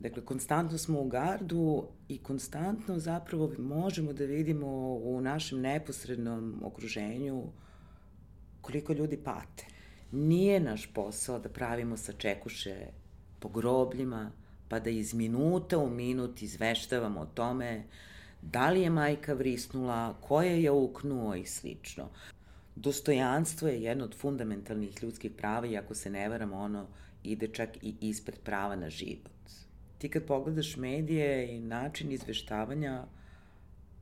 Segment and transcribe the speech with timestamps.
[0.00, 7.44] Dakle, konstantno smo u gardu i konstantno zapravo možemo da vidimo u našem neposrednom okruženju
[8.60, 9.66] koliko ljudi pate.
[10.12, 12.86] Nije naš posao da pravimo sačekuše
[13.40, 14.30] po grobljima,
[14.68, 17.84] pa da iz minuta u minut izveštavamo o tome
[18.42, 22.08] da li je majka vrisnula, ko je je uknuo i slično.
[22.76, 26.86] Dostojanstvo je jedno od fundamentalnih ljudskih prava i ako se ne varamo, ono
[27.22, 29.30] ide čak i ispred prava na život.
[30.00, 33.04] Ti kad pogledaš medije i način izveštavanja,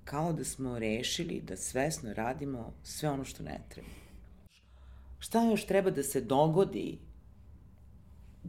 [0.05, 3.89] kao da smo rešili da svesno radimo sve ono što ne treba.
[5.19, 6.99] Šta još treba da se dogodi?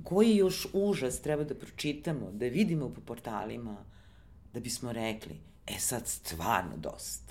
[0.03, 3.77] Koji još užas treba da pročitamo, da vidimo po portalima,
[4.53, 5.35] da bismo rekli,
[5.67, 7.28] e sad stvarno dosta.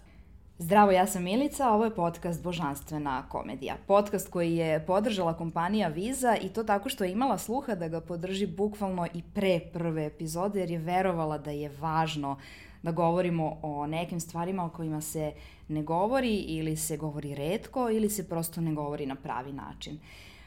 [0.61, 3.77] Zdravo, ja sam Milica, a ovo je podcast Božanstvena komedija.
[3.87, 8.01] Podcast koji je podržala kompanija Viza i to tako što je imala sluha da ga
[8.01, 12.39] podrži bukvalno i pre prve epizode jer je verovala da je važno
[12.83, 15.32] da govorimo o nekim stvarima o kojima se
[15.69, 19.99] ne govori ili se govori redko ili se prosto ne govori na pravi način.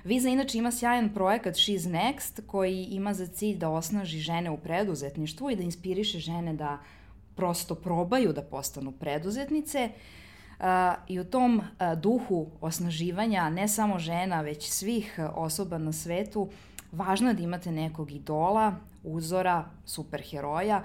[0.03, 4.57] Viza inače ima sjajan projekat She's Next koji ima za cilj da osnaži žene u
[4.57, 6.79] preduzetništvu i da inspiriše žene da
[7.35, 9.89] prosto probaju da postanu preduzetnice
[11.07, 16.49] i u tom uh, duhu osnaživanja ne samo žena, već svih osoba na svetu,
[16.91, 20.83] važno je da imate nekog idola, uzora, superheroja.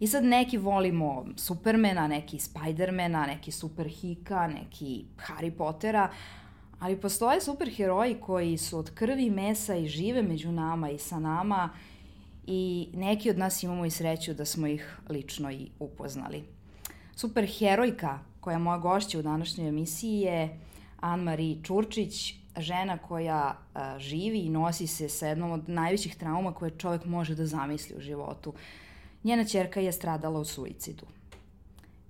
[0.00, 6.10] I sad neki volimo Supermana, neki Spidermana, neki Superhika, neki Harry Pottera,
[6.80, 11.70] ali postoje superheroji koji su od krvi, mesa i žive među nama i sa nama
[12.46, 16.44] i neki od nas imamo i sreću da smo ih lično i upoznali.
[17.16, 20.58] Superherojka koja je moja gošća u današnjoj emisiji je
[21.00, 23.58] Anne-Marie Čurčić, žena koja
[23.98, 28.00] živi i nosi se sa jednom od najvećih trauma koje čovek može da zamisli u
[28.00, 28.52] životu.
[29.24, 31.06] Njena čerka je stradala u suicidu.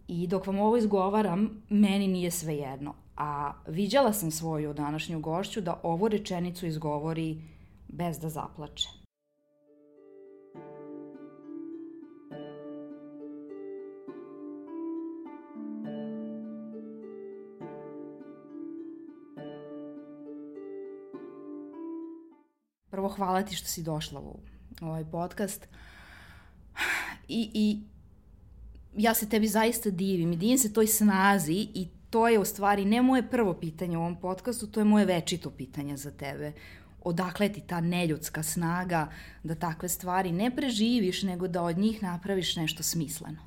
[0.09, 2.95] I dok vam ovo izgovaram, meni nije sve jedno.
[3.16, 7.43] A viđala sam svoju današnju gošću da ovu rečenicu izgovori
[7.88, 8.88] bez da zaplače.
[23.06, 24.39] Prvo, hvala ti što si došla u
[24.81, 25.69] ovaj podcast.
[27.28, 27.81] I, i
[28.97, 32.84] ja se tebi zaista divim i divim se toj snazi i to je u stvari
[32.84, 36.53] ne moje prvo pitanje u ovom podcastu, to je moje večito pitanje za tebe.
[37.05, 39.09] Odakle ti ta neljudska snaga
[39.43, 43.38] da takve stvari ne preživiš, nego da od njih napraviš nešto smisleno?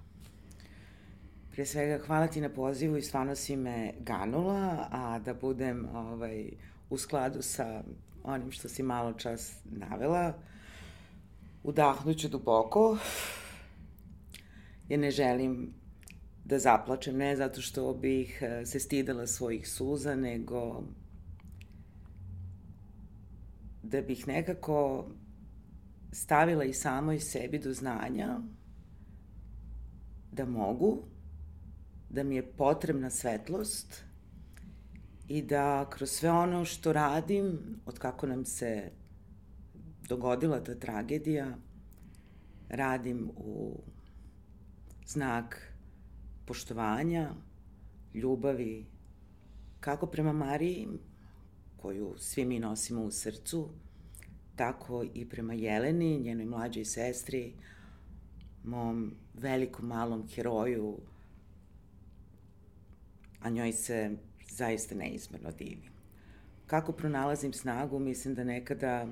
[1.52, 6.52] Pre svega, hvala ti na pozivu i stvarno si me ganula, a da budem ovaj,
[6.90, 7.84] u skladu sa
[8.24, 10.34] onim što si malo čas navela,
[11.63, 12.97] udahnuću duboko,
[14.90, 15.74] jer ne želim
[16.46, 20.84] da zaplačem, ne zato što bih eh, se stidela svojih suza, nego
[23.84, 25.06] da bih nekako
[26.12, 28.40] stavila i samoj sebi do znanja
[30.31, 31.03] da mogu,
[32.09, 34.09] da mi je potrebna svetlost
[35.29, 38.91] i da kroz sve ono što radim, od kako nam se
[40.07, 41.57] dogodila ta tragedija,
[42.69, 43.79] radim u
[45.06, 45.73] znak
[46.45, 47.34] poštovanja,
[48.13, 48.85] ljubavi,
[49.79, 50.88] kako prema Mariji,
[51.78, 53.69] koju svi mi nosimo u srcu,
[54.56, 57.53] tako i prema Jeleni, njenoj mlađoj sestri,
[58.63, 60.97] mom velikom malom heroju,
[63.41, 64.17] a njoj se
[64.50, 65.92] zaista neizmerno divim.
[66.68, 69.08] Kako pronalazim snagu, mislim da nekada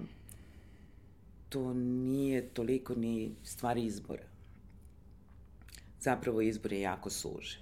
[1.50, 4.24] to nije toliko ni stvari izbora.
[6.00, 7.62] Zapravo izbor je jako sužen.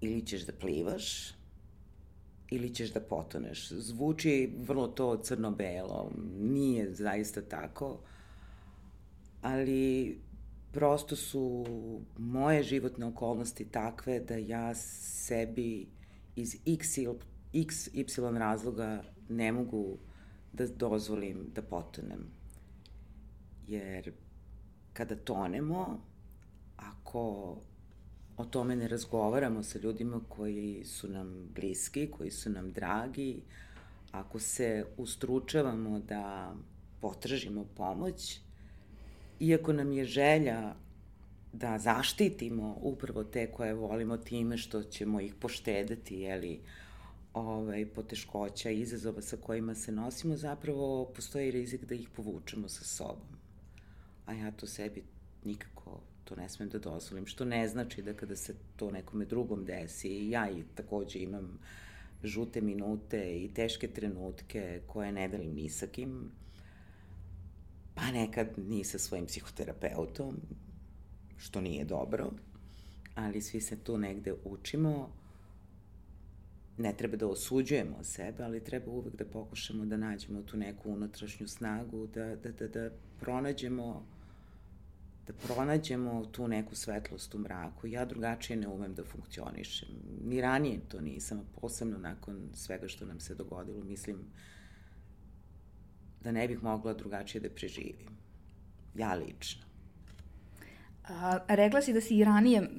[0.00, 1.34] Ili ćeš da plivaš,
[2.50, 3.68] ili ćeš da potoneš.
[3.68, 7.98] Zvuči vrlo to crno-belo, nije zaista tako,
[9.42, 10.16] ali
[10.74, 11.64] prosto su
[12.18, 15.86] moje životne okolnosti takve da ja sebi
[16.36, 16.98] iz x,
[17.52, 19.98] x, y razloga ne mogu
[20.52, 22.26] da dozvolim da potonem.
[23.68, 24.12] Jer
[24.92, 26.00] kada tonemo,
[26.76, 27.56] ako
[28.36, 33.42] o tome ne razgovaramo sa ljudima koji su nam bliski, koji su nam dragi,
[34.12, 36.54] ako se ustručavamo da
[37.00, 38.40] potražimo pomoć,
[39.40, 40.74] iako nam je želja
[41.52, 46.60] da zaštitimo upravo te koje volimo time što ćemo ih poštedati, jeli,
[47.34, 52.84] ovaj, poteškoća i izazova sa kojima se nosimo, zapravo postoji rizik da ih povučemo sa
[52.84, 53.38] sobom.
[54.26, 55.02] A ja to sebi
[55.44, 59.64] nikako to ne smem da dozvolim, što ne znači da kada se to nekome drugom
[59.64, 61.58] desi, ja i takođe imam
[62.24, 66.30] žute minute i teške trenutke koje ne delim ni sa kim,
[67.94, 70.36] pa nekad ni sa svojim psihoterapeutom,
[71.36, 72.30] što nije dobro,
[73.14, 75.10] ali svi se tu negde učimo,
[76.78, 81.48] ne treba da osuđujemo sebe, ali treba uvek da pokušamo da nađemo tu neku unutrašnju
[81.48, 84.06] snagu, da, da, da, da pronađemo
[85.26, 87.86] da pronađemo tu neku svetlost u mraku.
[87.86, 89.88] Ja drugačije ne umem da funkcionišem.
[90.24, 93.84] Ni ranije to nisam, posebno nakon svega što nam se dogodilo.
[93.84, 94.18] Mislim
[96.24, 98.16] da ne bih mogla drugačije da preživim.
[98.94, 99.64] Ja lično.
[101.08, 102.70] A, rekla si da si i ranije,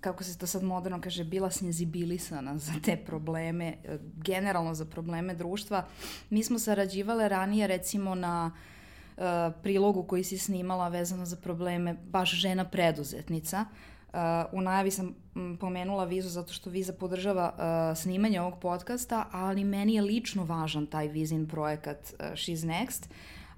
[0.00, 5.34] kako se to sad moderno kaže, bila snjezibilisana za te probleme, e, generalno za probleme
[5.34, 5.86] društva.
[6.30, 8.50] Mi smo sarađivale ranije recimo na
[9.16, 9.24] uh,
[9.62, 13.64] prilogu koji si snimala vezano za probleme baš žena preduzetnica.
[14.52, 15.14] U najavi sam
[15.60, 20.86] pomenula Vizu zato što Viza podržava uh, snimanje ovog podcasta, ali meni je lično važan
[20.86, 23.08] taj Vizin projekat uh, She's Next.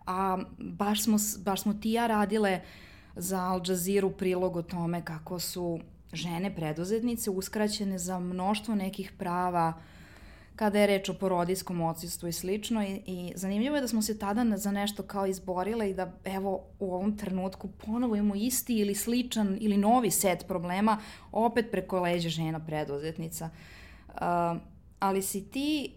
[0.07, 5.05] A baš smo, baš smo ti ja radile uh, za Al Jazeera prilog o tome
[5.05, 5.81] kako su
[6.13, 9.73] žene preduzetnice uskraćene za mnoštvo nekih prava
[10.57, 14.19] kada je reč o porodijskom odsustvu i slično i, i zanimljivo je da smo se
[14.19, 18.95] tada za nešto kao izborile i da evo u ovom trenutku ponovo imamo isti ili
[18.95, 20.99] sličan ili novi set problema
[21.33, 23.51] opet preko leđa žena preduzetnica.
[24.09, 24.17] Uh,
[24.99, 25.93] ali si ti,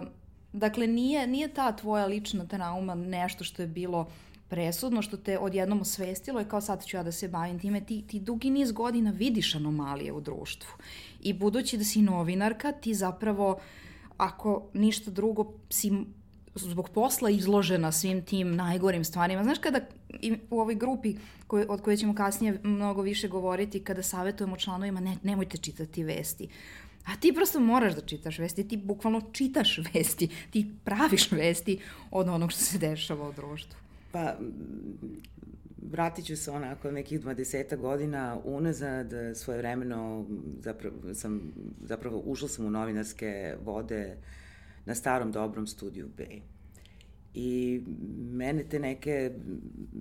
[0.00, 0.08] uh,
[0.52, 4.06] dakle nije, nije ta tvoja lična trauma nešto što je bilo uh,
[4.48, 8.02] presudno što te odjednom osvestilo je kao sad ću ja da se bavim time, ti,
[8.06, 10.70] ti dugi niz godina vidiš anomalije u društvu.
[11.20, 13.58] I budući da si novinarka, ti zapravo,
[14.18, 15.92] ako ništa drugo, si
[16.54, 19.44] zbog posla izložena svim tim najgorim stvarima.
[19.44, 19.80] Znaš kada
[20.50, 21.14] u ovoj grupi
[21.46, 26.48] koje, od koje ćemo kasnije mnogo više govoriti, kada savjetujemo članovima ne, nemojte čitati vesti.
[27.06, 31.78] A ti prosto moraš da čitaš vesti, ti bukvalno čitaš vesti, ti praviš vesti
[32.10, 33.78] od onog što se dešava u društvu.
[34.12, 34.34] Pa,
[35.82, 40.26] vratit ću se onako nekih 20 godina unazad, svoje vremeno
[40.60, 41.52] zapravo, sam,
[41.82, 44.16] zapravo ušla sam u novinarske vode
[44.84, 46.26] na starom dobrom studiju B.
[47.34, 47.82] I
[48.30, 49.32] mene te neke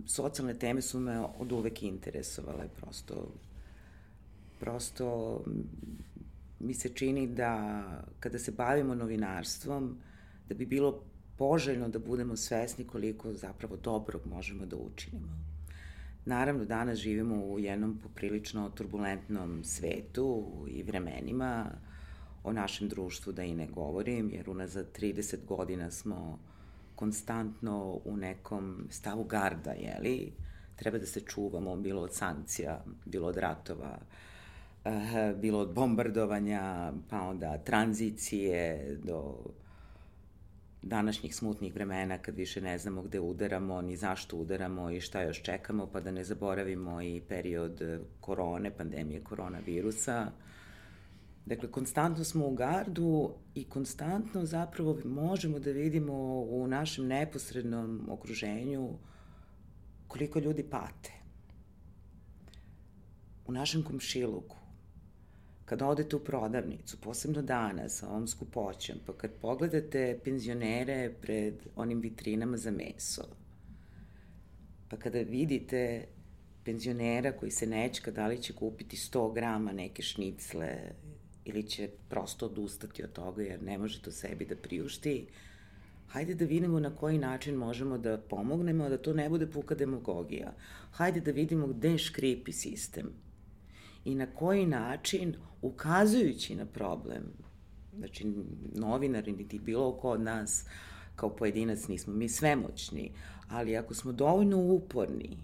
[0.06, 3.34] socijalne teme su me od uvek interesovale, prosto,
[4.60, 5.44] prosto
[6.60, 7.84] mi se čini da
[8.20, 9.98] kada se bavimo novinarstvom,
[10.50, 11.04] da bi bilo
[11.38, 15.47] poželjno da budemo svesni koliko zapravo dobrog možemo da učinimo.
[16.28, 21.66] Naravno, danas živimo u jednom poprilično turbulentnom svetu i vremenima,
[22.44, 26.40] o našem društvu da i ne govorim, jer unazad 30 godina smo
[26.96, 30.34] konstantno u nekom stavu garda, jeli?
[30.76, 33.98] Treba da se čuvamo, bilo od sankcija, bilo od ratova,
[34.86, 39.36] eh, bilo od bombardovanja, pa onda tranzicije do
[40.88, 45.42] današnjih smutnih vremena kad više ne znamo gde udaramo, ni zašto udaramo i šta još
[45.42, 47.82] čekamo, pa da ne zaboravimo i period
[48.22, 50.32] korone, pandemije koronavirusa.
[51.46, 58.90] Dakle, konstantno smo u gardu i konstantno zapravo možemo da vidimo u našem neposrednom okruženju
[60.08, 61.12] koliko ljudi pate.
[63.46, 64.58] U našem komšiluku,
[65.68, 72.00] Kada odete u prodavnicu, posebno danas, sa ovom skupoćom, pa kad pogledate penzionere pred onim
[72.00, 73.26] vitrinama za meso,
[74.90, 76.06] pa kada vidite
[76.64, 80.78] penzionera koji se nečka da li će kupiti 100 grama neke šnicle
[81.46, 85.28] ili će prosto odustati od toga jer ne može to sebi da priušti,
[86.08, 90.54] hajde da vidimo na koji način možemo da pomognemo, da to ne bude puka demagogija.
[90.92, 93.27] Hajde da vidimo gde škripi sistem
[94.08, 97.24] i na koji način, ukazujući na problem,
[97.98, 98.34] znači
[98.76, 100.66] novinari, niti bilo ko od nas
[101.16, 103.12] kao pojedinac nismo mi svemoćni,
[103.50, 105.38] ali ako smo dovoljno uporni,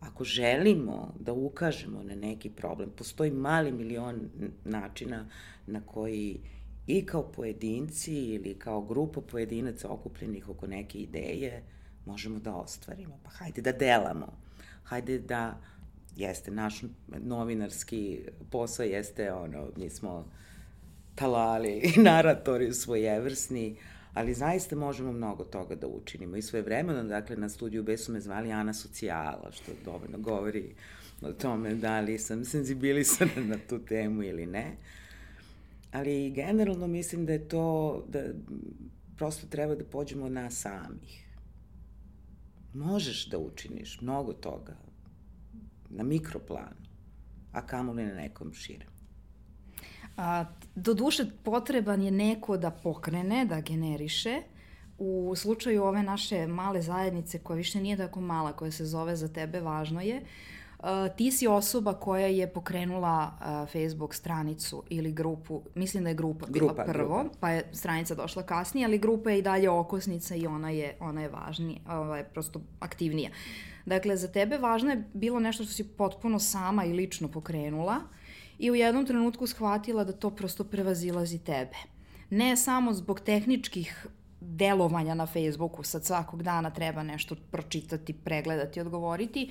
[0.00, 4.20] ako želimo da ukažemo na neki problem, postoji mali milion
[4.64, 5.26] načina
[5.66, 6.40] na koji
[6.86, 11.62] i kao pojedinci ili kao grupa pojedinaca okupljenih oko neke ideje
[12.06, 13.18] možemo da ostvarimo.
[13.24, 14.36] Pa hajde da delamo,
[14.84, 15.60] hajde da
[16.16, 20.28] jeste naš novinarski posao jeste ono, mi smo
[21.14, 23.76] talali i naratori svojevrsni,
[24.14, 26.36] ali zaista možemo mnogo toga da učinimo.
[26.36, 30.74] I svoje vremeno, dakle, na studiju B su me zvali Ana Socijala, što dovoljno govori
[31.22, 34.76] o tome da li sam senzibilisana na tu temu ili ne.
[35.92, 38.22] Ali generalno mislim da je to, da
[39.16, 41.24] prosto treba da pođemo na samih.
[42.74, 44.83] Možeš da učiniš mnogo toga
[45.94, 46.84] na mikroplanu,
[47.52, 48.88] a kamoli na nekom širem.
[50.16, 54.42] A, do duše potreban je neko da pokrene, da generiše.
[54.98, 59.28] U slučaju ove naše male zajednice, koja više nije tako mala, koja se zove Za
[59.28, 60.63] tebe važno je, Uh,
[61.16, 66.46] ti si osoba koja je pokrenula uh, Facebook stranicu ili grupu, mislim da je grupa
[66.46, 67.36] bila grupa, prvo, grupa.
[67.40, 71.22] pa je stranica došla kasnije, ali grupa je i dalje okosnica i ona je, ona
[71.22, 73.30] je važnija, ovaj, prosto aktivnija.
[73.86, 78.00] Dakle, za tebe važno je bilo nešto što si potpuno sama i lično pokrenula
[78.58, 81.76] i u jednom trenutku shvatila da to prosto prevazilazi tebe.
[82.30, 84.06] Ne samo zbog tehničkih
[84.40, 89.50] delovanja na Facebooku, sad svakog dana treba nešto pročitati, pregledati, odgovoriti,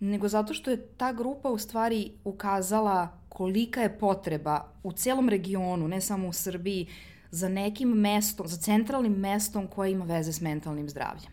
[0.00, 5.88] nego zato što je ta grupa u stvari ukazala kolika je potreba u celom regionu,
[5.88, 6.86] ne samo u Srbiji,
[7.30, 11.32] za nekim mestom, za centralnim mestom koje ima veze s mentalnim zdravljem.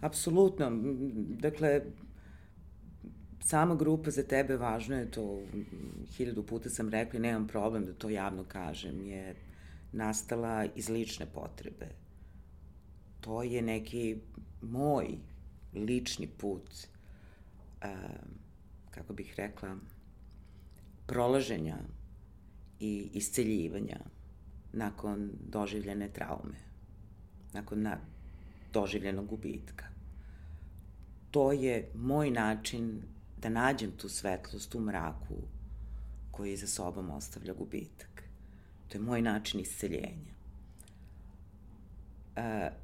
[0.00, 0.70] Apsolutno.
[1.40, 1.80] Dakle,
[3.40, 5.40] sama grupa za tebe važno je to,
[6.16, 9.36] hiljadu puta sam rekla i nemam problem da to javno kažem, je
[9.92, 11.88] nastala iz lične potrebe.
[13.20, 14.16] To je neki
[14.62, 15.06] moj
[15.74, 16.93] lični put
[18.90, 19.76] kako bih rekla,
[21.06, 21.76] prolaženja
[22.80, 24.00] i isceljivanja
[24.72, 26.58] nakon doživljene traume,
[27.52, 27.98] nakon na,
[28.72, 29.84] doživljenog gubitka.
[31.30, 33.02] To je moj način
[33.42, 35.34] da nađem tu svetlost u mraku
[36.30, 38.22] koji za sobom ostavlja gubitak.
[38.88, 40.34] To je moj način isceljenja.
[42.36, 42.83] Uh,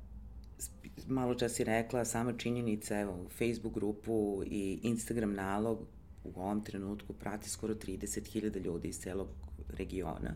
[1.08, 5.78] malo čas si rekla, sama činjenica, evo, Facebook grupu i Instagram nalog
[6.24, 9.28] u ovom trenutku prati skoro 30.000 ljudi iz celog
[9.68, 10.34] regiona.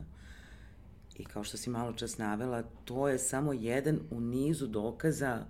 [1.16, 5.46] I kao što si malo čas navela, to je samo jedan u nizu dokaza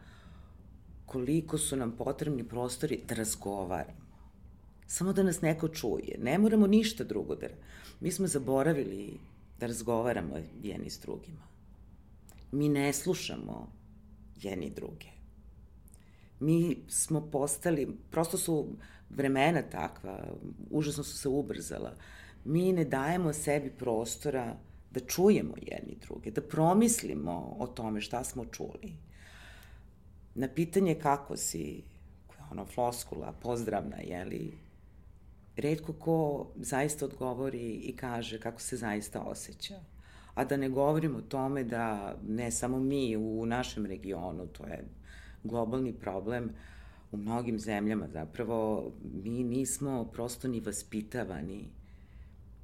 [1.06, 4.04] koliko su nam potrebni prostori da razgovaramo.
[4.87, 6.18] Samo da nas neko čuje.
[6.23, 7.47] Ne moramo ništa drugo da...
[8.00, 9.18] Mi smo zaboravili
[9.61, 11.42] da razgovaramo jedni s drugima.
[12.52, 13.68] Mi ne slušamo
[14.43, 15.07] jedni druge.
[16.41, 18.69] Mi smo postali, prosto su
[19.11, 20.25] vremena takva,
[20.71, 21.95] užasno su se ubrzala.
[22.45, 24.57] Mi ne dajemo sebi prostora
[24.91, 28.93] da čujemo jedni druge, da promislimo o tome šta smo čuli.
[30.35, 31.83] Na pitanje kako si,
[32.26, 34.59] koja je ono floskula, pozdravna, jeli,
[35.57, 39.94] redko ko zaista odgovori i kaže kako se zaista osjeća
[40.35, 44.85] a da ne govorim o tome da ne samo mi u našem regionu, to je
[45.45, 46.50] globalni problem
[47.12, 48.93] u mnogim zemljama zapravo,
[49.25, 51.69] mi nismo prosto ni vaspitavani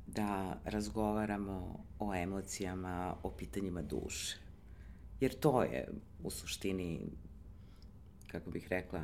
[0.06, 4.38] da razgovaramo o emocijama, o pitanjima duše.
[5.20, 5.88] Jer to je
[6.22, 7.00] u suštini,
[8.26, 9.00] kako bih rekla,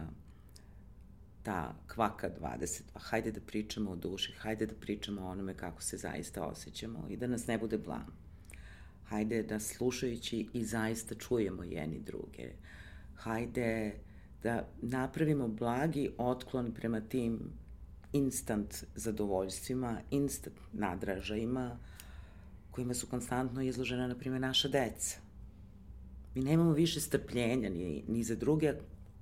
[1.43, 2.83] ta kvaka 20.
[2.93, 7.07] Pa hajde da pričamo o duši, hajde da pričamo o onome kako se zaista osjećamo
[7.09, 8.26] i da nas ne bude blam
[9.09, 12.51] hajde da slušajući i zaista čujemo jedni druge.
[13.15, 13.95] Hajde
[14.43, 17.41] da napravimo blagi otklon prema tim
[18.13, 21.79] instant zadovoljstvima, instant nadražajima
[22.71, 25.19] kojima su konstantno izložena, na primjer, naša deca.
[26.35, 28.73] Mi nemamo više strpljenja ni, ni za druge,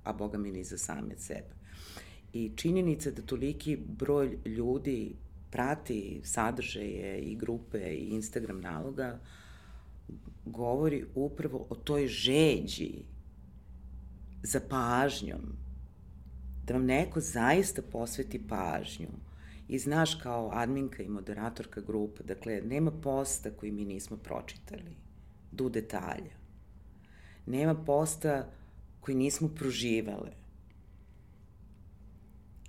[0.03, 1.55] a boga mi ni za same sebe.
[2.33, 5.15] I činjenica da toliki broj ljudi
[5.51, 9.44] prati sadržaje i grupe i Instagram naloga, uh,
[10.45, 13.03] govori upravo o toj žeđi
[14.43, 15.41] za pažnjom,
[16.65, 19.07] da vam neko zaista posveti pažnju
[19.67, 24.95] i znaš kao adminka i moderatorka grupe, dakle, nema posta koji mi nismo pročitali,
[25.51, 26.35] do detalja.
[27.45, 28.49] Nema posta
[28.99, 30.31] koji nismo proživale.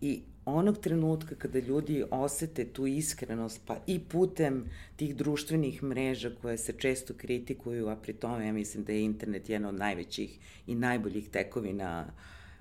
[0.01, 4.65] I onog trenutka kada ljudi osete tu iskrenost, pa i putem
[4.97, 9.49] tih društvenih mreža koje se često kritikuju, a pri tome ja mislim da je internet
[9.49, 12.07] jedna od najvećih i najboljih tekovina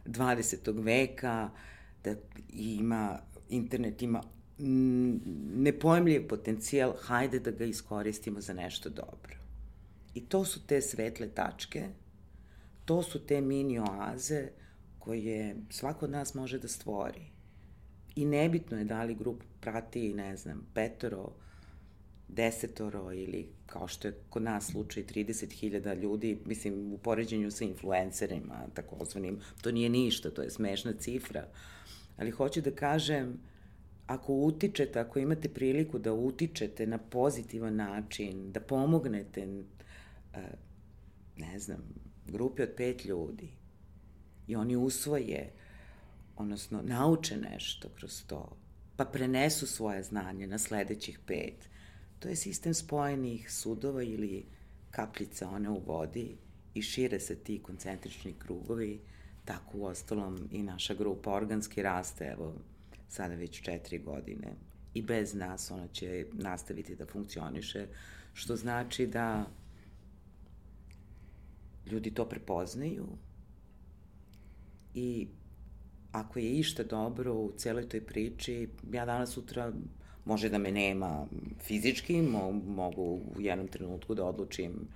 [0.05, 0.83] 20.
[0.83, 1.49] veka,
[2.03, 2.15] da
[2.53, 4.23] ima, internet ima
[5.55, 9.35] nepojemljiv potencijal, hajde da ga iskoristimo za nešto dobro.
[10.13, 11.87] I to su te svetle tačke,
[12.85, 14.47] to su te mini oaze
[14.99, 17.34] koje svako od nas može da stvori
[18.15, 21.31] I nebitno je da li grup prati, ne znam, petoro,
[22.27, 28.67] desetoro ili kao što je kod nas slučaj 30.000 ljudi, mislim u poređenju sa influencerima
[28.73, 31.47] takozvanim, to nije ništa, to je smešna cifra.
[32.17, 33.39] Ali hoću da kažem,
[34.07, 40.41] ako utičete, ako imate priliku da utičete na pozitivan način, da pomognete, e,
[41.37, 41.83] ne znam,
[42.27, 43.49] grupi od pet ljudi
[44.47, 45.51] i oni usvoje,
[46.35, 48.57] odnosno nauče nešto kroz to,
[48.95, 51.69] pa prenesu svoje znanje na sledećih pet,
[52.19, 54.45] to je sistem spojenih sudova ili
[54.91, 56.37] kapljica one u vodi
[56.73, 58.99] i šire se ti koncentrični krugovi,
[59.45, 62.53] tako u ostalom i naša grupa organski raste, evo,
[63.09, 64.53] sada već četiri godine.
[64.93, 67.87] I bez nas ona će nastaviti da funkcioniše,
[68.33, 69.45] što znači da
[71.91, 73.07] ljudi to prepoznaju
[74.93, 75.27] i
[76.15, 79.71] ako je išta dobro u celoj toj priči, ja danas sutra
[80.25, 81.27] može da me nema
[81.59, 83.01] fizički, mo, mogu
[83.37, 84.87] u jednom trenutku da odlučim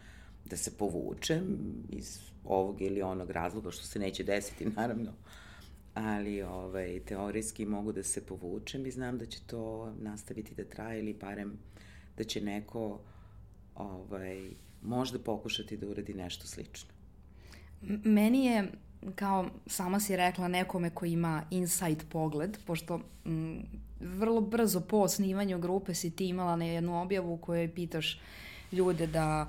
[0.45, 1.43] da se povučem
[1.89, 5.11] iz ovog ili onog razloga, što se neće desiti, naravno,
[5.93, 10.99] ali ovaj, teorijski mogu da se povučem i znam da će to nastaviti da traje
[10.99, 11.57] ili barem
[12.17, 12.99] da će neko
[13.75, 14.49] ovaj,
[14.81, 16.89] možda pokušati da uradi nešto slično.
[18.03, 18.71] Meni je,
[19.15, 23.65] kao sama si rekla, nekome ko ima inside pogled, pošto m, mm,
[23.99, 28.19] vrlo brzo po osnivanju grupe si ti imala na jednu objavu u kojoj pitaš
[28.71, 29.47] ljude da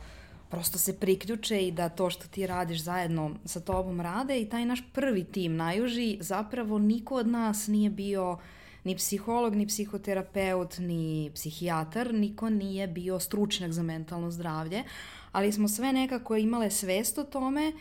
[0.50, 4.64] prosto se priključe i da to što ti radiš zajedno sa tobom rade i taj
[4.64, 8.38] naš prvi tim najuži zapravo niko od nas nije bio
[8.84, 14.84] ni psiholog, ni psihoterapeut, ni psihijatar, niko nije bio stručnjak za mentalno zdravlje,
[15.32, 17.72] ali smo sve nekako imale svest o tome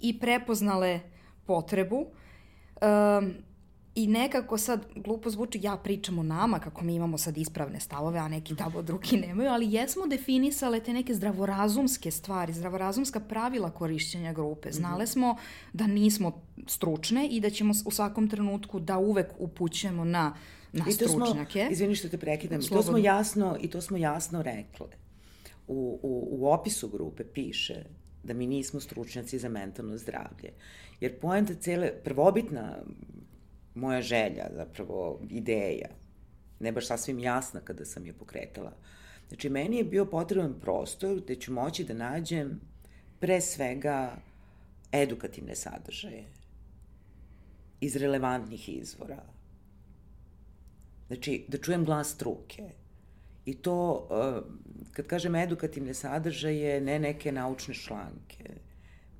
[0.00, 1.00] i prepoznale
[1.48, 2.06] potrebu.
[2.80, 3.34] Um,
[3.98, 8.18] I nekako sad, glupo zvuči, ja pričam o nama, kako mi imamo sad ispravne stavove,
[8.18, 14.32] a neki tamo drugi nemaju, ali jesmo definisale te neke zdravorazumske stvari, zdravorazumska pravila korišćenja
[14.32, 14.72] grupe.
[14.72, 15.10] Znale mhm.
[15.10, 15.36] smo
[15.72, 20.34] da nismo stručne i da ćemo u svakom trenutku da uvek upućujemo na,
[20.72, 21.64] na I to stručnjake.
[21.64, 22.82] Smo, izvini što te prekidam, Slobodno.
[22.82, 24.86] to smo jasno, i to smo jasno rekle.
[25.68, 27.84] U, u, u opisu grupe piše
[28.22, 30.52] da mi nismo stručnjaci za mentalno zdravlje.
[31.00, 32.76] Jer poenta cele, prvobitna
[33.74, 35.88] moja želja, zapravo ideja,
[36.60, 38.72] ne baš sasvim jasna kada sam je pokretala.
[39.28, 42.60] Znači, meni je bio potreban prostor gde ću moći da nađem
[43.20, 44.16] pre svega
[44.92, 46.24] edukativne sadržaje
[47.80, 49.22] iz relevantnih izvora.
[51.06, 52.70] Znači, da čujem glas struke.
[53.44, 54.40] I to, eh,
[54.92, 58.44] kad kažem edukativne sadržaje, ne neke naučne članke,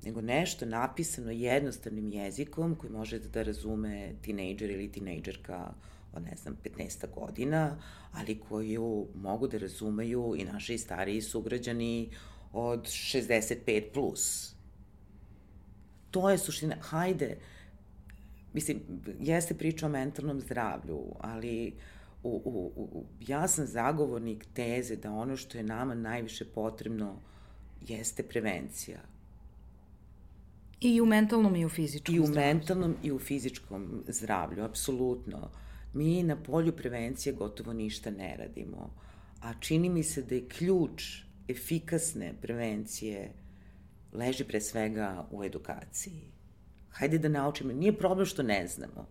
[0.03, 5.73] nego nešto napisano jednostavnim jezikom koji može da razume tinejdžer ili tinejdžerka
[6.13, 7.77] od, ne znam, 15 godina,
[8.11, 12.09] ali koju mogu da razumeju i naši stariji sugrađani
[12.53, 14.53] od 65 plus.
[16.11, 16.75] To je suština.
[16.81, 17.37] Hajde,
[18.53, 18.81] mislim,
[19.19, 21.73] jeste priča o mentalnom zdravlju, ali
[22.23, 27.21] u, u, u, ja sam zagovornik teze da ono što je nama najviše potrebno
[27.87, 28.99] jeste prevencija
[30.81, 32.47] I u mentalnom i u fizičkom I u zdravlju.
[32.47, 35.51] mentalnom i u fizičkom zdravlju, apsolutno.
[35.93, 38.93] Mi na polju prevencije gotovo ništa ne radimo,
[39.41, 43.33] a čini mi se da je ključ efikasne prevencije
[44.13, 46.31] leži pre svega u edukaciji.
[46.89, 47.73] Hajde da naučimo.
[47.73, 49.07] Nije problem što ne znamo.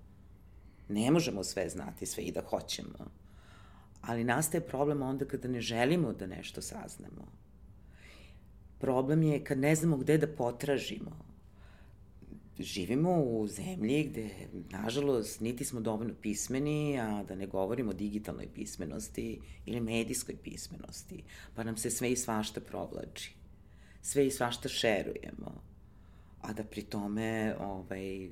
[0.88, 3.10] Ne možemo sve znati, sve i da hoćemo.
[4.00, 7.32] Ali nastaje problem onda kada ne želimo da nešto saznamo.
[8.78, 11.27] Problem je kad ne znamo gde da potražimo
[12.58, 14.30] živimo u zemlji gde,
[14.70, 21.24] nažalost, niti smo dovoljno pismeni, a da ne govorimo o digitalnoj pismenosti ili medijskoj pismenosti,
[21.54, 23.34] pa nam se sve i svašta provlači.
[24.02, 25.62] Sve i svašta šerujemo,
[26.40, 28.30] a da pri tome ovaj,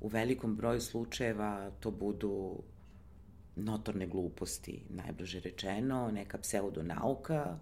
[0.00, 2.62] u velikom broju slučajeva to budu
[3.56, 7.58] notorne gluposti, najbliže rečeno, neka pseudonauka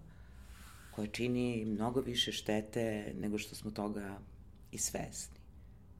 [0.95, 4.19] koja čini mnogo više štete nego što smo toga
[4.71, 5.38] i svesni.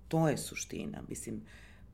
[0.10, 1.04] To je suština.
[1.10, 1.42] Mislim,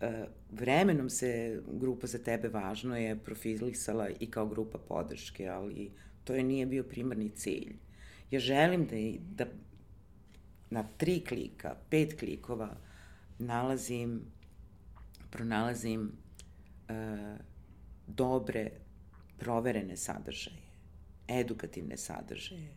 [0.02, 5.92] e, vremenom se grupa za tebe važno je profilisala i kao grupa podrške, ali
[6.24, 7.76] to je nije bio primarni cilj.
[8.32, 8.96] Ja želim da,
[9.44, 9.52] da
[10.70, 12.78] na tri klika, pet klikova
[13.40, 14.22] nalazim,
[15.30, 16.12] pronalazim
[16.90, 16.94] e,
[18.08, 18.72] dobre,
[19.38, 20.64] proverene sadržaje,
[21.28, 22.76] edukativne sadržaje.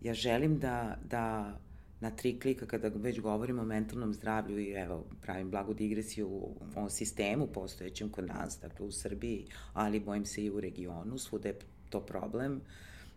[0.00, 1.56] Ja želim da, da
[2.00, 6.28] na tri klika kada već govorimo o mentalnom zdravlju i evo pravim blagu digresiju
[6.76, 11.48] ovom sistemu postojećem kod nas, dakle u Srbiji, ali bojim se i u regionu, svuda
[11.48, 11.58] je
[11.90, 12.60] to problem.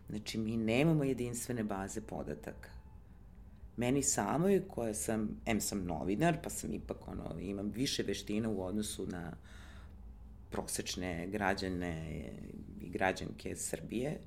[0.08, 2.70] Znači mi nemamo jedinstvene baze podataka.
[3.76, 8.62] Meni samoj, koja sam, em sam novinar, pa sam ipak ono, imam više veština u
[8.62, 9.32] odnosu na
[10.50, 12.22] prosečne građane
[12.80, 14.18] i građanke Srbije,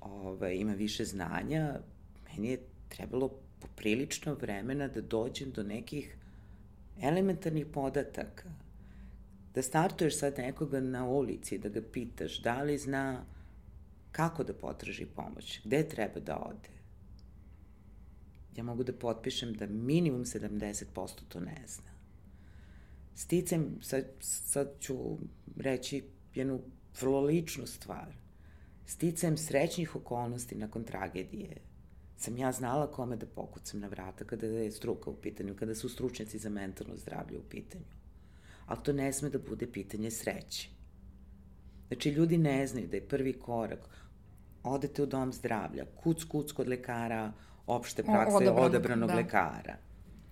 [0.00, 1.80] ovaj, ima više znanja,
[2.28, 6.16] meni je trebalo poprilično vremena da dođem do nekih
[7.02, 8.50] elementarnih podataka.
[9.54, 13.24] Da startuješ sad nekoga na ulici, da ga pitaš da li zna
[14.12, 16.80] kako da potraži pomoć, gde treba da ode.
[18.56, 20.84] Ja mogu da potpišem da minimum 70%
[21.28, 21.90] to ne zna.
[23.14, 24.96] Sticam, sad, sad ću
[25.56, 26.60] reći jednu
[27.00, 28.16] vrlo ličnu stvar.
[28.86, 31.56] Sticajem srećnih okolnosti nakon tragedije
[32.20, 35.88] sam ja znala kome da pokucam na vrata kada je struka u pitanju, kada su
[35.88, 37.84] stručnjaci za mentalno zdravlje u pitanju.
[38.66, 40.68] Ali to ne sme da bude pitanje sreće.
[41.88, 43.88] Znači, ljudi ne znaju da je prvi korak
[44.62, 47.32] odete u dom zdravlja, kuc, kuc kod lekara,
[47.66, 49.16] opšte prakse odabranog, odabranog da.
[49.16, 49.76] lekara.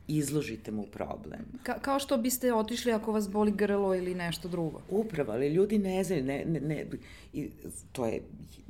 [0.08, 1.40] Izložite mu problem.
[1.62, 4.80] Ka kao što biste otišli ako vas boli grlo ili nešto drugo.
[4.90, 6.86] Upravo, ali ljudi ne znaju, ne, ne, ne,
[7.32, 7.50] i
[7.92, 8.22] to je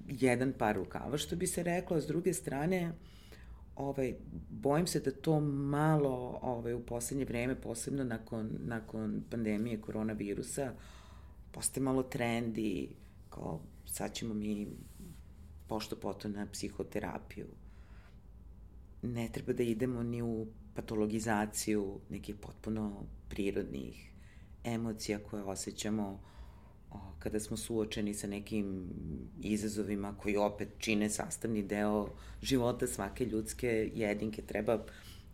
[0.09, 2.93] jedan par rukava, što bi se reklo, a s druge strane,
[3.77, 4.15] ovaj,
[4.51, 10.73] bojim se da to malo ovaj, u poslednje vreme, posebno nakon, nakon pandemije koronavirusa,
[11.53, 12.89] postaje malo trendi,
[13.31, 14.67] kao sad ćemo mi
[15.69, 17.47] pošto poto na psihoterapiju.
[19.03, 20.47] Ne treba da idemo ni u
[20.79, 24.11] patologizaciju nekih potpuno prirodnih
[24.65, 26.21] emocija koje osjećamo
[27.19, 28.91] kada smo suočeni sa nekim
[29.43, 32.09] izazovima koji opet čine sastavni deo
[32.43, 34.43] života svake ljudske jedinke.
[34.43, 34.79] Treba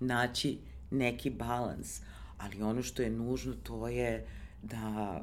[0.00, 0.59] naći
[0.90, 2.00] neki balans,
[2.38, 4.26] ali ono što je nužno to je
[4.62, 5.20] da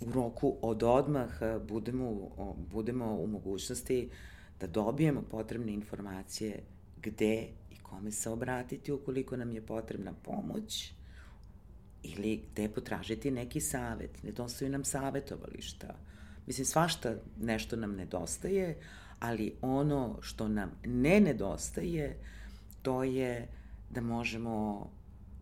[0.00, 1.30] u roku od odmah
[1.68, 2.30] budemo,
[2.72, 4.10] budemo u mogućnosti
[4.60, 6.62] da dobijemo potrebne informacije
[7.02, 7.48] gde
[7.90, 10.92] kome se obratiti ukoliko nam je potrebna pomoć
[12.02, 14.22] ili gde potražiti neki savet.
[14.22, 15.94] Nedostaju nam savetovališta.
[16.46, 18.78] Mislim, svašta nešto nam nedostaje,
[19.20, 22.16] ali ono što nam ne nedostaje,
[22.82, 23.48] to je
[23.90, 24.86] da možemo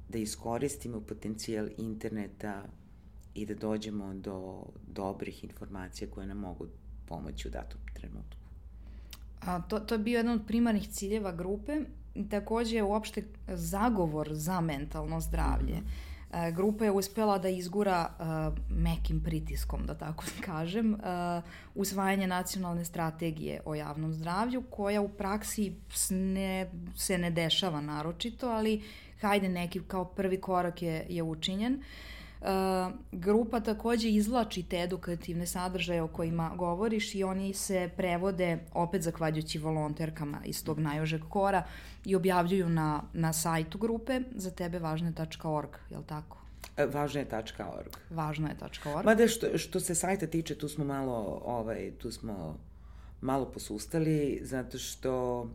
[0.09, 2.65] da iskoristimo potencijal interneta
[3.35, 6.67] i da dođemo do dobrih informacija koje nam mogu
[7.07, 8.39] pomoći u datom trenutku.
[9.41, 11.81] A, to, to je bio jedan od primarnih ciljeva grupe,
[12.31, 15.75] takođe uopšte zagovor za mentalno zdravlje.
[15.75, 21.01] Mm -hmm E, grupa je uspela da izgura uh, mekim pritiskom, da tako kažem, uh,
[21.75, 25.73] usvajanje nacionalne strategije o javnom zdravlju, koja u praksi
[26.11, 28.83] ne, se ne dešava naročito, ali
[29.21, 31.75] hajde neki kao prvi korak je, je učinjen.
[31.75, 31.85] Uh,
[33.13, 39.59] grupa takođe izvlači te edukativne sadržaje o kojima govoriš i oni se prevode opet zahvaljujući
[39.59, 41.63] volonterkama iz tog najožeg kora
[42.05, 46.39] i objavljuju na, na sajtu grupe za tebe važne.org, je li tako?
[46.77, 47.27] E, važno je
[47.79, 47.97] .org.
[48.11, 48.57] Važno je
[48.95, 49.07] .org.
[49.07, 52.59] Mada što, što se sajta tiče, tu smo malo, ovaj, tu smo
[53.21, 55.47] malo posustali, zato što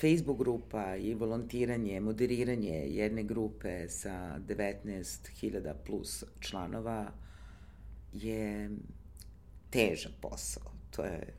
[0.00, 7.12] Facebook grupa i volontiranje, moderiranje jedne grupe sa 19.000 plus članova
[8.12, 8.70] je
[9.70, 10.72] težak posao.
[10.90, 11.34] To je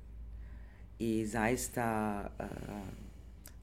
[0.99, 2.29] i zaista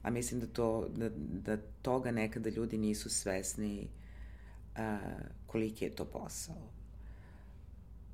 [0.03, 3.87] a mislim da to da, da toga nekada ljudi nisu svesni
[4.77, 4.81] uh,
[5.47, 6.71] koliki je to posao.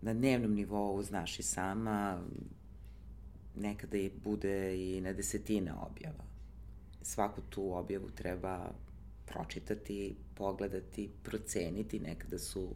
[0.01, 2.21] Na dnevnom nivou, znaš i sama,
[3.57, 6.23] nekada i bude i na desetine objava.
[7.01, 8.71] Svaku tu objavu treba
[9.25, 11.99] pročitati, pogledati, proceniti.
[11.99, 12.75] Nekada su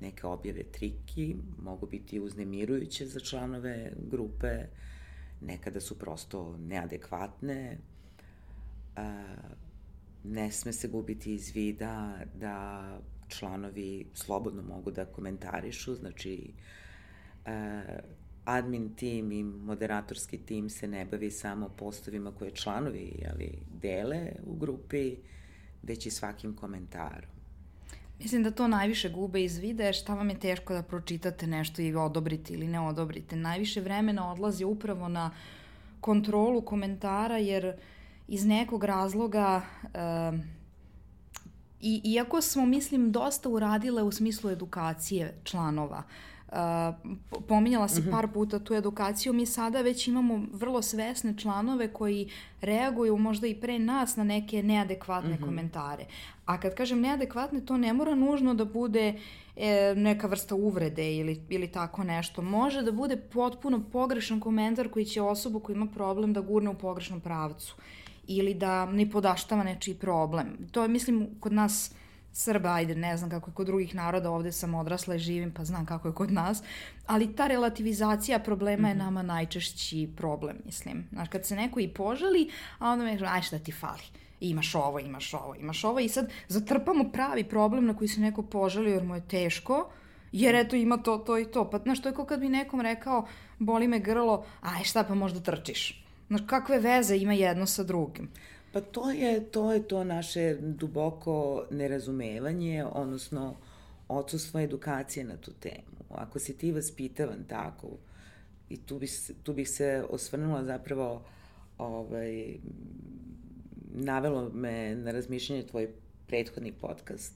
[0.00, 4.64] neke objave triki, mogu biti uznemirujuće za članove grupe,
[5.40, 7.78] nekada su prosto neadekvatne.
[10.24, 16.52] Ne sme se gubiti iz vida da članovi slobodno mogu da komentarišu, znači
[18.44, 24.56] admin tim i moderatorski tim se ne bavi samo postovima koje članovi ali, dele u
[24.56, 25.16] grupi,
[25.82, 27.30] već i svakim komentarom.
[28.18, 31.94] Mislim da to najviše gube iz videa, šta vam je teško da pročitate nešto i
[31.94, 33.36] odobrite ili ne odobrite.
[33.36, 35.30] Najviše vremena odlazi upravo na
[36.00, 37.76] kontrolu komentara, jer
[38.28, 40.38] iz nekog razloga, uh,
[41.80, 46.02] i, iako smo, mislim, dosta uradile u smislu edukacije članova,
[47.48, 48.10] pominjala si mm -hmm.
[48.10, 53.54] par puta tu edukaciju, mi sada već imamo vrlo svesne članove koji reaguju možda i
[53.54, 55.44] pre nas na neke neadekvatne mm -hmm.
[55.44, 56.06] komentare.
[56.46, 59.14] A kad kažem neadekvatne, to ne mora nužno da bude
[59.56, 62.42] e, neka vrsta uvrede ili, ili tako nešto.
[62.42, 66.74] Može da bude potpuno pogrešan komentar koji će osobu koja ima problem da gurne u
[66.74, 67.74] pogrešnom pravcu
[68.26, 70.68] ili da ne podaštava nečiji problem.
[70.70, 71.94] To je, mislim, kod nas
[72.32, 75.64] Srba, ajde, ne znam kako je kod drugih naroda, ovde sam odrasla i živim, pa
[75.64, 76.62] znam kako je kod nas,
[77.06, 79.04] ali ta relativizacija problema je mhm.
[79.04, 81.08] nama najčešći problem, mislim.
[81.12, 84.02] Znaš, kad se neko i požali, a onda me aj šta ti fali?
[84.40, 88.42] Imaš ovo, imaš ovo, imaš ovo i sad zatrpamo pravi problem na koji se neko
[88.42, 89.90] požali jer mu je teško,
[90.32, 91.70] jer eto ima to, to i to.
[91.70, 93.26] Pa znaš, to je kao kad bi nekom rekao,
[93.58, 96.04] boli me grlo, aj šta pa možda trčiš.
[96.28, 98.30] Znaš, kakve veze ima jedno sa drugim?
[98.72, 103.56] Pa to je, to je to naše duboko nerazumevanje, odnosno
[104.08, 106.04] odsustvo edukacije na tu temu.
[106.10, 107.88] Ako si ti vaspitavan tako,
[108.68, 111.24] i tu bih, tu bih se osvrnula zapravo,
[111.78, 112.56] ovaj,
[113.94, 115.88] navelo me na razmišljanje tvoj
[116.26, 117.34] prethodni podcast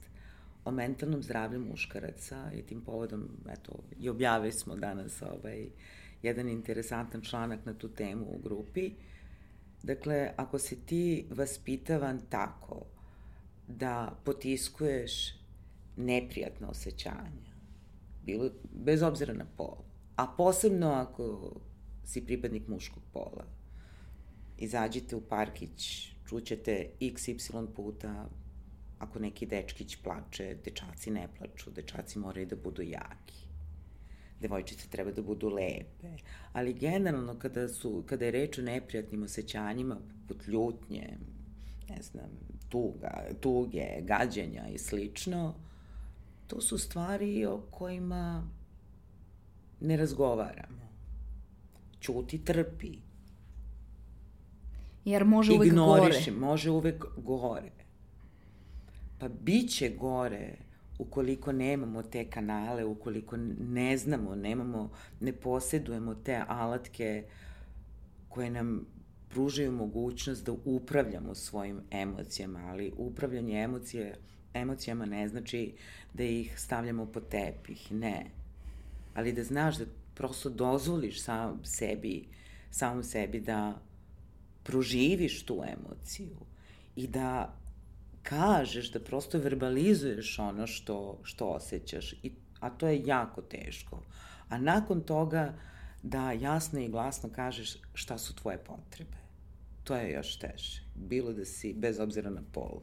[0.65, 5.67] o mentalnom zdravlju muškaraca i tim povodom, eto, i objavili smo danas ovaj,
[6.23, 8.87] jedan interesantan članak na tu temu u grupi.
[8.87, 9.16] Uh,
[9.87, 12.83] Dakle, ako si ti vaspitavan tako
[13.69, 15.13] da potiskuješ
[15.97, 17.53] neprijatno osjećanja,
[18.25, 19.77] bilo, bez obzira na pol,
[20.17, 21.53] a posebno ako
[22.05, 23.45] si pripadnik muškog pola,
[24.59, 28.29] izađite u parkić, čućete xy puta,
[28.99, 33.46] ako neki dečkić plače, dečaci ne plaču, dečaci moraju da budu jaki
[34.41, 36.09] devojčice treba da budu lepe,
[36.53, 39.97] ali generalno kada, su, kada je reč o neprijatnim osjećanjima,
[40.29, 41.19] poput ljutnje,
[41.89, 42.31] ne znam,
[42.69, 45.55] tuga, tuge, gađenja i slično,
[46.47, 48.49] to su stvari o kojima
[49.81, 50.87] ne razgovaramo.
[52.01, 52.99] Ćuti trpi.
[55.05, 56.47] Jer može uvek Ignoriši, gore.
[56.47, 57.71] može uvek gore.
[59.19, 60.66] Pa bit će gore
[60.99, 63.37] ukoliko nemamo te kanale, ukoliko
[63.71, 67.25] ne znamo, nemamo, ne posedujemo te alatke
[68.29, 68.87] koje nam
[69.29, 74.15] pružaju mogućnost da upravljamo svojim emocijama, ali upravljanje emocije,
[74.55, 75.75] emocijama ne znači
[76.15, 78.27] da ih stavljamo po tepih, ne.
[79.15, 82.25] Ali da znaš da prosto dozvoliš sam sebi,
[82.71, 83.81] samom sebi da
[84.63, 86.37] proživiš tu emociju
[86.97, 87.57] i da
[88.29, 94.03] kažeš, da prosto verbalizuješ ono što, što osjećaš, I, a to je jako teško.
[94.49, 95.55] A nakon toga
[96.03, 99.17] da jasno i glasno kažeš šta su tvoje potrebe.
[99.85, 100.83] To je još teže.
[100.95, 102.81] Bilo da si, bez obzira na pol.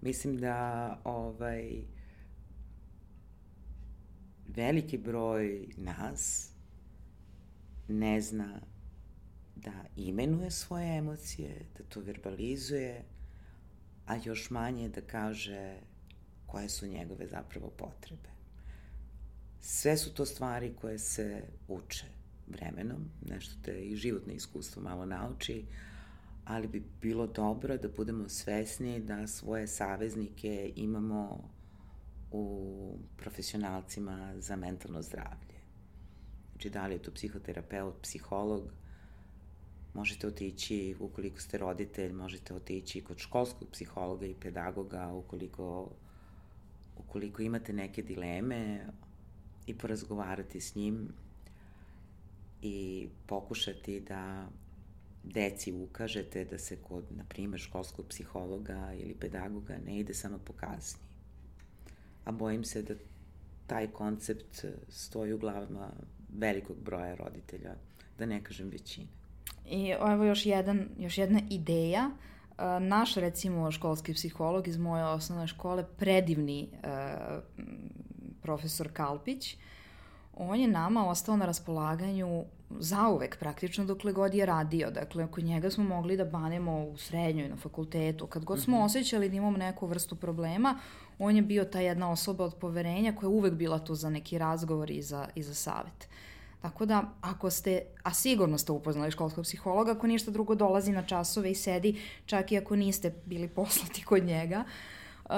[0.00, 1.82] Mislim da ovaj,
[4.48, 6.52] veliki broj nas
[7.88, 8.60] ne zna
[9.56, 13.04] da imenuje svoje emocije, da to verbalizuje,
[14.12, 15.76] a još manje da kaže
[16.46, 18.28] koje su njegove zapravo potrebe.
[19.60, 22.06] Sve su to stvari koje se uče
[22.46, 25.64] vremenom, nešto te i životno iskustvo malo nauči,
[26.44, 31.50] ali bi bilo dobro da budemo svesni da svoje saveznike imamo
[32.30, 35.58] u profesionalcima za mentalno zdravlje.
[36.52, 38.72] Znači, da li je to psihoterapeut, psiholog,
[39.94, 45.90] Možete otići, ukoliko ste roditelj, možete otići kod školskog psihologa i pedagoga, ukoliko,
[46.98, 48.86] ukoliko imate neke dileme
[49.66, 51.08] i porazgovarati s njim
[52.62, 54.48] i pokušati da
[55.22, 60.52] deci ukažete da se kod, na primjer, školskog psihologa ili pedagoga ne ide samo po
[60.52, 61.00] kazni.
[62.24, 62.94] A bojim se da
[63.66, 65.90] taj koncept stoji u glavama
[66.38, 67.74] velikog broja roditelja,
[68.18, 69.21] da ne kažem većine.
[69.66, 72.10] I evo još, jedan, još jedna ideja.
[72.80, 77.42] Naš, recimo, školski psiholog iz moje osnovne škole, predivni uh,
[78.42, 79.56] profesor Kalpić,
[80.36, 84.90] on je nama ostao na raspolaganju zauvek praktično dokle god je radio.
[84.90, 88.26] Dakle, kod njega smo mogli da banemo u srednjoj, na fakultetu.
[88.26, 88.84] Kad god smo mm -hmm.
[88.84, 90.78] osjećali da imamo neku vrstu problema,
[91.18, 94.38] on je bio ta jedna osoba od poverenja koja je uvek bila tu za neki
[94.38, 96.08] razgovor i za, i za savet.
[96.08, 96.31] Uh,
[96.62, 101.02] Tako da, ako ste, a sigurno ste upoznali školskog psihologa, ako ništa drugo dolazi na
[101.02, 104.64] časove i sedi, čak i ako niste bili poslati kod njega,
[105.24, 105.32] uh,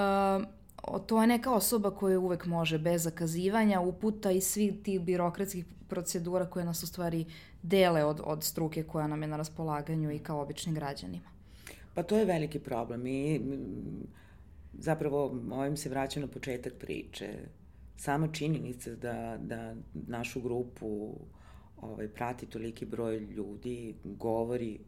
[1.05, 6.45] to je neka osoba koja uvek može bez zakazivanja, uputa i svi ti birokratskih procedura
[6.45, 7.25] koje nas u stvari
[7.61, 11.29] dele od, od struke koja nam je na raspolaganju i kao običnim građanima.
[11.93, 13.41] Pa to je veliki problem i
[14.73, 17.33] zapravo ovim se vraćam na početak priče
[17.97, 21.19] sama činjenica da, da našu grupu
[21.81, 24.79] ovaj, prati toliki broj ljudi govori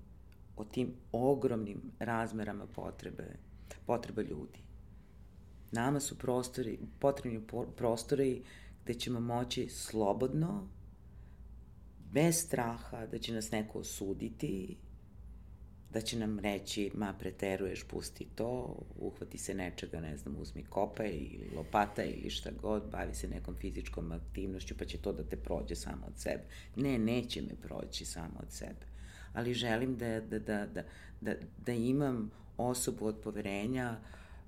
[0.58, 3.24] o tim ogromnim razmerama potrebe,
[3.86, 4.60] potreba ljudi.
[5.72, 7.42] Nama su prostori, potrebni
[7.76, 8.44] prostori
[8.84, 10.68] gde ćemo moći slobodno,
[12.12, 14.78] bez straha da će nas neko osuditi
[15.94, 21.10] da će nam reći, ma preteruješ, pusti to, uhvati se nečega, ne znam, uzmi kopaj
[21.10, 25.36] ili lopata ili šta god, bavi se nekom fizičkom aktivnošću pa će to da te
[25.36, 26.44] prođe samo od sebe.
[26.76, 28.86] Ne, neće me proći samo od sebe.
[29.34, 30.84] Ali želim da, da, da, da,
[31.22, 31.34] da,
[31.66, 33.98] da imam osobu od poverenja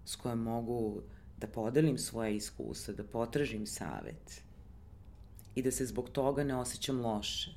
[0.06, 1.02] s kojom mogu
[1.38, 4.42] da podelim svoje iskustva, da potražim savet
[5.56, 7.52] i da se zbog toga ne osjećam loše.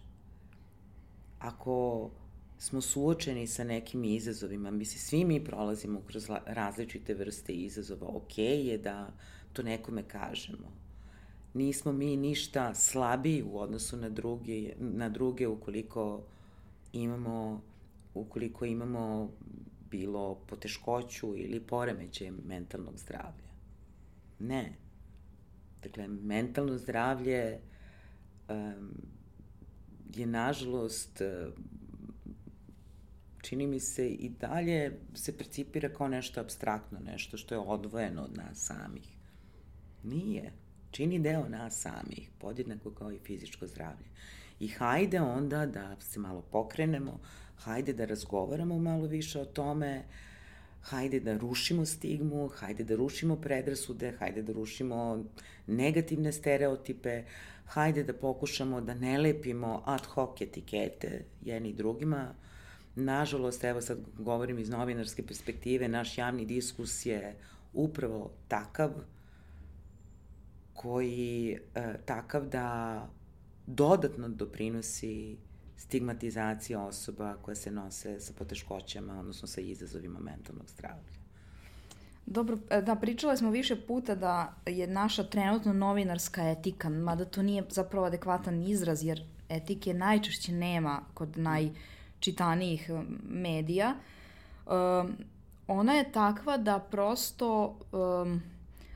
[1.38, 2.10] Ako
[2.62, 8.78] smo suočeni sa nekim izazovima, misli, svi mi prolazimo kroz različite vrste izazova, ok je
[8.78, 9.12] da
[9.52, 10.72] to nekome kažemo.
[11.54, 16.22] Nismo mi ništa slabiji u odnosu na druge, na druge ukoliko
[16.92, 17.62] imamo
[18.14, 19.30] ukoliko imamo
[19.90, 23.52] bilo poteškoću ili poremećaj mentalnog zdravlja.
[24.38, 24.72] Ne.
[25.82, 27.58] Dakle, mentalno zdravlje
[28.48, 28.90] um,
[30.14, 31.20] je nažalost
[33.42, 38.36] čini mi se i dalje se percipira kao nešto abstraktno, nešto što je odvojeno od
[38.36, 39.16] nas samih.
[40.02, 40.52] Nije.
[40.90, 44.06] Čini deo nas samih, podjednako kao i fizičko zdravlje.
[44.60, 47.20] I hajde onda da se malo pokrenemo,
[47.56, 50.04] hajde da razgovaramo malo više o tome,
[50.82, 55.24] hajde da rušimo stigmu, hajde da rušimo predrasude, hajde da rušimo
[55.66, 57.22] negativne stereotipe,
[57.64, 62.34] hajde da pokušamo da ne lepimo ad hoc etikete jedni drugima,
[62.94, 67.36] Nažalost, evo sad govorim iz novinarske perspektive, naš javni diskus je
[67.72, 68.90] upravo takav
[70.74, 73.08] koji e, takav da
[73.66, 75.36] dodatno doprinosi
[75.76, 81.22] stigmatizacija osoba koje se nose sa poteškoćama, odnosno sa izazovima mentalnog zdravlja.
[82.26, 87.42] Dobro, e, da, pričale smo više puta da je naša trenutno novinarska etika, mada to
[87.42, 91.64] nije zapravo adekvatan izraz, jer etike najčešće nema kod naj...
[91.64, 93.94] Mm čitanijih um, medija,
[94.66, 95.16] um,
[95.66, 98.42] ona je takva da prosto um,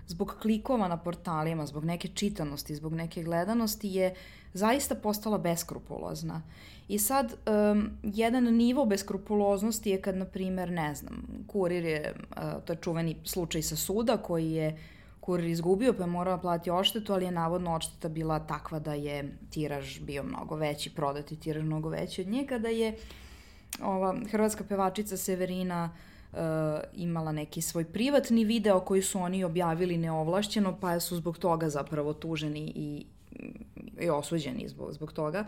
[0.07, 4.15] zbog klikova na portalima, zbog neke čitanosti, zbog neke gledanosti je
[4.53, 6.43] zaista postala beskrupulozna.
[6.89, 12.63] I sad, um, jedan nivo beskrupuloznosti je kad, na primer, ne znam, kurir je, uh,
[12.65, 14.79] to je čuveni slučaj sa suda koji je
[15.27, 19.37] kurir izgubio pa je morao plati oštetu, ali je navodno odšteta bila takva da je
[19.51, 22.97] tiraž bio mnogo veći, prodati tiraž mnogo veći od njega, da je
[23.83, 25.91] ova hrvatska pevačica Severina
[26.33, 26.39] uh,
[26.95, 32.13] imala neki svoj privatni video koji su oni objavili neovlašćeno, pa su zbog toga zapravo
[32.13, 33.07] tuženi i,
[34.01, 35.45] i osuđeni zbog, zbog toga.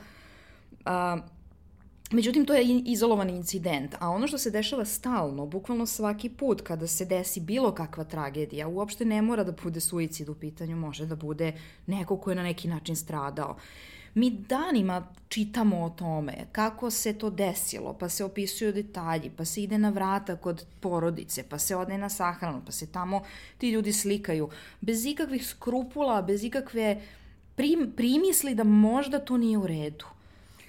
[0.72, 1.37] Uh,
[2.10, 6.86] Međutim, to je izolovan incident, a ono što se dešava stalno, bukvalno svaki put kada
[6.86, 11.16] se desi bilo kakva tragedija, uopšte ne mora da bude suicid u pitanju, može da
[11.16, 11.52] bude
[11.86, 13.56] neko ko je na neki način stradao.
[14.14, 19.62] Mi danima čitamo o tome kako se to desilo, pa se opisuju detalji, pa se
[19.62, 23.22] ide na vrata kod porodice, pa se ode na sahranu, pa se tamo
[23.58, 24.48] ti ljudi slikaju,
[24.80, 27.02] bez ikakvih skrupula, bez ikakve
[27.54, 30.17] prim, primisli da možda to nije u redu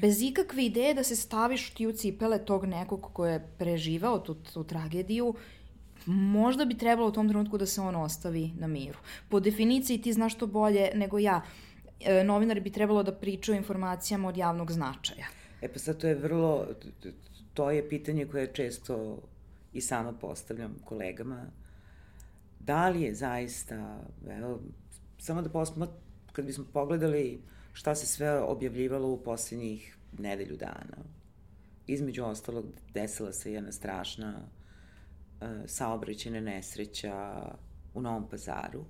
[0.02, 4.34] bez ikakve ideje da se staviš ti u cipele tog nekog ko je preživao tu,
[4.34, 5.34] tu tragediju,
[6.06, 9.00] možda bi trebalo u tom trenutku da se on ostavi na miru.
[9.30, 11.42] Po definiciji ti znaš to bolje nego ja.
[12.00, 15.26] E, novinari bi trebalo da pričaju informacijama od javnog značaja.
[15.62, 16.68] E pa sad to je vrlo,
[17.54, 19.18] to je pitanje koje često
[19.74, 21.46] i sama postavljam kolegama.
[22.60, 24.60] Da li je zaista, evo,
[25.18, 25.90] samo da posmat,
[26.32, 27.42] kad bismo pogledali
[27.80, 30.98] šta se sve objavljivalo u poslednjih nedelju dana.
[31.88, 37.46] Između ostalog, desila se jedna strašna uh, saobraćena nesreća
[37.94, 38.86] u Novom pazaru,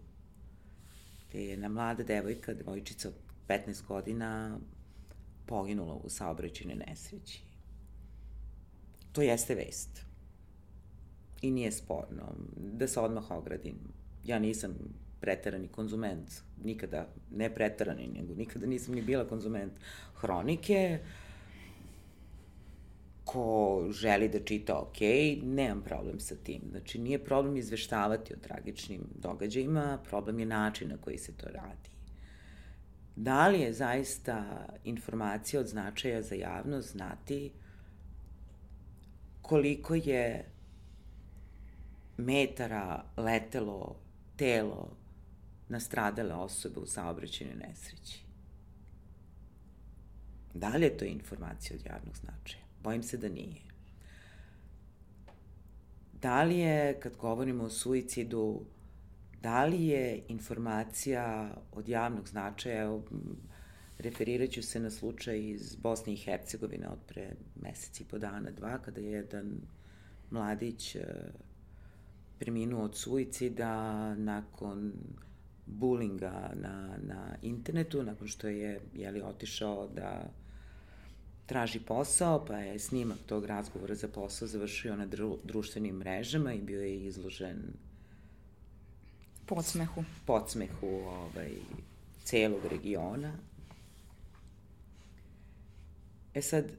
[1.30, 3.14] gde je jedna mlada devojka, devojčica od
[3.48, 4.60] 15 godina,
[5.46, 7.44] poginula u saobraćene nesreći.
[9.12, 10.02] To jeste vest.
[11.42, 12.36] I nije sporno.
[12.58, 13.78] Da se odmah ogradim.
[14.26, 14.76] Ja nisam
[15.22, 16.32] preterani konzument,
[16.64, 19.74] nikada, ne preterani, nego nikada nisam ni bila konzument
[20.16, 21.00] hronike,
[23.26, 25.02] ko želi da čita, ok,
[25.44, 26.62] nemam problem sa tim.
[26.70, 31.90] Znači, nije problem izveštavati o tragičnim događajima, problem je način na koji se to radi.
[33.16, 37.52] Da li je zaista informacija od značaja za javnost znati
[39.42, 40.46] koliko je
[42.18, 43.96] metara letelo
[44.36, 44.99] telo
[45.70, 48.24] nastradale osobe u saobraćenju nesreći.
[50.54, 52.64] Da li je to informacija od javnog značaja?
[52.84, 53.62] Bojim se da nije.
[56.22, 58.62] Da li je, kad govorimo o suicidu,
[59.42, 63.00] da li je informacija od javnog značaja,
[64.00, 68.52] referirat ću se na slučaj iz Bosne i Hercegovine od pre meseci i po dana,
[68.52, 69.62] dva, kada je jedan
[70.32, 71.02] mladić e,
[72.40, 74.94] preminuo od suicida nakon
[75.70, 80.30] bulinga na, na internetu, nakon što je jeli, otišao da
[81.46, 86.62] traži posao, pa je snimak tog razgovora za posao završio na dru, društvenim mrežama i
[86.62, 87.58] bio je izložen
[89.46, 90.04] podsmehu.
[90.26, 91.52] Podsmehu ovaj,
[92.24, 93.34] celog regiona.
[96.34, 96.72] E sad,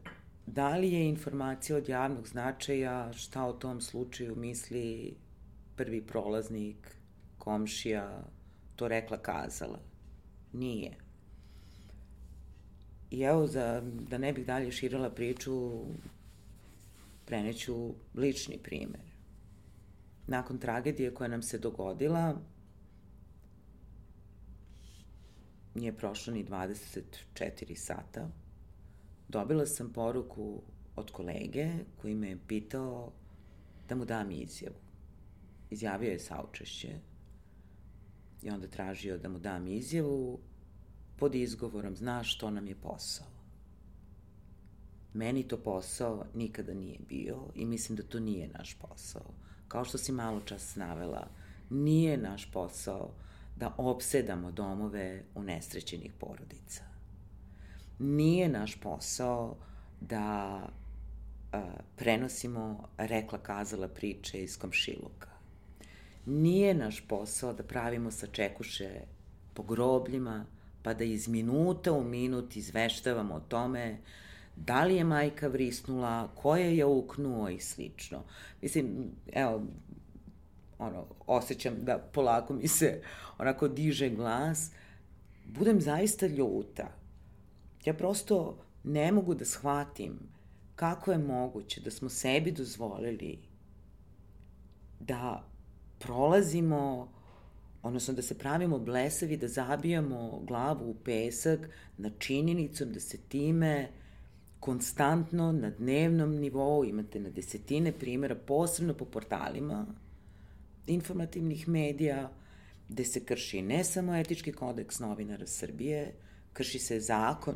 [0.47, 5.15] da li je informacija od javnog značaja, šta o tom slučaju misli
[5.77, 6.97] prvi prolaznik,
[7.39, 8.23] komšija,
[8.81, 9.79] to rekla kazala?
[10.53, 10.97] Nije.
[13.11, 15.85] I evo, za, da ne bih dalje širila priču,
[17.27, 19.11] preneću lični primer.
[20.27, 22.41] Nakon tragedije koja nam se dogodila,
[25.75, 28.29] nije prošlo ni 24 sata,
[29.29, 30.63] dobila sam poruku
[30.97, 31.69] od kolege
[32.01, 33.13] koji me je pitao
[33.89, 34.77] da mu dam izjavu.
[35.71, 37.10] Izjavio je saučešće
[38.43, 40.39] i onda tražio da mu dam izjavu
[41.17, 43.27] pod izgovorom znaš što nam je posao.
[45.15, 49.35] Meni to posao nikada nije bio i mislim da to nije naš posao.
[49.69, 51.29] Kao što si malo čas navela,
[51.71, 53.11] nije naš posao
[53.57, 56.83] da obsedamo domove unesrećenih porodica.
[57.99, 59.57] Nije naš posao
[60.01, 60.57] da
[61.53, 65.30] a, prenosimo rekla kazala priče iz komšiluka.
[66.27, 68.91] Nije naš posao da pravimo sačekuše
[69.55, 70.47] po grobljima,
[70.83, 73.99] pa da iz minuta u minut izveštavamo o tome
[74.57, 78.23] da li je majka vrisnula, ko je je uknuo i slično.
[78.63, 79.63] Mislim, evo,
[80.79, 83.03] ono, osjećam da polako mi se
[83.39, 84.71] onako diže glas,
[85.45, 86.89] budem zaista ljuta.
[87.85, 90.19] Ja prosto ne mogu da shvatim
[90.77, 93.39] kako je moguće da smo sebi dozvolili
[95.01, 95.50] da
[96.01, 97.09] prolazimo
[97.83, 101.61] odnosno da se pravimo blesavi, da zabijamo glavu u pesak
[101.99, 103.89] na činjenicom da se time
[104.61, 109.87] konstantno na dnevnom nivou imate na desetine primjera, posebno po portalima
[110.87, 112.31] informativnih medija,
[112.89, 116.13] gde se krši ne samo etički kodeks novinara Srbije,
[116.53, 117.55] krši se zakon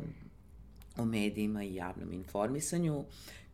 [0.97, 3.03] o medijima i javnom informisanju,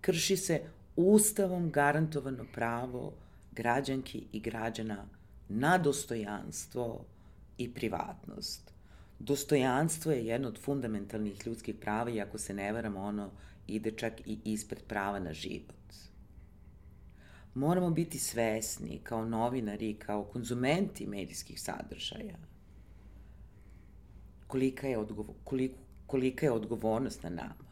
[0.02, 0.62] krši se
[0.96, 3.14] ustavom garantovano pravo
[3.52, 5.06] građanki i građana
[5.50, 7.06] na dostojanstvo
[7.58, 8.74] i privatnost.
[9.20, 13.30] Dostojanstvo je jedno od fundamentalnih ljudskih prava i ako se ne varamo, ono
[13.68, 15.76] ide čak i ispred prava na život.
[17.54, 22.38] Moramo biti svesni kao novinari, kao konzumenti medijskih sadržaja,
[24.48, 25.76] kolika je, odgovor, koliko,
[26.08, 27.72] kolika je odgovornost na nama.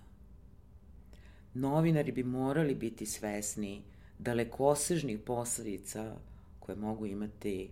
[1.53, 3.81] Novinari bi morali biti svesni
[4.19, 6.15] dalekosežnih posledica
[6.59, 7.69] koje mogu imati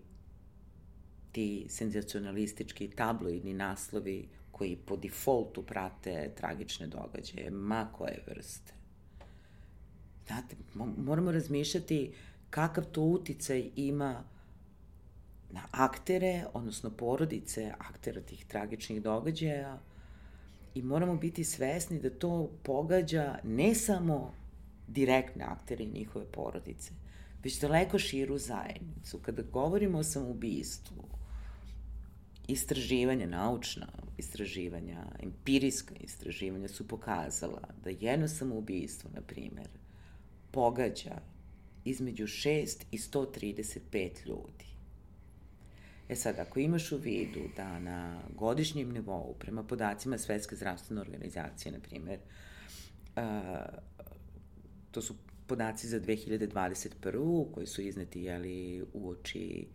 [1.32, 8.74] ti senzacionalistički tabloidni naslovi koji po defaultu prate tragične događaje, ma koje vrste.
[10.28, 10.56] Znate,
[10.98, 12.14] moramo razmišljati
[12.50, 14.24] kakav to uticaj ima
[15.52, 19.80] na aktere, odnosno porodice aktera tih tragičnih događaja
[20.76, 24.34] i moramo biti svesni da to pogađa ne samo
[24.88, 26.92] direktne aktere i njihove porodice,
[27.44, 29.20] već daleko širu zajednicu.
[29.20, 31.04] Kada govorimo o samoubistvu,
[32.48, 39.68] istraživanja, naučna istraživanja, empirijska istraživanja su pokazala da jedno samoubistvo, na primer,
[40.52, 41.22] pogađa
[41.86, 44.66] između 6 i 135 ljudi.
[46.10, 51.72] E sad, ako imaš u vidu da na godišnjem nivou, prema podacima Svetske zdravstvene organizacije,
[51.72, 52.20] na primer,
[53.16, 53.24] uh,
[54.92, 55.16] to su
[55.48, 57.52] podaci za 2021.
[57.52, 59.68] koji su izneti jeli, u oči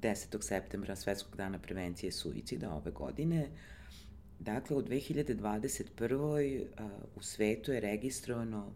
[0.00, 0.42] 10.
[0.42, 3.48] septembra Svetskog dana prevencije suicida ove godine.
[4.38, 6.60] Dakle, u 2021.
[6.62, 8.72] Uh, u svetu je registrovano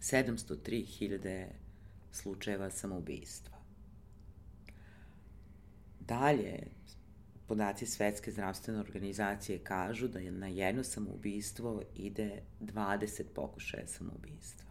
[0.00, 1.46] 703.000
[2.12, 3.58] slučajeva samoubistva.
[6.00, 6.66] Dalje,
[7.48, 14.68] podaci Svetske zdravstvene organizacije kažu da je na jedno samoubistvo ide 20 pokušaja samoubistva.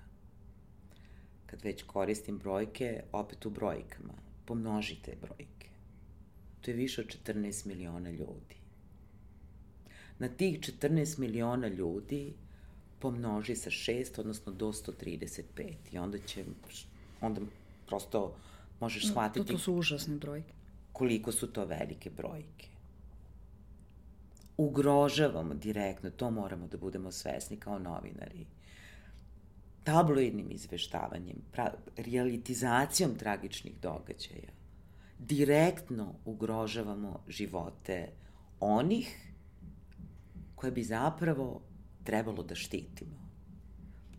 [1.46, 4.14] Kad već koristim brojke, opet u brojkama,
[4.46, 5.70] pomnožite brojke.
[6.62, 8.56] To je više od 14 miliona ljudi.
[10.20, 12.34] Na tih 14 miliona ljudi
[13.00, 15.44] pomnoži sa 6, odnosno do 135
[15.92, 16.46] i onda će,
[17.22, 17.42] onda
[17.88, 18.36] prosto
[18.80, 19.46] možeš shvatiti...
[19.46, 20.57] To, to su užasne brojke
[20.98, 22.68] koliko su to velike brojke.
[24.58, 28.46] ugrožavamo direktno, to moramo da budemo svesni kao novinari,
[29.84, 34.50] tabloidnim izveštavanjem, pra, realitizacijom tragičnih događaja,
[35.20, 38.10] direktno ugrožavamo živote
[38.60, 39.34] onih
[40.56, 41.62] koje bi zapravo
[42.04, 43.30] trebalo da štitimo.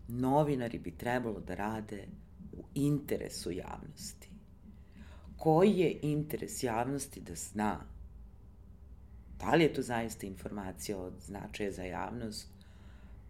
[0.08, 2.06] Novinari bi trebalo da rade
[2.52, 4.27] u interesu javnosti.
[5.38, 7.80] Koji je interes javnosti da zna
[9.40, 12.48] da li je to zaista informacija od značaja za javnost,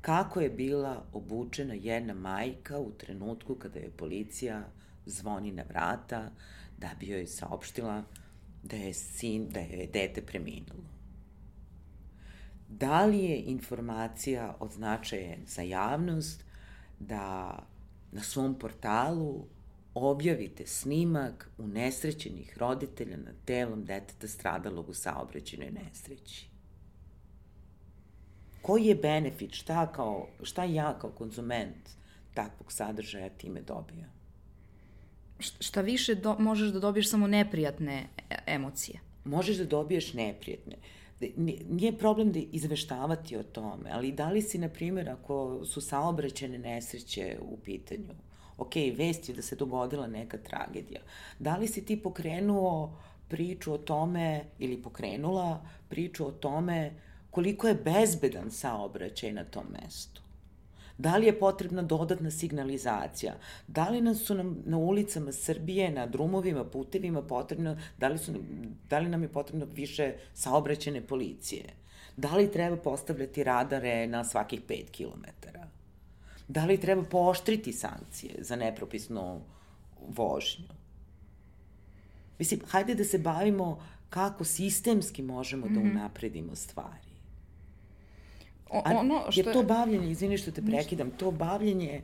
[0.01, 4.65] kako je bila obučena jedna majka u trenutku kada je policija
[5.07, 6.31] zvoni na vrata
[6.79, 8.05] da bi joj saopštila
[8.63, 10.89] da je sin, da je dete preminulo.
[12.69, 16.45] Da li je informacija od značaja za javnost
[17.01, 17.59] da
[18.13, 19.45] na svom portalu
[20.03, 26.49] objavite snimak unesrećenih roditelja nad telom deteta stradalog u saobraćenoj nesreći.
[28.63, 31.89] Koji je benefit, šta, kao, šta ja kao konzument
[32.35, 34.13] takvog sadržaja time dobijam?
[35.39, 39.01] Šta više do, možeš da dobiješ samo neprijatne e, emocije.
[39.25, 40.77] Možeš da dobiješ neprijatne.
[41.69, 46.59] Nije problem da izveštavati o tome, ali da li si, na primjer, ako su saobraćene
[46.59, 48.15] nesreće u pitanju,
[48.59, 51.01] ok, vest je da se dogodila neka tragedija.
[51.39, 52.93] Da li si ti pokrenuo
[53.29, 56.93] priču o tome ili pokrenula priču o tome
[57.31, 60.23] koliko je bezbedan saobraćaj na tom mestu?
[60.99, 63.35] Da li je potrebna dodatna signalizacija?
[63.67, 68.33] Da li nam su nam na ulicama Srbije, na drumovima, putevima potrebno, da li, su,
[68.91, 71.65] da li nam je potrebno više saobraćene policije?
[72.17, 75.69] Da li treba postavljati radare na svakih 5 kilometara?
[76.49, 79.41] Da li treba pooštriti sankcije za nepropisnu
[80.09, 80.69] vožnju?
[82.39, 83.79] Mislim, hajde da se bavimo
[84.11, 85.75] kako sistemski možemo mm -hmm.
[85.75, 85.91] da mhm.
[85.91, 87.09] unapredimo stvari.
[88.71, 89.41] O, ono što...
[89.41, 92.03] Jer to bavljenje, izvini što te prekidam, to bavljenje,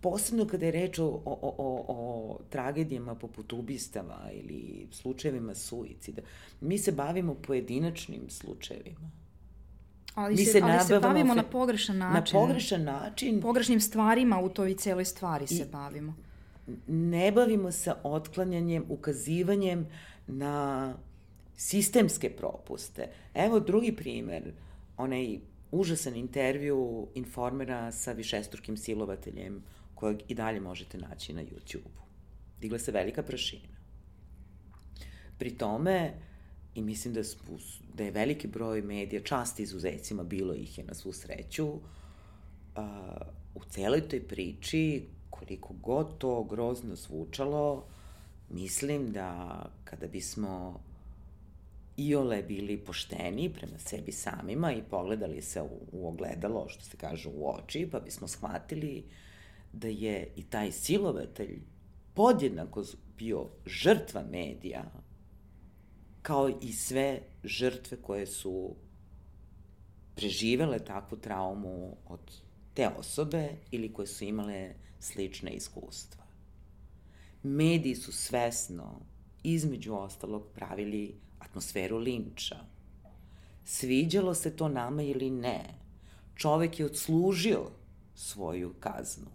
[0.00, 6.22] posebno kada je reč o, o, o, o, o tragedijama poput ubistava ili slučajevima suicida,
[6.60, 9.10] mi se bavimo pojedinačnim slučajevima
[10.16, 11.36] Ali, mi se, se, ali se bavimo fe...
[11.36, 12.36] na pogrešan način.
[12.36, 13.40] Na pogrešan način.
[13.40, 16.14] Pogrešnim stvarima u toj celoj stvari I se bavimo.
[16.86, 19.86] Ne bavimo se otklanjanjem, ukazivanjem
[20.26, 20.94] na
[21.56, 23.08] sistemske propuste.
[23.34, 24.52] Evo drugi primer,
[24.96, 25.38] onaj
[25.70, 29.62] užasan intervju informera sa višestrukim silovateljem
[29.94, 32.00] kojeg i dalje možete naći na YouTube-u.
[32.60, 33.76] Digla se velika prašina.
[35.38, 36.12] Pri tome,
[36.74, 37.20] i mislim da,
[37.96, 41.80] da je veliki broj medija, čast izuzecima, bilo ih je na svu sreću, uh,
[43.54, 47.84] u celoj toj priči, koliko god to grozno zvučalo,
[48.50, 50.80] mislim da kada bismo
[51.96, 57.28] iole bili pošteni prema sebi samima i pogledali se u, u ogledalo, što se kaže,
[57.28, 59.04] u oči, pa bismo shvatili
[59.72, 61.60] da je i taj silovatelj
[62.14, 62.84] podjednako
[63.18, 64.84] bio žrtva medija,
[66.26, 68.74] kao i sve žrtve koje su
[70.14, 72.20] preživele takvu traumu od
[72.74, 76.24] te osobe ili koje su imale slične iskustva.
[77.42, 79.00] Mediji su svesno,
[79.42, 82.56] između ostalog, pravili atmosferu linča.
[83.64, 85.64] Sviđalo se to nama ili ne,
[86.34, 87.70] čovek je odslužio
[88.14, 89.30] svoju kaznu.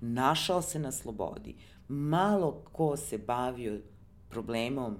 [0.00, 1.56] Našao se na slobodi.
[1.88, 3.80] Malo ko se bavio
[4.28, 4.98] problemom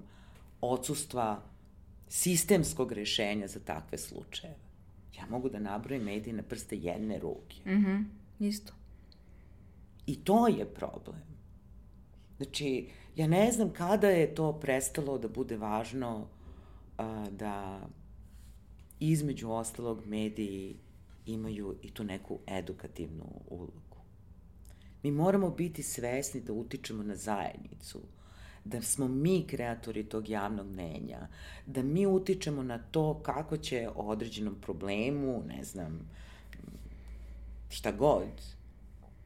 [0.61, 1.43] odsustva
[2.09, 4.67] sistemskog rešenja za takve slučajeve.
[5.19, 7.57] Ja mogu da nabrojim medije na prste jedne ruke.
[7.67, 8.73] Mhm, mm isto.
[10.07, 11.23] I to je problem.
[12.37, 16.29] Znači, ja ne znam kada je to prestalo da bude važno
[16.99, 17.81] a, da
[19.01, 20.77] između ostalog mediji
[21.27, 23.97] imaju i tu neku edukativnu ulogu.
[25.03, 28.01] Mi moramo biti svesni da utičemo na zajednicu,
[28.69, 31.29] da smo mi kreatori tog javnog mnenja,
[31.67, 36.11] da mi utičemo na to kako će o određenom problemu, ne znam,
[37.69, 38.29] šta god,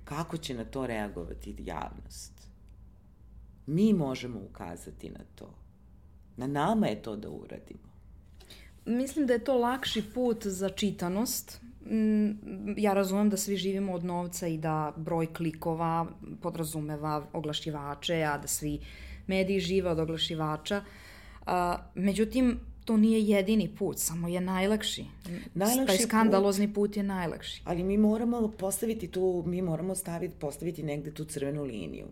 [0.04, 2.32] kako će na to reagovati javnost.
[3.66, 5.54] Mi možemo ukazati na to.
[6.36, 7.90] Na nama je to da uradimo.
[8.86, 11.60] Mislim da je to lakši put za čitanost.
[11.86, 12.30] Mm,
[12.76, 16.06] ja razumem da svi živimo od novca i da broj klikova
[16.42, 20.82] podrazumeva oglašivače, a da svi uh, mediji žive od oglašivača.
[21.46, 25.04] A, međutim, to nije jedini put, samo je najlakši.
[25.54, 27.62] najlakši Taj skandalozni put, put je najlakši.
[27.64, 32.06] Ali mi moramo postaviti tu, mi moramo staviti, postaviti negde tu crvenu liniju.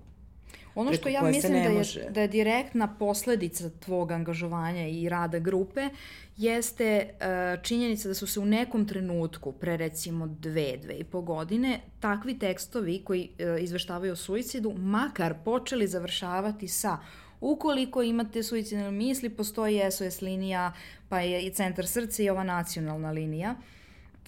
[0.81, 5.89] Ono što ja mislim da je, da je direktna posledica tvog angažovanja i rada grupe
[6.37, 11.21] jeste uh, činjenica da su se u nekom trenutku, pre recimo dve, dve i po
[11.21, 16.99] godine, takvi tekstovi koji uh, izveštavaju o suicidu makar počeli završavati sa
[17.41, 20.73] Ukoliko imate suicidne misli, postoji SOS linija,
[21.09, 23.55] pa je i centar srca i ova nacionalna linija,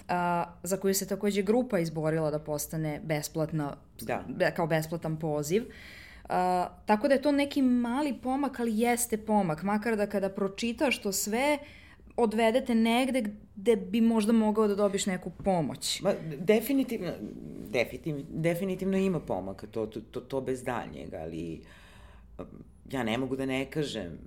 [0.07, 4.51] a, za koju se takođe grupa izborila da postane besplatna, da.
[4.55, 5.63] Kao besplatan poziv.
[6.31, 9.63] A, tako da je to neki mali pomak, ali jeste pomak.
[9.63, 11.57] Makar da kada pročitaš to sve,
[12.17, 13.23] odvedete negde
[13.55, 16.01] gde bi možda mogao da dobiš neku pomoć.
[16.01, 17.11] Ma, definitivno,
[17.69, 21.61] definitivno, definitivno ima pomaka, to, to, to, to bez daljnjega, ali
[22.91, 24.19] ja ne mogu da ne kažem,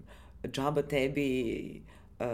[0.47, 1.83] džaba tebi
[2.21, 2.27] uh,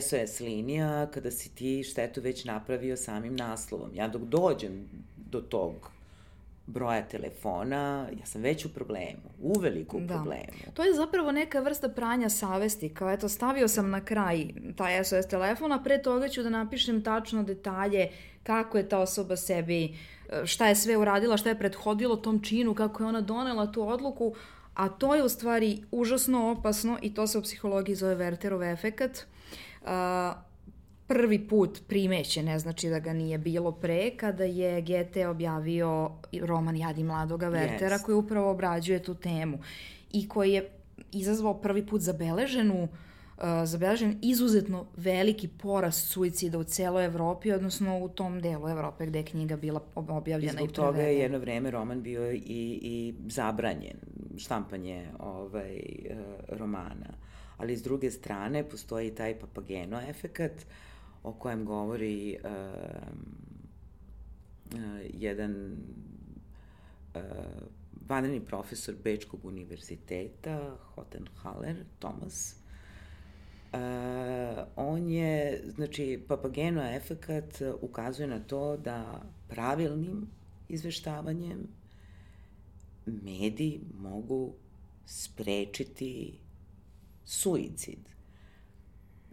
[0.00, 3.90] SOS linija kada si ti štetu već napravio samim naslovom.
[3.94, 5.95] Ja dok dođem do tog
[6.66, 10.14] broja telefona, ja sam već u problemu, u velikom da.
[10.14, 10.72] problemu.
[10.74, 14.46] To je zapravo neka vrsta pranja savesti, kao eto stavio sam na kraj
[14.76, 18.08] taj SOS telefon, a pre toga ću da napišem tačno detalje
[18.42, 22.74] kako je ta osoba sebi, e, šta je sve uradila, šta je prethodilo tom činu,
[22.74, 24.34] kako je ona donela tu odluku,
[24.74, 29.26] a to je u stvari užasno opasno i to se u psihologiji zove Werterov efekat.
[29.82, 29.88] Uh,
[31.06, 36.10] prvi put primeće, ne znači da ga nije bilo pre, kada je Goethe objavio
[36.42, 38.02] roman Jadi mladoga Wertera yes.
[38.02, 39.58] koji upravo obrađuje tu temu
[40.12, 40.70] i koji je
[41.12, 48.08] izazvao prvi put zabeleženu uh, zabeležen izuzetno veliki porast suicida u celoj Evropi, odnosno u
[48.08, 52.02] tom delu Evrope gde je knjiga bila objavljena i, i toga je jedno vreme roman
[52.02, 52.40] bio i,
[52.82, 53.96] i zabranjen,
[54.38, 56.16] štampanje ovaj, e,
[56.48, 57.26] romana.
[57.56, 60.52] Ali s druge strane postoji taj papageno efekat
[61.26, 62.50] o kojem govori uh,
[65.14, 65.76] jedan
[67.14, 67.22] uh,
[68.08, 72.56] vanredni profesor Bečkog univerziteta, Hottenhaller, Thomas,
[73.72, 80.26] Uh, on je, znači, papageno efekat ukazuje na to da pravilnim
[80.68, 81.68] izveštavanjem
[83.06, 84.54] mediji mogu
[85.06, 86.38] sprečiti
[87.24, 88.15] suicid.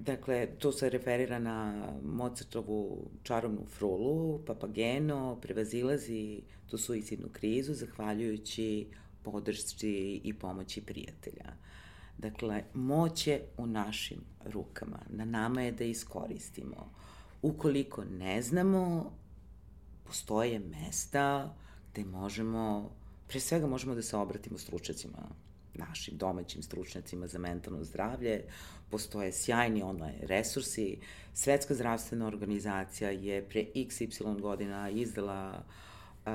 [0.04, 8.88] Dakle, to se referira na Mozartovu čarovnu frulu, Papageno prevazilazi tu suicidnu krizu zahvaljujući
[9.24, 11.54] podršci i pomoći prijatelja.
[12.18, 15.00] Dakle, moć je u našim rukama.
[15.10, 16.92] Na nama je da iskoristimo.
[17.42, 19.12] Ukoliko ne znamo,
[20.04, 21.56] postoje mesta
[21.92, 22.92] gde možemo,
[23.28, 25.30] pre svega možemo da se obratimo stručacima,
[25.76, 28.44] našim domaćim stručnjacima za mentalno zdravlje.
[28.90, 30.98] Postoje sjajni online resursi.
[31.34, 35.64] Svetska zdravstvena organizacija je pre XY godina izdala
[36.26, 36.32] uh,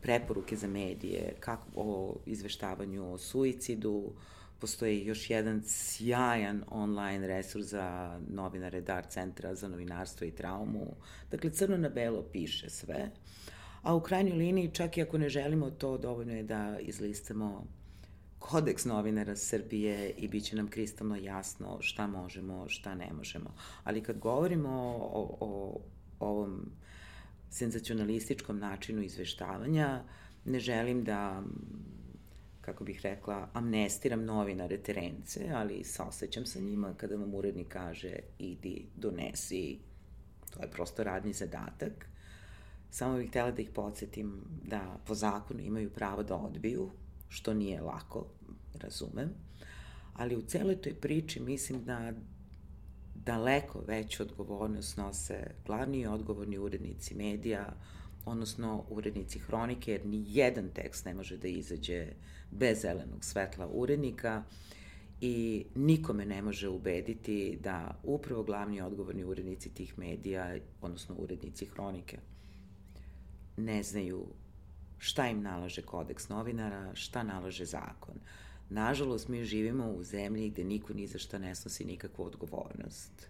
[0.00, 4.12] preporuke za medije kako o izveštavanju o suicidu,
[4.58, 10.94] postoji još jedan sjajan online resurs za novinare DAR centra za novinarstvo i traumu.
[11.30, 13.10] Dakle, crno na belo piše sve.
[13.82, 17.64] A u krajnjoj liniji, čak i ako ne želimo to, dovoljno je da izlistamo
[18.40, 23.54] kodeks novinara Srbije i bit će nam kristalno jasno šta možemo, šta ne možemo.
[23.84, 25.80] Ali kad govorimo o, o,
[26.20, 26.70] o ovom
[27.50, 30.02] senzacionalističkom načinu izveštavanja,
[30.44, 31.42] ne želim da
[32.60, 38.86] kako bih rekla, amnestiram novinare terence, ali saosećam sa njima kada vam urednik kaže idi,
[38.96, 39.78] donesi,
[40.50, 42.06] to je prosto radni zadatak.
[42.90, 46.90] Samo bih htela da ih podsjetim da po zakonu imaju pravo da odbiju,
[47.30, 48.26] što nije lako,
[48.74, 49.30] razumem,
[50.14, 52.12] ali u celoj toj priči mislim da
[53.14, 57.76] daleko veću odgovornost nose glavni i odgovorni urednici medija,
[58.24, 62.06] odnosno urednici hronike, jer ni jedan tekst ne može da izađe
[62.50, 64.42] bez zelenog svetla urednika
[65.20, 72.18] i nikome ne može ubediti da upravo glavni odgovorni urednici tih medija, odnosno urednici hronike,
[73.56, 74.26] ne znaju
[75.00, 78.14] šta im nalaže kodeks novinara, šta nalaže zakon.
[78.70, 83.28] Nažalost, mi živimo u zemlji gde niko ni za šta ne snosi nikakvu odgovornost.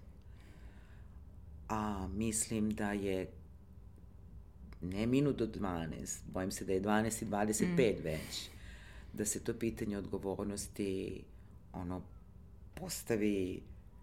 [1.68, 3.30] A mislim da je
[4.80, 8.02] ne minut do 12, bojim se da je 12 i 25 mm.
[8.04, 8.50] već,
[9.12, 11.22] da se to pitanje odgovornosti
[11.72, 12.02] ono
[12.74, 13.62] postavi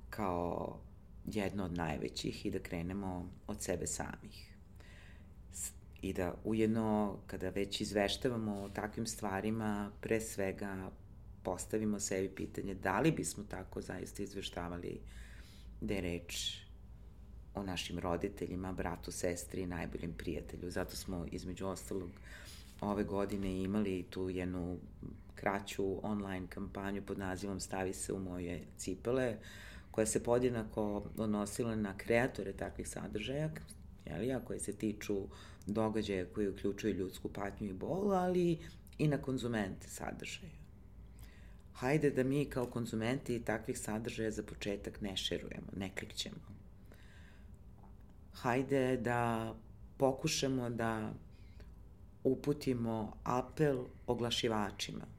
[0.09, 0.79] kao
[1.25, 4.46] jedno od najvećih i da krenemo od sebe samih.
[6.07, 10.91] I da ujedno, kada već izveštavamo o takvim stvarima, pre svega
[11.43, 14.99] postavimo sebi pitanje da li bismo tako zaista izveštavali
[15.81, 16.57] da je reč
[17.55, 20.71] o našim roditeljima, bratu, sestri i najboljem prijatelju.
[20.71, 22.09] Zato smo, između ostalog,
[22.81, 24.77] ove godine imali tu jednu
[25.35, 29.37] kraću online kampanju pod nazivom Stavi se u moje cipele,
[29.91, 33.49] koja se podjednako odnosila na kreatore takvih sadržaja,
[34.05, 35.27] jeli, a koje se tiču
[35.67, 38.57] događaja koji uključuju ljudsku patnju i bol, ali
[38.97, 40.57] i na konzumente sadržaja.
[41.73, 46.35] Hajde da mi kao konzumenti takvih sadržaja za početak ne šerujemo, ne klikćemo.
[48.33, 49.53] Hajde da
[49.97, 51.13] pokušamo da
[52.23, 55.16] uputimo apel oglašivačima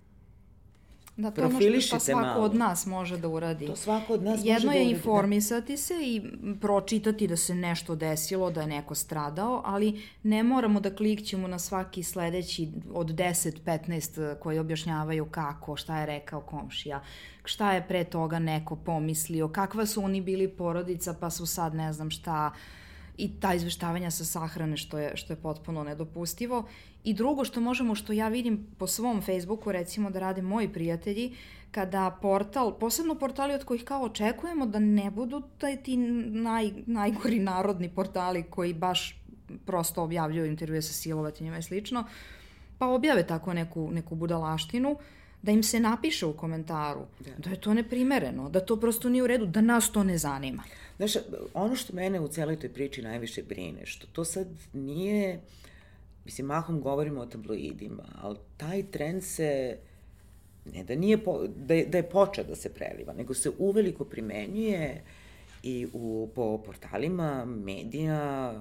[1.18, 2.44] Da, to je ono što svako malo.
[2.44, 3.66] od nas može da uradi.
[3.66, 6.22] To svako od nas Jedno može da je informisati se i
[6.60, 11.58] pročitati da se nešto desilo, da je neko stradao, ali ne moramo da klikćemo na
[11.58, 17.02] svaki sledeći od 10-15 koji objašnjavaju kako, šta je rekao komšija,
[17.44, 21.92] šta je pre toga neko pomislio, kakva su oni bili porodica pa su sad ne
[21.92, 22.52] znam šta
[23.16, 26.64] i ta izveštavanja sa sahrane što je, što je potpuno nedopustivo.
[27.04, 31.34] I drugo što možemo, što ja vidim po svom Facebooku, recimo da rade moji prijatelji,
[31.70, 37.38] kada portal, posebno portali od kojih kao očekujemo da ne budu taj ti naj, najgori
[37.38, 39.22] narodni portali koji baš
[39.66, 42.04] prosto objavljuju intervjue sa silovatinjima i slično,
[42.78, 44.96] pa objave tako neku, neku budalaštinu,
[45.42, 47.30] da im se napiše u komentaru da.
[47.38, 50.62] da je to neprimereno, da to prosto nije u redu, da nas to ne zanima.
[50.96, 51.12] Znaš,
[51.54, 55.40] ono što mene u celoj toj priči najviše brine, što to sad nije,
[56.28, 59.78] mislim, mahom govorimo o tabloidima, ali taj trend se,
[60.72, 64.04] ne da, nije po, da, je, da je počeo da se preliva, nego se uveliko
[64.04, 65.02] primenjuje
[65.62, 68.52] i u, po portalima medija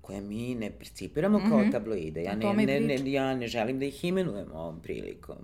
[0.00, 1.48] koje mi ne principiramo mm -hmm.
[1.48, 1.70] kao mhm.
[1.70, 2.22] tabloide.
[2.22, 5.36] Ja ne, ne, ne, ja ne želim da ih imenujem ovom prilikom.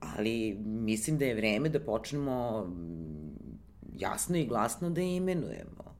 [0.00, 2.68] Ali mislim da je vreme da počnemo
[3.98, 5.96] jasno i glasno da imenujemo.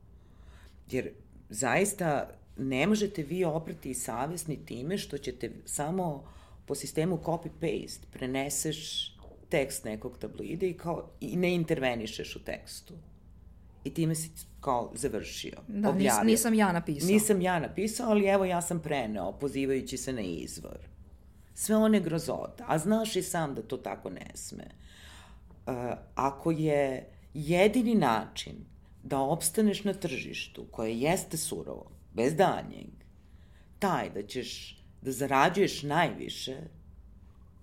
[0.91, 1.11] Jer
[1.51, 6.24] zaista ne možete vi oprati savjesni time što ćete samo
[6.66, 9.12] po sistemu copy-paste preneseš
[9.48, 12.94] tekst nekog tabloida i, kao, i ne intervenišeš u tekstu.
[13.84, 14.30] I time si
[14.61, 16.24] kao završio, da, objavio.
[16.24, 17.07] nisam ja napisao.
[17.07, 20.78] Nisam ja napisao, ali evo ja sam preneo, pozivajući se na izvor.
[21.55, 22.64] Sve one grozote.
[22.66, 24.64] A znaš i sam da to tako ne sme.
[25.66, 25.74] Uh,
[26.14, 28.55] ako je jedini način
[29.03, 32.91] da opstaneš na tržištu koje jeste surovo, bez danjeg,
[33.79, 36.57] taj da ćeš da zarađuješ najviše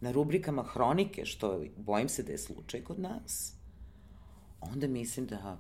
[0.02, 3.54] na rubrikama hronike, što bojim se da je slučaj kod nas,
[4.62, 5.60] onda mislim da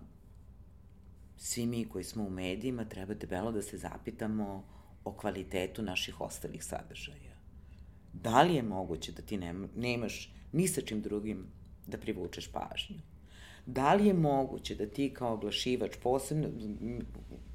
[1.37, 4.63] svi mi koji smo u medijima treba debelo da se zapitamo
[5.03, 7.39] o kvalitetu naših ostalih sadržaja.
[8.13, 9.37] Da li je moguće da ti
[9.75, 11.45] nemaš ni sa čim drugim
[11.87, 13.01] da privučeš pažnju?
[13.73, 16.47] da li je moguće da ti kao oglašivač, posebno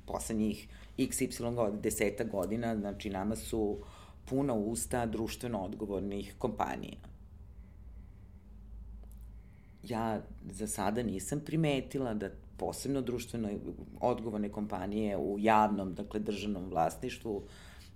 [0.07, 0.69] poslednjih
[0.99, 3.79] XY godina, deseta godina, znači nama su
[4.25, 6.97] puna usta društveno odgovornih kompanija.
[9.83, 10.21] Ja
[10.51, 13.49] za sada nisam primetila da posebno društveno
[14.01, 17.43] odgovorne kompanije u javnom, dakle državnom vlasništvu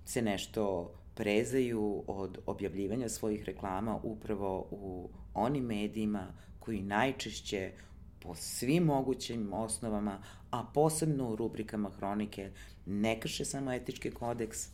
[0.05, 6.27] se nešto prezaju od objavljivanja svojih reklama upravo u onim medijima
[6.59, 7.71] koji najčešće
[8.19, 10.21] po svim mogućim osnovama,
[10.51, 12.51] a posebno u rubrikama hronike,
[12.85, 14.67] ne krše samo etički kodeks,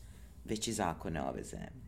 [0.45, 1.85] već i zakone ove zemlje.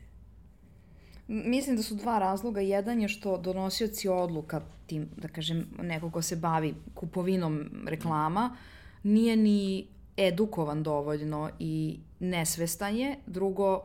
[1.27, 2.61] Mislim da su dva razloga.
[2.61, 8.55] Jedan je što donosioci odluka, tim, da kažem, neko ko se bavi kupovinom reklama,
[9.03, 13.15] nije ni edukovan dovoljno i nesvestan je.
[13.25, 13.81] Drugo,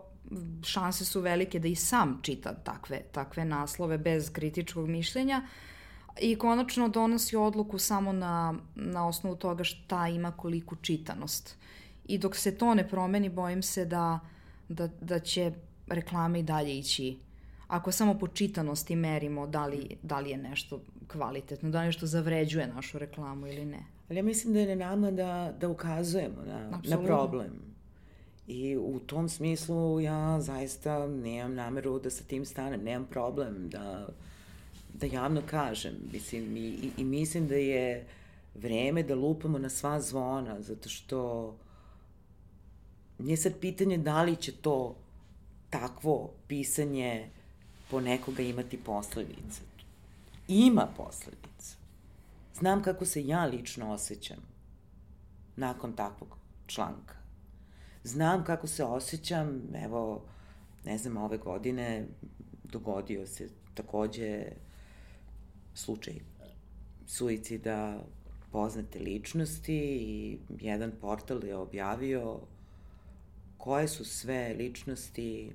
[0.63, 5.43] šanse su velike da i sam čita takve, takve naslove bez kritičkog mišljenja.
[5.45, 5.72] Uh,
[6.21, 11.57] i konačno donosi odluku samo na, na osnovu toga šta ima koliku čitanost.
[12.05, 14.21] I dok se to ne promeni, bojim se da,
[14.69, 15.53] da, da će
[15.87, 17.19] reklame i dalje ići
[17.73, 22.07] ako samo po čitanosti merimo da li, da li je nešto kvalitetno, da li nešto
[22.07, 23.85] zavređuje našu reklamu ili ne.
[24.09, 27.53] Ali ja mislim da je na nama da, da ukazujemo na, na problem.
[28.47, 34.09] I u tom smislu ja zaista nemam nameru da sa tim stanem, nemam problem da
[34.95, 35.95] da javno kažem.
[36.13, 38.07] Mislim, i, i, mislim da je
[38.55, 41.55] vreme da lupamo na sva zvona, zato što
[43.19, 44.97] nije sad pitanje da li će to
[45.71, 47.31] takvo pisanje
[47.91, 49.61] po nekoga imati posledice.
[50.49, 51.77] Ima posledice.
[52.55, 54.39] Znam kako se ja lično osjećam
[55.57, 56.37] nakon takvog
[56.67, 57.15] članka.
[58.05, 60.23] Znam kako se osjećam, evo,
[60.85, 62.07] ne znam, ove godine
[62.65, 64.45] dogodio se takođe
[65.75, 66.33] slučaj
[67.07, 68.05] suicida
[68.53, 72.41] poznate ličnosti i jedan portal je objavio
[73.59, 75.53] koje su sve ličnosti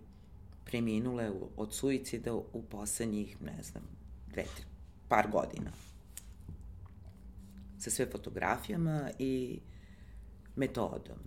[0.65, 3.83] preminule od suicida u poslednjih, ne znam,
[4.27, 4.65] dve, tri,
[5.07, 5.71] par godina.
[7.79, 9.59] Sa sve fotografijama i
[10.55, 11.17] metodom.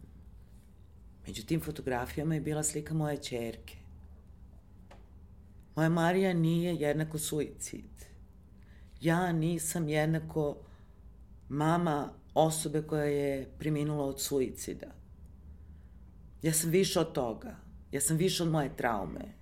[1.27, 3.77] Među tim fotografijama je bila slika moje čerke.
[5.77, 7.90] Moja Marija nije jednako suicid.
[9.01, 10.57] Ja nisam jednako
[11.49, 14.87] mama osobe koja je preminula od suicida.
[16.43, 17.57] Ja sam više od toga.
[17.93, 19.35] Ja sam više od moje traume.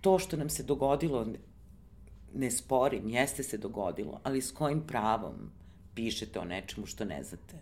[0.00, 1.26] To što nam se dogodilo,
[2.34, 5.50] ne sporim, jeste se dogodilo, ali s kojim pravom
[5.94, 7.58] pišete o nečemu što ne znate?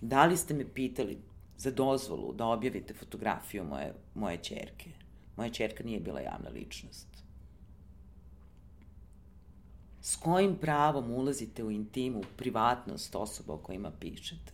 [0.00, 1.18] Da li ste me pitali
[1.56, 4.90] za dozvolu da objavite fotografiju moje, moje čerke?
[5.36, 7.13] Moja čerka nije bila javna ličnost.
[10.04, 14.52] S kojim pravom ulazite u intimu, u privatnost osoba o kojima pišete?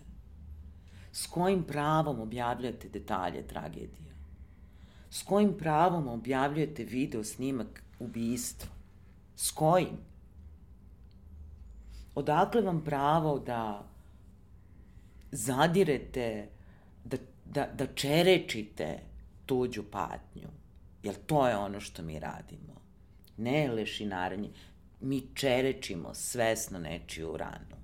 [1.12, 4.14] S kojim pravom objavljate detalje tragedija?
[5.10, 8.70] S kojim pravom objavljujete video snimak ubijstva?
[9.36, 9.98] S kojim?
[12.14, 13.84] Odakle vam pravo da
[15.32, 16.48] zadirete,
[17.04, 18.98] da, da, da čerečite
[19.46, 20.48] tuđu patnju?
[21.02, 22.74] Jer to je ono što mi radimo.
[23.36, 24.50] Ne lešinaranje.
[25.00, 27.80] Mi čerečimo svesno nečiju ranu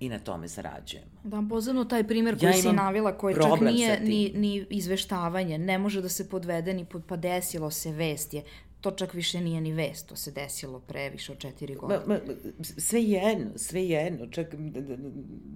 [0.00, 1.10] i na tome zarađujemo.
[1.24, 5.78] Da, posebno taj primer koji ja si navila, koji čak nije ni, ni izveštavanje, ne
[5.78, 8.42] može da se podvede ni pod, pa desilo se vest je.
[8.80, 12.00] To čak više nije ni vest, to se desilo pre više od četiri godine.
[12.06, 14.96] Ma, ma, sve jedno, sve jedno, čak da, da,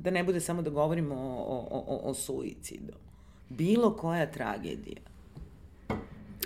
[0.03, 2.93] da ne bude samo da govorimo o, o, o, o suicidu.
[3.49, 5.12] Bilo koja tragedija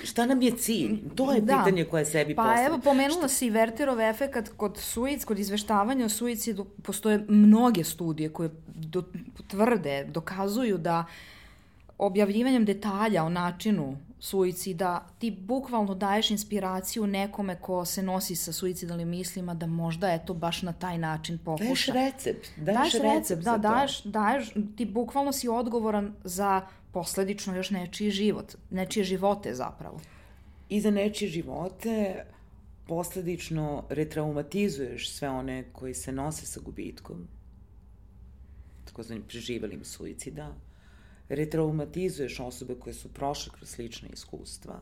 [0.07, 1.01] Šta nam je cilj?
[1.15, 1.57] To je da.
[1.59, 2.63] pitanje koje sebi pa, postavlja.
[2.63, 3.29] Pa evo, pomenula Šta?
[3.29, 6.65] si Verterov efekat kod suic, kod izveštavanja o suicidu.
[6.83, 9.03] Postoje mnoge studije koje do,
[9.49, 11.05] tvrde, dokazuju da
[11.99, 19.09] objavljivanjem detalja o načinu suicida ti bukvalno daješ inspiraciju nekome ko se nosi sa suicidalnim
[19.09, 21.93] mislima da možda eto baš na taj način pokuša.
[21.93, 22.49] Daješ recept.
[22.57, 26.67] Daješ, daješ recept, recept da, daješ, daješ, ti bukvalno si odgovoran za
[26.97, 30.01] posledično još nečiji život, nečije živote zapravo.
[30.69, 32.25] I za nečije živote
[32.89, 37.27] posledično retraumatizuješ sve one koji se nose sa gubitkom,
[38.85, 40.55] takozvanim preživalim suicida,
[41.29, 44.81] retraumatizuješ osobe koje su prošle kroz slične iskustva,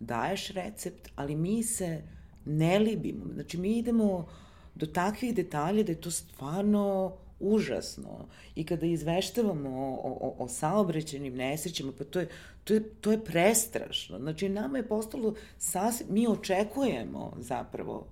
[0.00, 2.02] daješ recept, ali mi se
[2.44, 3.24] ne libimo.
[3.34, 4.26] Znači, mi idemo
[4.74, 8.28] do takvih detalja da je to stvarno užasno.
[8.54, 12.28] I kada izveštavamo o, o, o saobraćenim nesrećama, pa to je,
[12.64, 14.18] to, je, to je prestrašno.
[14.18, 18.06] Znači, nama je postalo sasvim, mi očekujemo zapravo,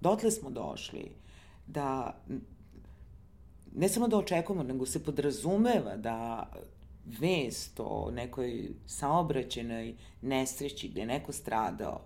[0.00, 1.10] dotle smo došli,
[1.66, 2.16] da
[3.74, 6.50] ne samo da očekujemo, nego se podrazumeva da
[7.20, 12.00] vest o nekoj saobraćenoj nesreći gde je neko stradao.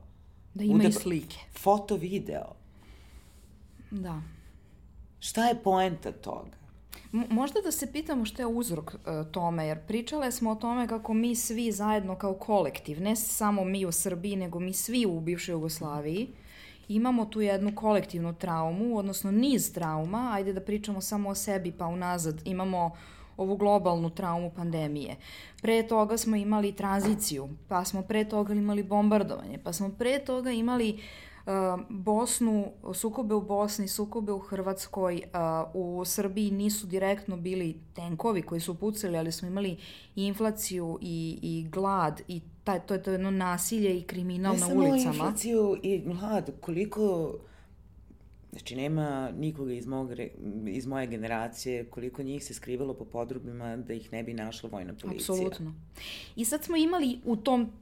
[0.55, 1.37] Da ima i slike.
[1.59, 2.55] Foto, video.
[3.91, 4.23] Da.
[5.19, 6.62] Šta je poenta toga?
[7.13, 9.01] Možda da se pitamo što je uzrok uh,
[9.31, 13.87] tome, jer pričale smo o tome kako mi svi zajedno kao kolektiv, ne samo mi
[13.87, 16.29] u Srbiji, nego mi svi u bivšoj Jugoslaviji,
[16.89, 21.87] imamo tu jednu kolektivnu traumu, odnosno niz trauma, ajde da pričamo samo o sebi pa
[21.87, 22.91] unazad, imamo
[23.37, 25.17] ovu globalnu traumu pandemije.
[25.63, 30.51] Pre toga smo imali tranziciju, pa smo pre toga imali bombardovanje, pa smo pre toga
[30.51, 31.01] imali
[31.89, 35.23] Bosnu, sukobe u Bosni, sukobe u Hrvatskoj,
[35.75, 39.77] u Srbiji nisu direktno bili tenkovi koji su pucali, ali smo imali
[40.17, 44.61] i inflaciju i, i glad i taj, to je to jedno nasilje i kriminal ne
[44.61, 44.95] na ulicama.
[44.95, 47.35] Ne samo inflaciju i glad, koliko
[48.53, 50.11] Znači, nema nikoga iz, mog,
[50.67, 54.95] iz moje generacije koliko njih se skrivalo po podrubima da ih ne bi našla vojna
[55.03, 55.35] policija.
[55.35, 55.75] Apsolutno.
[56.37, 57.73] I sad smo imali u tom,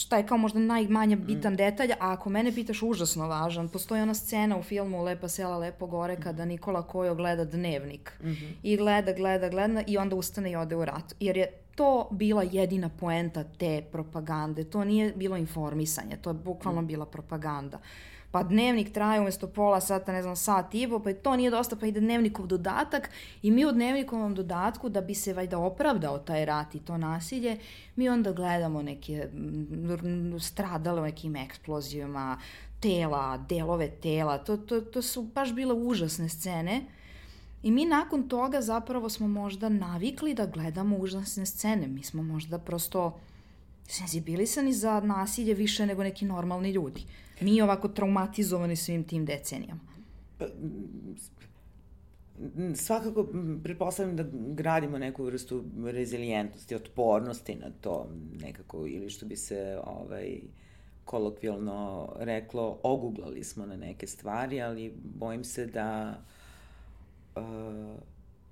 [0.00, 1.26] šta je kao možda najmanje mm.
[1.26, 1.56] bitan mm.
[1.56, 5.86] detalj, a ako mene pitaš užasno važan, postoji ona scena u filmu Lepa sela, lepo
[5.86, 6.22] gore, mm.
[6.22, 8.12] kada Nikola Kojo gleda dnevnik.
[8.22, 8.52] Mm -hmm.
[8.62, 11.14] I gleda, gleda, gleda i onda ustane i ode u rat.
[11.20, 14.64] Jer je to bila jedina poenta te propagande.
[14.64, 16.86] To nije bilo informisanje, to je bukvalno mm.
[16.86, 17.76] bila propaganda.
[17.76, 21.76] Uh, pa dnevnik traje umesto pola sata, ne znam, sat i pa to nije dosta,
[21.76, 23.10] pa ide dnevnikov dodatak
[23.42, 27.58] i mi u dnevnikovom dodatku, da bi se vajda opravdao taj rat i to nasilje,
[27.96, 29.28] mi onda gledamo neke
[30.40, 32.38] stradale u nekim eksplozijama,
[32.80, 36.84] tela, delove tela, to, to, to su baš bile užasne scene.
[37.62, 41.86] I mi nakon toga zapravo smo možda navikli da gledamo užasne scene.
[41.86, 43.18] Mi smo možda prosto
[43.88, 47.04] senzibilisani za nasilje više nego neki normalni ljudi.
[47.40, 49.80] Mi ovako traumatizovani svim tim decenijama.
[50.38, 50.46] Pa,
[52.74, 53.26] svakako
[53.62, 58.08] pretpostavljam da gradimo neku vrstu rezilijentnosti, otpornosti na to
[58.40, 60.40] nekako, ili što bi se ovaj,
[61.04, 66.18] kolokvijalno reklo, oguglali smo na neke stvari, ali bojim se da
[67.36, 67.42] uh,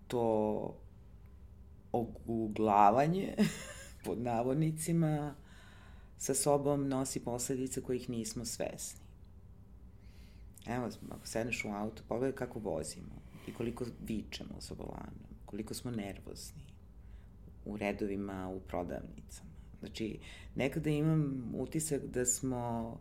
[0.06, 0.74] to
[1.92, 3.34] oguglavanje,
[4.04, 5.34] pod navodnicima,
[6.18, 9.06] sa sobom nosi posledice kojih nismo svesni.
[10.66, 15.90] Evo, ako sedneš u auto, pogledaj kako vozimo i koliko vičemo sa volanom, koliko smo
[15.90, 16.62] nervozni
[17.64, 19.50] u redovima, u prodavnicama.
[19.80, 20.18] Znači,
[20.54, 22.96] nekada imam utisak da smo,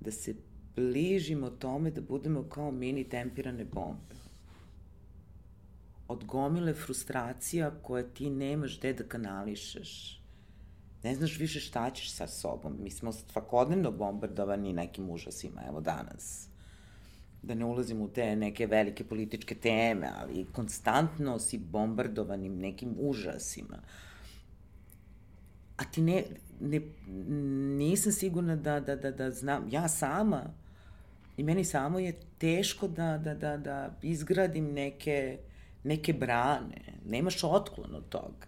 [0.00, 0.34] da se
[0.76, 4.20] bližimo tome da budemo kao mini tempirane bombe.
[6.08, 10.19] Od gomile frustracija koje ti nemaš gde da kanališeš.
[11.02, 12.76] Ne znaš više šta ćeš sa sobom.
[12.82, 16.50] Mi smo svakodnevno bombardovani nekim užasima, evo danas
[17.42, 23.78] da ne ulazim u te neke velike političke teme, ali konstantno si bombardovanim nekim užasima.
[25.76, 26.24] A ti ne,
[26.60, 26.80] ne
[27.76, 30.42] nisam sigurna da, da, da, da znam, ja sama,
[31.36, 35.38] i meni samo je teško da, da, da, da izgradim neke,
[35.84, 36.80] neke brane.
[37.06, 38.46] Nemaš otklon od toga.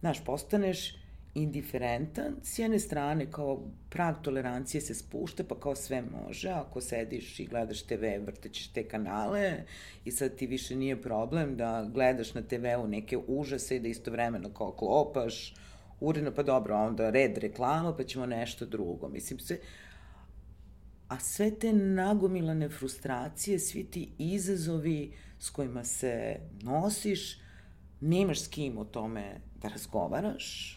[0.00, 0.94] Znaš, postaneš
[1.36, 7.40] indiferentan, s jedne strane kao prag tolerancije se spušta, pa kao sve može, ako sediš
[7.40, 9.64] i gledaš TV, vrtećeš te kanale
[10.04, 14.48] i sad ti više nije problem da gledaš na TV-u neke užase i da istovremeno
[14.54, 15.54] kao klopaš,
[16.00, 19.08] uredno, pa dobro, onda red reklama, pa ćemo nešto drugo.
[19.08, 19.58] Mislim, sve,
[21.08, 27.38] a sve te nagomilane frustracije, svi ti izazovi s kojima se nosiš,
[28.00, 30.75] nemaš s kim o tome da razgovaraš,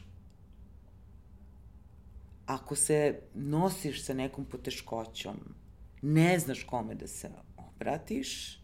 [2.49, 5.37] ako se nosiš sa nekom poteškoćom,
[6.01, 8.61] ne znaš kome da se obratiš,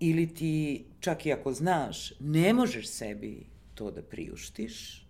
[0.00, 5.06] ili ti, čak i ako znaš, ne možeš sebi to da priuštiš,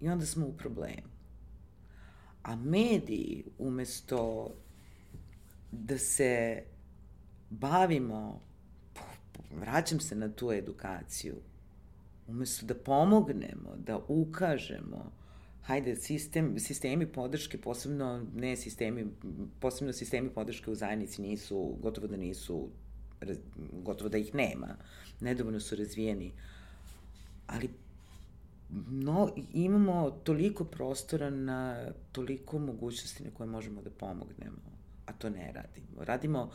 [0.00, 1.14] i onda smo u problemu.
[2.42, 4.50] A mediji, umesto
[5.72, 6.62] da se
[7.50, 8.40] bavimo,
[9.50, 11.36] vraćam se na tu edukaciju,
[12.26, 15.23] umesto da pomognemo, da ukažemo,
[15.64, 19.06] hajde, sistem, sistemi podrške, posebno ne sistemi,
[19.60, 22.68] posebno sistemi podrške u zajednici nisu, gotovo da nisu,
[23.72, 24.76] gotovo da ih nema,
[25.20, 26.32] nedovoljno su razvijeni,
[27.46, 27.70] ali
[28.90, 31.76] no, imamo toliko prostora na
[32.12, 34.74] toliko mogućnosti na koje možemo da pomognemo,
[35.06, 36.04] a to ne radimo.
[36.04, 36.50] Radimo,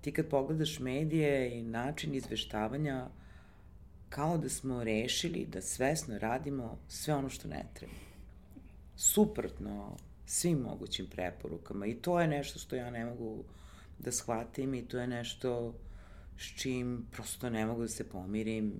[0.00, 3.08] ti kad pogledaš medije i način izveštavanja,
[4.08, 8.05] kao da smo rešili da svesno radimo sve ono što ne treba
[8.96, 11.86] suprotno svim mogućim preporukama.
[11.86, 13.44] I to je nešto što ja ne mogu
[13.98, 15.74] da shvatim i to je nešto
[16.38, 18.72] s čim prosto ne mogu da se pomirim.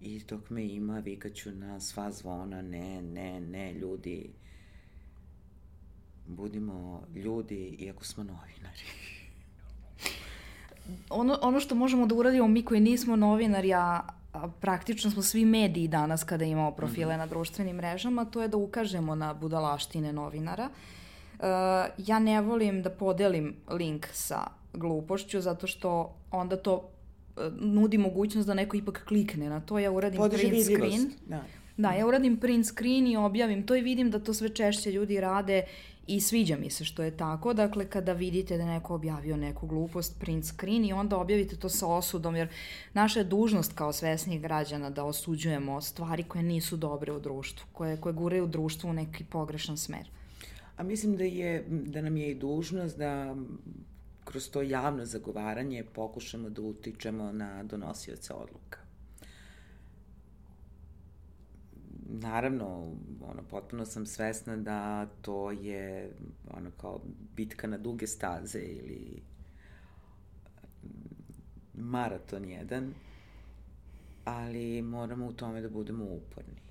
[0.00, 4.30] I dok me ima vikaću na sva zvona ne, ne, ne, ljudi.
[6.26, 8.84] Budimo ljudi iako smo novinari.
[11.10, 14.00] Ono, ono što možemo da uradimo mi koji nismo novinari, a
[14.60, 17.18] praktično smo svi mediji danas kada imamo profile mm -hmm.
[17.18, 20.68] na društvenim mrežama, to je da ukažemo na budalaštine novinara.
[21.34, 21.46] Uh,
[21.98, 28.46] ja ne volim da podelim link sa glupošću zato što onda to uh, nudi mogućnost
[28.46, 29.78] da neko ipak klikne na to.
[29.78, 31.12] Ja uradim Podrži print screen.
[31.26, 31.42] Da.
[31.76, 35.20] Da, ja uradim print screen i objavim to i vidim da to sve češće ljudi
[35.20, 35.64] rade
[36.06, 40.20] I sviđa mi se što je tako, dakle kada vidite da neko objavio neku glupost,
[40.20, 42.48] print screen i onda objavite to sa osudom, jer
[42.94, 47.96] naša je dužnost kao svesnih građana da osuđujemo stvari koje nisu dobre u društvu, koje,
[47.96, 50.10] koje guraju društvo u neki pogrešan smer.
[50.76, 53.36] A mislim da, je, da nam je i dužnost da
[54.24, 58.83] kroz to javno zagovaranje pokušamo da utičemo na donosioce odluka.
[62.08, 62.66] Naravno,
[63.20, 66.12] ono, potpuno sam svesna da to je
[66.50, 67.00] ono kao
[67.36, 69.22] bitka na duge staze ili
[71.74, 72.94] maraton jedan,
[74.24, 76.64] ali moramo u tome da budemo uporni.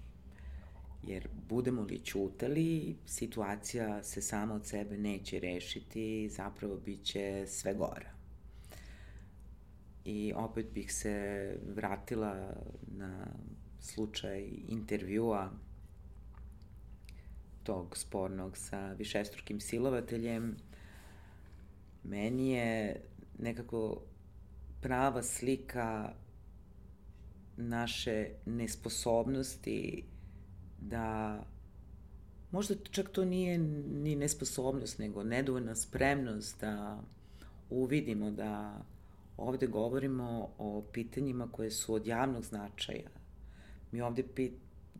[1.03, 7.73] Jer budemo li čutali, situacija se sama od sebe neće rešiti, zapravo bit će sve
[7.73, 8.11] gora.
[10.05, 12.53] I opet bih se vratila
[12.97, 13.25] na
[13.83, 15.51] slučaj intervjua
[17.63, 20.55] tog spornog sa višestrukim silovateljem,
[22.03, 23.01] meni je
[23.39, 24.01] nekako
[24.81, 26.13] prava slika
[27.57, 30.03] naše nesposobnosti
[30.79, 31.39] da
[32.51, 37.01] možda čak to nije ni nesposobnost, nego nedovoljna spremnost da
[37.69, 38.81] uvidimo da
[39.37, 43.22] ovde govorimo o pitanjima koje su od javnog značaja.
[43.93, 44.53] Mi ovde pit,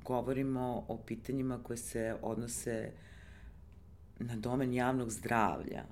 [0.03, 2.91] govorimo o pitanjima koje se odnose
[4.19, 5.83] na domen javnog zdravlja.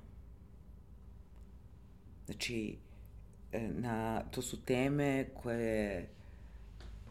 [2.26, 2.76] Znači,
[3.52, 6.08] e, na, to su teme koje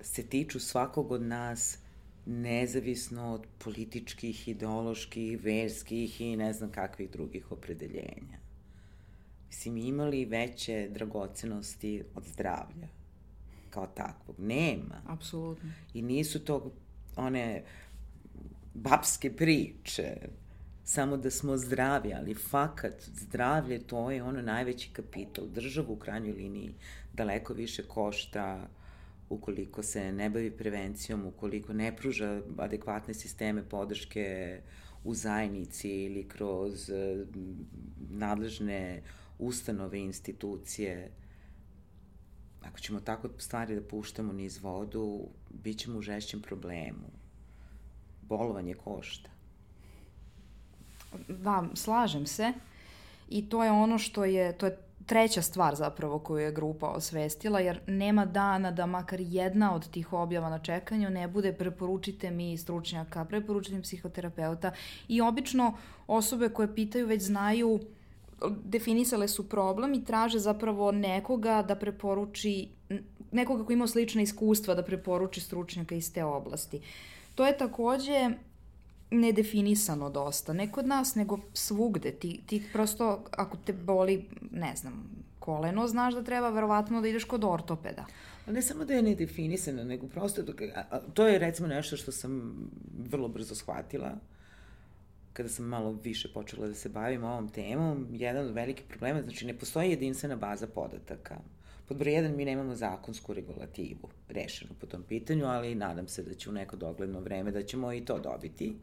[0.02, 1.78] se tiču svakog od nas
[2.26, 8.39] nezavisno od političkih, ideoloških, verskih i ne znam kakvih drugih opredeljenja.
[9.48, 13.01] Mislim, imali veće dragocenosti od zdravlja
[13.72, 14.39] kao takvog?
[14.39, 15.01] Nema.
[15.07, 15.69] Apsolutno.
[15.93, 16.72] I nisu to
[17.15, 17.63] one
[18.74, 20.17] babske priče,
[20.84, 25.45] samo da smo zdravi, ali fakat zdravlje to je ono najveći kapital.
[25.47, 26.74] Državu u krajnjoj liniji
[27.13, 28.67] daleko više košta
[29.30, 34.59] ukoliko se ne bavi prevencijom, ukoliko ne pruža adekvatne sisteme podrške
[35.03, 37.26] u zajednici ili kroz eh,
[38.09, 39.01] nadležne
[39.39, 41.11] ustanove institucije.
[42.62, 47.12] Ako ćemo tako stvari da puštamo niz vodu, bit ćemo u žešćem problemu.
[48.22, 49.30] Bolovanje košta.
[51.28, 52.53] Da, slažem se.
[53.30, 57.59] I to je ono što je, to je treća stvar zapravo koju je grupa osvestila,
[57.59, 62.57] jer nema dana da makar jedna od tih objava na čekanju ne bude preporučite mi
[62.57, 64.72] stručnjaka, preporučite mi psihoterapeuta
[65.07, 67.80] i obično osobe koje pitaju već znaju
[68.64, 72.70] definisale su problem i traže zapravo nekoga da preporuči,
[73.32, 76.82] nekoga ko ima slična iskustva da preporuči stručnjaka iz te oblasti.
[77.36, 78.30] To je takođe
[79.12, 80.54] nedefinisano dosta.
[80.54, 82.12] Ne kod nas, nego svugde.
[82.12, 87.24] Ti, ti prosto, ako te boli, ne znam, koleno, znaš da treba verovatno da ideš
[87.24, 88.06] kod ortopeda.
[88.48, 90.42] Ne samo da je nedefinisano, nego prosto,
[91.14, 92.54] to je recimo nešto što sam
[93.10, 94.18] vrlo brzo shvatila
[95.34, 99.46] kada sam malo više počela da se bavim ovom temom, jedan od velikih problema, znači
[99.46, 101.38] ne postoji jedinstvena baza podataka.
[101.88, 106.34] Pod broj jedan mi nemamo zakonsku regulativu rešenu po tom pitanju, ali nadam se da
[106.34, 108.76] će u neko dogledno vreme da ćemo i to dobiti.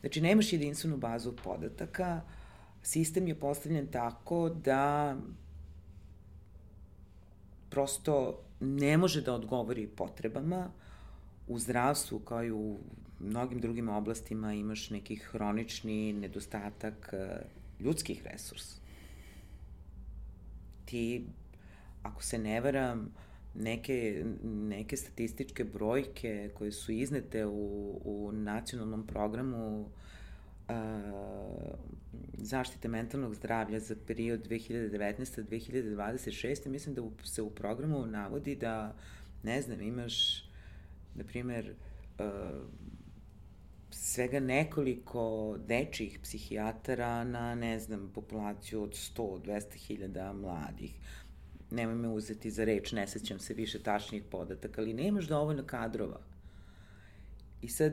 [0.00, 2.20] Znači, nemaš jedinstvenu bazu podataka,
[2.82, 5.16] sistem je postavljen tako da
[7.70, 10.70] prosto ne može da odgovori potrebama
[11.48, 12.78] u zdravstvu kao i u
[13.20, 17.38] mnogim drugim oblastima imaš neki hronični nedostatak e,
[17.80, 18.80] ljudskih resursa.
[20.84, 21.24] Ti,
[22.02, 23.12] ako se ne varam,
[23.54, 29.88] neke, neke statističke brojke koje su iznete u, u nacionalnom programu
[30.68, 31.00] a,
[32.38, 38.94] zaštite mentalnog zdravlja za period 2019-2026, mislim da se u programu navodi da,
[39.42, 40.44] ne znam, imaš,
[41.14, 41.74] na primer,
[43.96, 50.98] svega nekoliko dečijih psihijatara na, ne znam, populaciju od 100-200 hiljada mladih
[51.70, 56.20] nemoj me uzeti za reč, ne sećam se više tačnijih podataka, ali nemaš dovoljno kadrova.
[57.62, 57.92] I sad,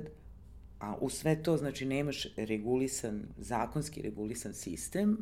[0.80, 5.18] a u sve to, znači, nemaš regulisan, zakonski regulisan sistem,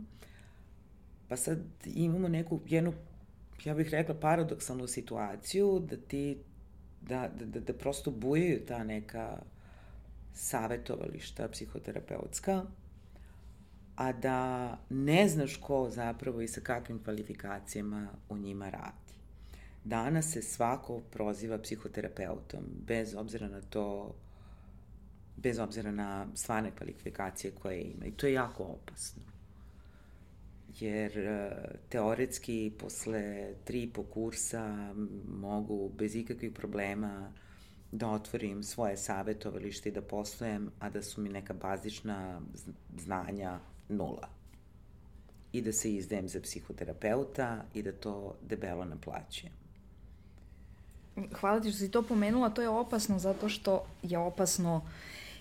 [1.27, 2.93] pa sad imamo neku, jednu,
[3.65, 6.37] ja bih rekla, paradoksalnu situaciju da ti,
[7.01, 9.41] da, da, da, da prosto bujaju ta neka
[10.33, 12.63] savetovališta psihoterapeutska,
[13.95, 19.11] a da ne znaš ko zapravo i sa kakvim kvalifikacijama u njima radi.
[19.83, 24.15] Danas se svako proziva psihoterapeutom, bez obzira na to,
[25.37, 28.05] bez obzira na stvarne kvalifikacije koje ima.
[28.05, 29.23] I to je jako opasno.
[30.79, 31.51] Jer e,
[31.89, 34.93] teoretski posle tri i po kursa
[35.27, 37.31] mogu bez ikakvih problema
[37.91, 42.41] da otvorim svoje savjetovalište i da poslujem, a da su mi neka bazična
[42.97, 44.29] znanja nula.
[45.53, 49.53] I da se izdajem za psihoterapeuta i da to debelo naplaćujem.
[51.33, 54.81] Hvala ti što si to pomenula, to je opasno zato što je opasno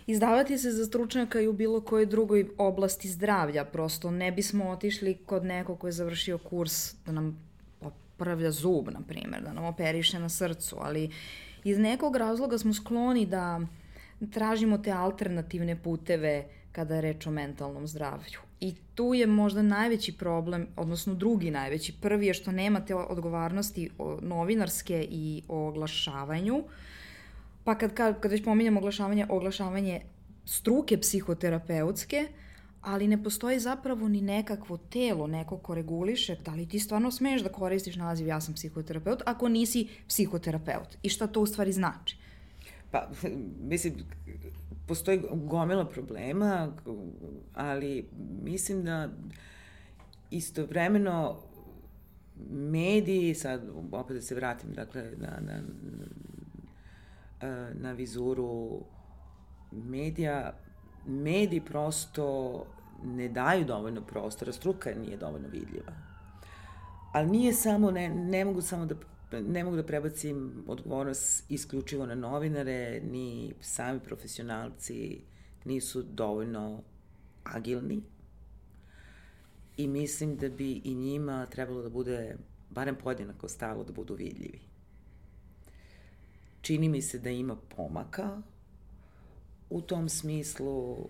[0.06, 3.64] izdavati se za stručnjaka i u bilo kojoj drugoj oblasti zdravlja.
[3.64, 7.50] Prosto ne bismo otišli kod nekog ko je završio kurs da nam
[7.80, 11.10] popravlja zub, na primjer, da nam operiše na srcu, ali
[11.64, 13.60] iz nekog razloga smo skloni da
[14.32, 18.38] tražimo te alternativne puteve kada je reč o mentalnom zdravlju.
[18.60, 21.94] I tu je možda najveći problem, odnosno drugi najveći.
[22.00, 26.64] Prvi je što nemate odgovarnosti novinarske i o oglašavanju.
[27.64, 30.00] Pa kad, kad, kad već pominjamo oglašavanje, oglašavanje
[30.44, 32.28] struke psihoterapeutske,
[32.80, 37.42] ali ne postoji zapravo ni nekakvo telo, neko ko reguliše da li ti stvarno smeš
[37.42, 42.16] da koristiš naziv ja sam psihoterapeut ako nisi psihoterapeut i šta to u stvari znači.
[42.90, 43.10] Pa,
[43.70, 43.94] mislim,
[44.86, 46.72] postoji gomila problema,
[47.54, 48.08] ali
[48.42, 49.08] mislim da
[50.30, 51.36] istovremeno
[52.50, 53.62] mediji, sad
[53.92, 55.62] opet da se vratim dakle, na, na,
[57.74, 58.84] na vizuru
[59.72, 60.52] medija,
[61.06, 62.66] mediji prosto
[63.04, 65.92] ne daju dovoljno prostora, struka nije dovoljno vidljiva.
[67.12, 68.94] Ali nije samo, ne, ne mogu samo da
[69.32, 75.20] ne mogu da prebacim odgovornost isključivo na novinare, ni sami profesionalci
[75.64, 76.82] nisu dovoljno
[77.44, 78.02] agilni
[79.76, 82.36] i mislim da bi i njima trebalo da bude
[82.70, 84.60] barem podjednako stalo da budu vidljivi.
[86.60, 88.42] Čini mi se da ima pomaka
[89.70, 91.08] u tom smislu,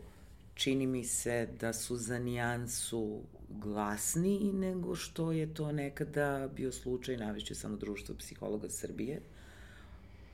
[0.55, 7.17] čini mi se da su za nijansu glasniji nego što je to nekada bio slučaj,
[7.17, 9.21] navišće samo društvo psihologa Srbije.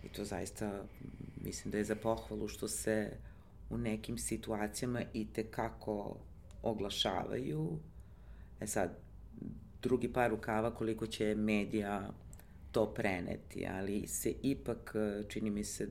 [0.05, 0.85] I to zaista
[1.45, 3.17] mislim da je za pohvalu što se
[3.71, 6.17] u nekim situacijama i te kako
[6.63, 7.79] oglašavaju.
[8.61, 8.99] E sad,
[9.83, 12.11] drugi par rukava koliko će medija
[12.73, 14.95] to preneti, ali se ipak,
[15.29, 15.89] čini mi se,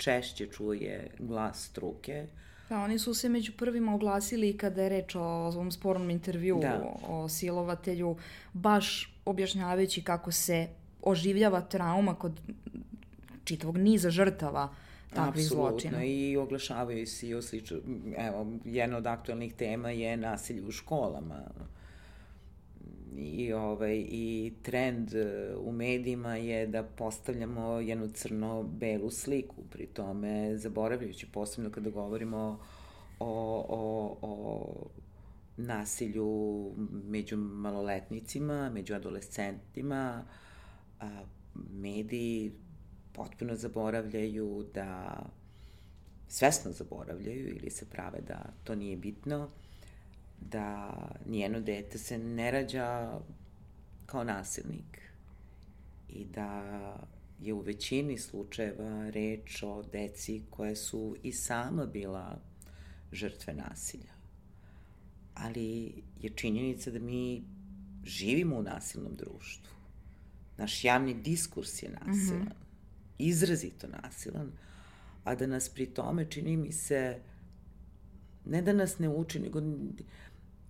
[0.00, 2.26] češće čuje glas struke.
[2.68, 6.94] Da, oni su se među prvima oglasili kada je reč o ovom spornom intervju da.
[7.08, 8.16] o, silovatelju,
[8.52, 10.68] baš objašnjavajući kako se
[11.02, 12.40] oživljava trauma kod
[13.44, 14.68] čitavog niza žrtava
[15.14, 16.04] takvih zločina.
[16.04, 17.78] i oglašavaju se i oslično,
[18.16, 21.40] evo, jedna od aktualnih tema je nasilje u školama
[23.16, 30.56] i, ovaj, i trend e, u medijima je da postavljamo jednu crno-belu sliku, pri tome
[30.56, 32.60] zaboravljajući posebno kada govorimo
[33.18, 34.86] o, o, o
[35.56, 36.70] nasilju
[37.04, 40.24] među maloletnicima, među adolescentima,
[41.00, 41.22] a,
[41.72, 42.52] mediji
[43.12, 45.22] potpuno zaboravljaju da
[46.28, 49.48] svesno zaboravljaju ili se prave da to nije bitno,
[50.40, 50.92] da
[51.26, 53.18] nijeno dete se ne rađa
[54.06, 55.00] kao nasilnik
[56.08, 56.62] i da
[57.40, 62.40] je u većini slučajeva reč o deci koje su i sama bila
[63.12, 64.12] žrtve nasilja.
[65.34, 67.44] Ali je činjenica da mi
[68.04, 69.74] živimo u nasilnom društvu.
[70.56, 72.42] Naš javni diskurs je nasilan.
[72.42, 72.52] Mm -hmm.
[73.18, 74.52] Izrazito nasilan.
[75.24, 77.20] A da nas pri tome čini mi se
[78.44, 79.60] ne da nas ne uči, nego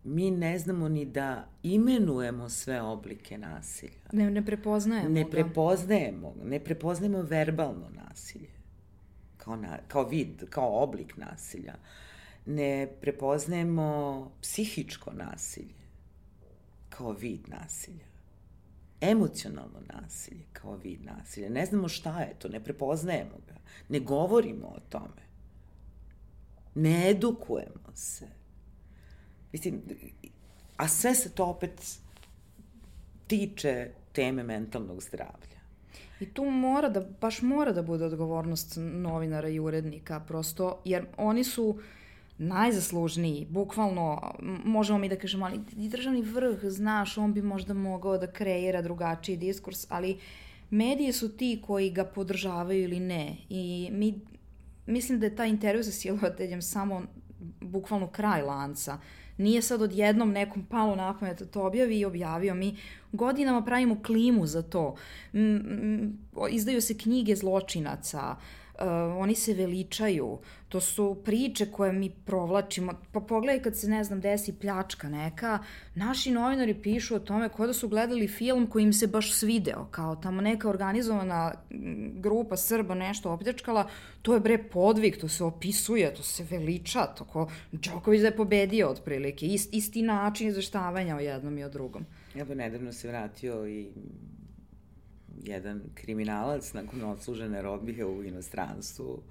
[0.04, 4.00] mi ne znamo ni da imenujemo sve oblike nasilja.
[4.12, 5.30] Ne, ne prepoznajemo Ne ga.
[5.30, 8.48] prepoznajemo, ne prepoznajemo verbalno nasilje
[9.36, 11.74] kao, na, kao vid, kao oblik nasilja.
[12.46, 15.80] Ne prepoznajemo psihičko nasilje
[16.88, 18.04] kao vid nasilja.
[19.00, 21.48] Emocionalno nasilje kao vid nasilja.
[21.48, 23.54] Ne znamo šta je to, ne prepoznajemo ga.
[23.88, 25.30] Ne govorimo o tome.
[26.74, 28.39] Ne edukujemo se
[29.52, 29.82] Mislim,
[30.76, 31.98] a sve se to opet
[33.26, 35.60] tiče teme mentalnog zdravlja.
[36.20, 41.44] I tu mora da, baš mora da bude odgovornost novinara i urednika, prosto, jer oni
[41.44, 41.78] su
[42.38, 48.18] najzaslužniji, bukvalno, možemo mi da kažemo, ali i državni vrh, znaš, on bi možda mogao
[48.18, 50.18] da kreira drugačiji diskurs, ali
[50.70, 53.36] medije su ti koji ga podržavaju ili ne.
[53.48, 54.20] I mi,
[54.86, 57.02] mislim da je taj intervju sa silovateljem samo
[57.60, 58.94] bukvalno kraj lanca.
[58.94, 62.54] Uh, Nije sad odjednom nekom palo na pamet da to objavi i objavio.
[62.54, 62.76] Mi
[63.12, 64.96] godinama pravimo klimu za to.
[66.50, 68.59] Izdaju se knjige zločinaca, uh,
[69.18, 70.38] oni se veličaju,
[70.68, 72.92] to su priče koje mi provlačimo.
[73.12, 75.58] Pa pogledaj kad se, ne znam, desi pljačka neka,
[75.94, 79.88] naši novinari pišu o tome kao da su gledali film koji im se baš svideo,
[79.90, 81.52] kao tamo neka organizovana
[82.14, 83.88] grupa Srba nešto opljačkala,
[84.22, 88.36] to je bre podvig, to se opisuje, to se veliča, to ko Đoković da je
[88.36, 92.06] pobedio otprilike, Ist, isti način izveštavanja o jednom i o drugom.
[92.48, 93.88] Pa nedavno se vratio i
[95.44, 99.22] jedan kriminalac nakon odslužene robije u inostranstvu,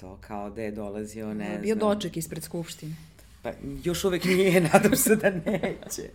[0.00, 1.62] to kao da je dolazio, ne znam...
[1.62, 2.94] Bio doček ispred Skupštine.
[3.42, 3.52] Pa
[3.84, 6.10] još uvek nije, nadam se da neće.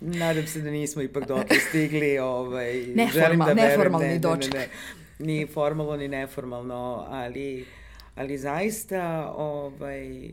[0.00, 2.18] Nadam se da nismo ipak dotle stigli.
[2.18, 4.54] Ovaj, Neformal, da neformalni ne, doček.
[4.54, 4.72] Ne, ne, ne,
[5.18, 7.66] ni formalno, ni neformalno, ali,
[8.14, 10.32] ali zaista, ovaj,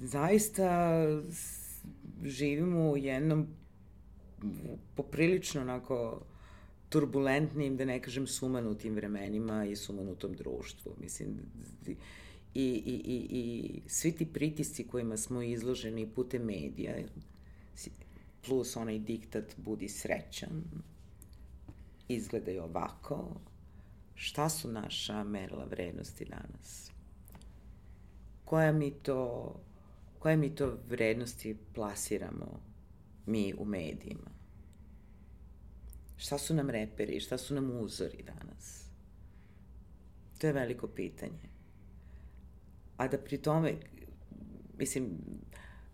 [0.00, 0.92] zaista
[2.24, 3.46] živimo u jednom
[4.94, 6.20] poprilično onako
[6.88, 10.92] turbulentnim, da ne kažem sumanutim vremenima i sumanutom društvu.
[11.00, 11.36] Mislim,
[11.86, 11.94] i,
[12.54, 16.94] i, i, i svi ti pritisci kojima smo izloženi putem medija,
[18.46, 20.64] plus onaj diktat budi srećan,
[22.08, 23.40] izgledaju ovako,
[24.14, 26.90] šta su naša merila vrednosti danas?
[28.44, 29.54] Koja mi to,
[30.18, 32.60] koje mi to vrednosti plasiramo
[33.26, 34.37] mi u medijima?
[36.18, 38.84] Šta su nam reperi, šta su nam uzori danas?
[40.38, 41.48] To je veliko pitanje.
[42.96, 43.74] A da pri tome,
[44.78, 45.10] mislim,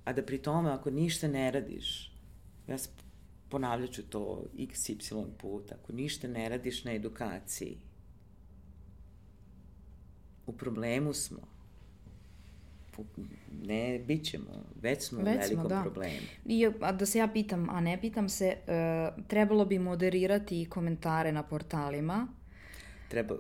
[0.05, 2.13] a da pri tome ako ništa ne radiš,
[2.69, 2.77] ja
[3.49, 4.97] ponavljat ću to x, y
[5.39, 7.79] puta, ako ništa ne radiš na edukaciji,
[10.47, 11.54] u problemu smo.
[13.63, 15.83] Ne, bit ćemo, već smo već u velikom smo, da.
[15.83, 16.19] problemu.
[16.45, 21.33] I, a da se ja pitam, a ne pitam se, uh, trebalo bi moderirati komentare
[21.33, 22.29] na portalima.
[23.09, 23.35] Treba,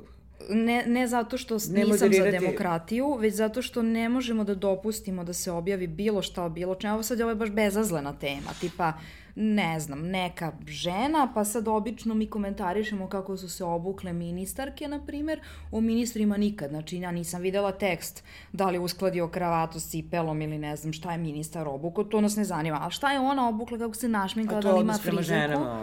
[0.50, 5.24] ne, ne zato što ne nisam za demokratiju, već zato što ne možemo da dopustimo
[5.24, 6.94] da se objavi bilo šta o bilo čemu.
[6.94, 8.92] Ovo sad je ovo je baš bezazlena tema, tipa
[9.36, 15.00] ne znam, neka žena, pa sad obično mi komentarišemo kako su se obukle ministarke, na
[15.06, 15.40] primer,
[15.72, 20.58] o ministrima nikad, znači ja nisam videla tekst da li uskladio kravatu s cipelom ili
[20.58, 23.78] ne znam šta je ministar obuko, to nas ne zanima, ali šta je ona obukla,
[23.78, 25.18] kako se našminkala, da li ima frizeku.
[25.18, 25.80] A to odnos prema ženama,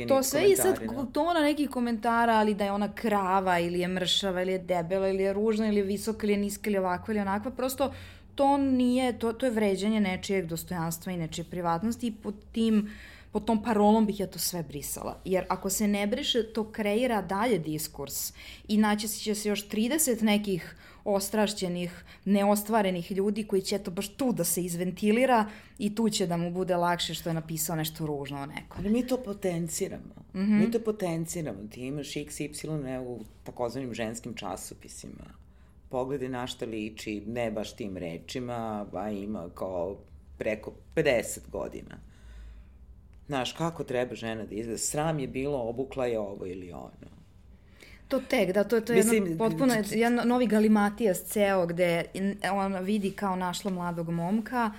[0.00, 0.80] ono, To sve i sad
[1.12, 5.22] tona nekih komentara, ali da je ona krava ili je mršava ili je debela ili
[5.22, 7.92] je ružna ili je visoka ili je niska ili ovakva ili onakva, prosto
[8.40, 12.90] to nije, to, to je vređanje nečijeg dostojanstva i nečije privatnosti i pod tim
[13.32, 15.18] pod tom parolom bih ja to sve brisala.
[15.24, 18.32] Jer ako se ne briše, to kreira dalje diskurs
[18.68, 24.32] i naći će se još 30 nekih ostrašćenih, neostvarenih ljudi koji će to baš tu
[24.32, 25.46] da se izventilira
[25.78, 28.78] i tu će da mu bude lakše što je napisao nešto ružno o nekom.
[28.78, 30.14] Ali mi to potenciramo.
[30.34, 30.60] Mm -hmm.
[30.60, 31.58] Mi to potenciramo.
[31.70, 32.48] Ti imaš x, y
[33.06, 35.39] u takozvanim ženskim časopisima
[35.90, 39.96] pogledi na šta liči, ne baš tim rečima, a ima kao
[40.38, 41.98] preko 50 godina.
[43.26, 44.78] Znaš, kako treba žena da izgleda?
[44.78, 47.10] Sram je bilo, obukla je ovo ili ono.
[48.08, 52.04] To tek, da, to je, to je Mislim, jedno, potpuno jedan novi galimatijas ceo gde
[52.52, 54.70] on vidi kao našla mladog momka,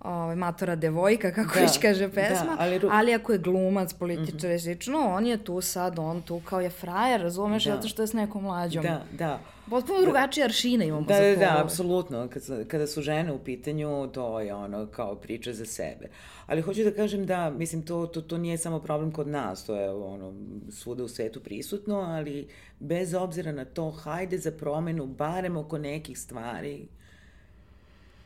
[0.00, 3.92] ovaj, matora devojka, kako da, već kaže da, pesma, da, ali, ali ako je glumac,
[3.92, 4.62] političar, mm -hmm.
[4.62, 7.74] slično, on je tu sad, on tu kao je frajer, razumeš, da.
[7.74, 8.82] zato što je s nekom mlađom.
[8.82, 9.40] Da, da.
[9.70, 10.04] Potpuno da.
[10.04, 12.28] drugačije aršine imamo da, za Da, da, apsolutno.
[12.28, 16.08] Kada, kada su žene u pitanju, to je ono kao priča za sebe.
[16.46, 19.76] Ali hoću da kažem da, mislim, to, to, to nije samo problem kod nas, to
[19.76, 20.34] je ono,
[20.70, 22.48] svuda u svetu prisutno, ali
[22.78, 26.86] bez obzira na to, hajde za promenu, barem oko nekih stvari,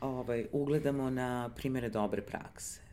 [0.01, 2.84] ovaj, ugledamo na primere dobre prakse.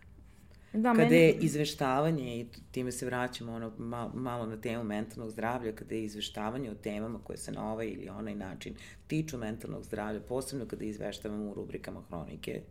[0.72, 1.16] Da, kada meni...
[1.16, 3.72] je izveštavanje, i time se vraćamo ono,
[4.14, 8.08] malo na temu mentalnog zdravlja, kada je izveštavanje o temama koje se na ovaj ili
[8.08, 8.74] onaj način
[9.06, 12.62] tiču mentalnog zdravlja, posebno kada izveštavamo u rubrikama hronike,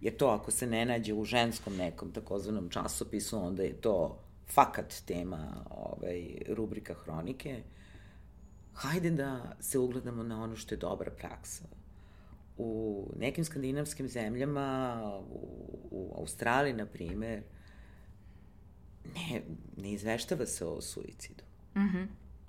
[0.00, 4.94] jer to ako se ne nađe u ženskom nekom takozvanom časopisu, onda je to fakat
[5.06, 7.62] tema ovaj, rubrika hronike.
[8.74, 11.79] Hajde da se ugledamo na ono što je dobra praksa
[12.60, 15.00] u nekim skandinavskim zemljama,
[15.30, 17.42] u, u Australiji, na primer,
[19.14, 19.42] ne,
[19.76, 21.44] ne izveštava se o suicidu.
[21.76, 22.06] Mm -hmm.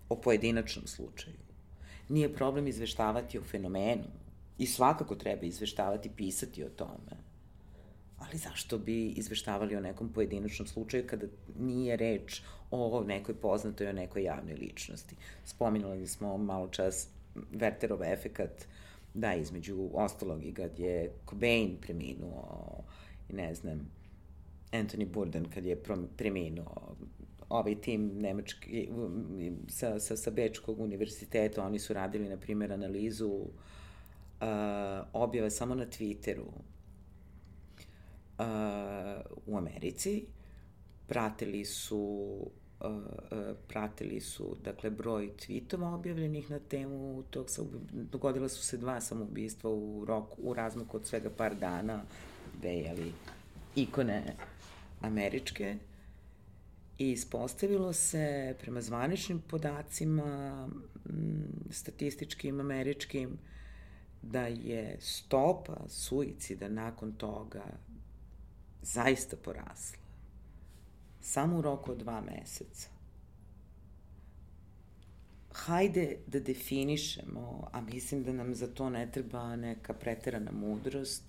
[0.10, 1.38] O pojedinačnom slučaju.
[2.10, 4.04] Nije problem izveštavati o fenomenu.
[4.58, 7.18] I svakako treba izveštavati, pisati o tome.
[8.18, 11.28] Ali zašto bi izveštavali o nekom pojedinačnom slučaju kada
[11.60, 15.16] nije reč o nekoj poznatoj, o nekoj javnoj ličnosti?
[15.46, 18.81] Spominjali smo malo čas Werterov efekat uh,
[19.14, 22.84] da, između ostalog i kad je Cobain preminuo
[23.30, 23.92] i ne znam,
[24.72, 25.84] Anthony Burden kad je
[26.18, 26.96] preminuo,
[27.50, 28.90] ovaj tim nemački,
[29.68, 33.48] sa, sa, sa Bečkog univerziteta, oni su radili, na primjer, analizu uh,
[35.14, 36.46] objave samo na Twitteru
[38.40, 38.46] uh,
[39.46, 40.26] u Americi,
[41.08, 42.30] pratili su
[43.68, 47.48] pratili su dakle broj tweetova objavljenih na temu tog
[47.92, 52.04] dogodila su se dva samoubistva u roku u razmaku od svega par dana
[52.62, 53.14] dve jeli
[53.76, 54.36] ikone
[55.02, 55.76] američke.
[56.98, 60.70] I ispostavilo se prema zvaničnim podacima
[61.70, 63.38] statističkim američkim
[64.22, 67.64] da je stopa suicida nakon toga
[68.82, 70.01] zaista porasla
[71.22, 72.90] samo u roku od dva meseca.
[75.52, 81.24] Hajde da definišemo, a mislim da nam za to ne treba neka preterana mudrost,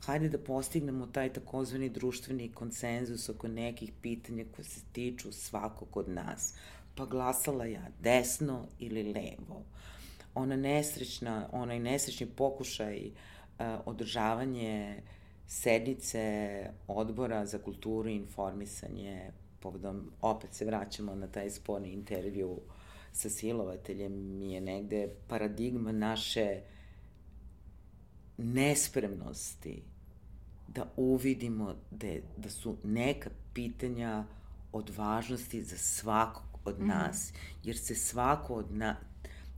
[0.00, 6.08] hajde da postignemo taj takozvani društveni konsenzus oko nekih pitanja koje se tiču svakog od
[6.08, 6.54] nas.
[6.94, 9.64] Pa glasala ja desno ili levo.
[10.34, 15.17] Ona nesrećna, onaj nesrećni pokušaj uh, održavanje uh,
[15.48, 22.60] sednice odbora za kulturu i informisanje povodom, opet se vraćamo na taj sporni intervju
[23.12, 26.60] sa silovateljem, mi je negde paradigma naše
[28.36, 29.82] nespremnosti
[30.68, 34.24] da uvidimo da, je, da su neka pitanja
[34.72, 36.86] od važnosti za svakog od mm.
[36.86, 37.32] nas,
[37.64, 38.96] jer se svako od, na,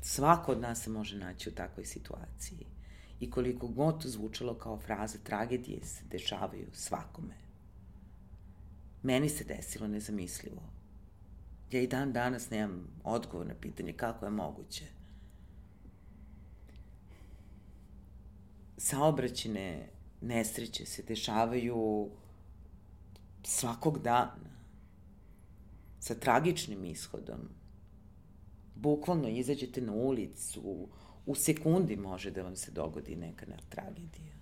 [0.02, 2.66] svako od nas se može naći u takvoj situaciji.
[3.20, 7.34] I koliko god to zvučalo kao fraza, tragedije se dešavaju svakome.
[9.02, 10.62] Meni se desilo nezamislivo.
[11.70, 14.84] Ja i dan danas nemam odgovor na pitanje kako je moguće.
[18.76, 19.88] Saobraćene
[20.20, 22.10] nesreće se dešavaju
[23.42, 24.50] svakog dana
[26.00, 27.40] sa tragičnim ishodom.
[28.74, 30.88] Bukvalno izađete na ulicu,
[31.26, 34.34] u sekundi može da vam se dogodi neka tragedija.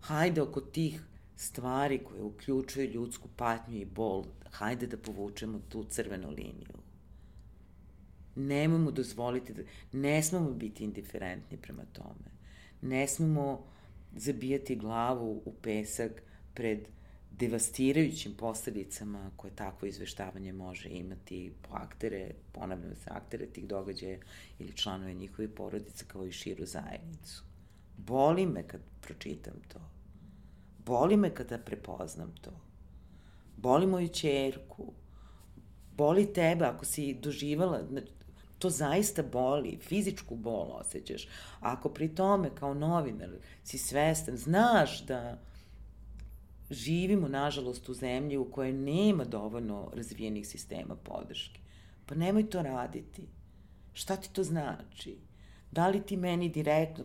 [0.00, 1.00] Hajde oko tih
[1.36, 6.78] stvari koje uključuju ljudsku patnju i bol, hajde da povučemo tu crvenu liniju.
[8.36, 9.62] Nemojmo dozvoliti da,
[9.92, 12.30] ne smemo biti indiferentni prema tome.
[12.82, 13.64] Ne smemo
[14.16, 16.22] zabijati glavu u pesak
[16.54, 16.88] pred
[17.38, 24.18] devastirajućim posledicama koje takvo izveštavanje može imati po aktere, ponavljam se, aktere tih događaja
[24.58, 27.44] ili članove njihove porodice kao i širu zajednicu.
[27.96, 29.80] Boli me kad pročitam to.
[30.86, 32.60] Boli me kada prepoznam to.
[33.56, 34.92] Boli moju čerku.
[35.96, 37.80] Boli tebe ako si doživala,
[38.58, 41.28] to zaista boli, fizičku bol osjećaš.
[41.60, 43.30] Ako pri tome kao novinar
[43.64, 45.38] si svestan, znaš da
[46.70, 51.60] živimo, nažalost, u zemlji u kojoj nema dovoljno razvijenih sistema podrške.
[52.06, 53.26] Pa nemoj to raditi.
[53.92, 55.16] Šta ti to znači?
[55.70, 57.04] Da li ti meni direktno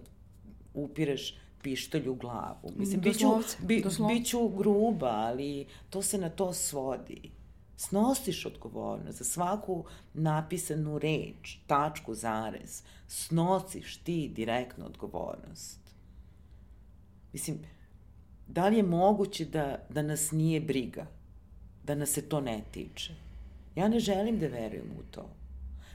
[0.73, 2.72] upiraš pištolj u glavu?
[2.76, 3.27] Mislim, biću,
[3.60, 7.31] bi, biću gruba, ali to se na to svodi.
[7.77, 12.84] Snosiš odgovornost za svaku napisanu reč, tačku, zarez.
[13.07, 15.80] Snosiš ti direktno odgovornost.
[17.34, 17.60] Mislim,
[18.49, 21.05] da li je moguće da, da nas nije briga,
[21.84, 23.13] da nas se to ne tiče?
[23.76, 25.30] Ja ne želim da verujem u to.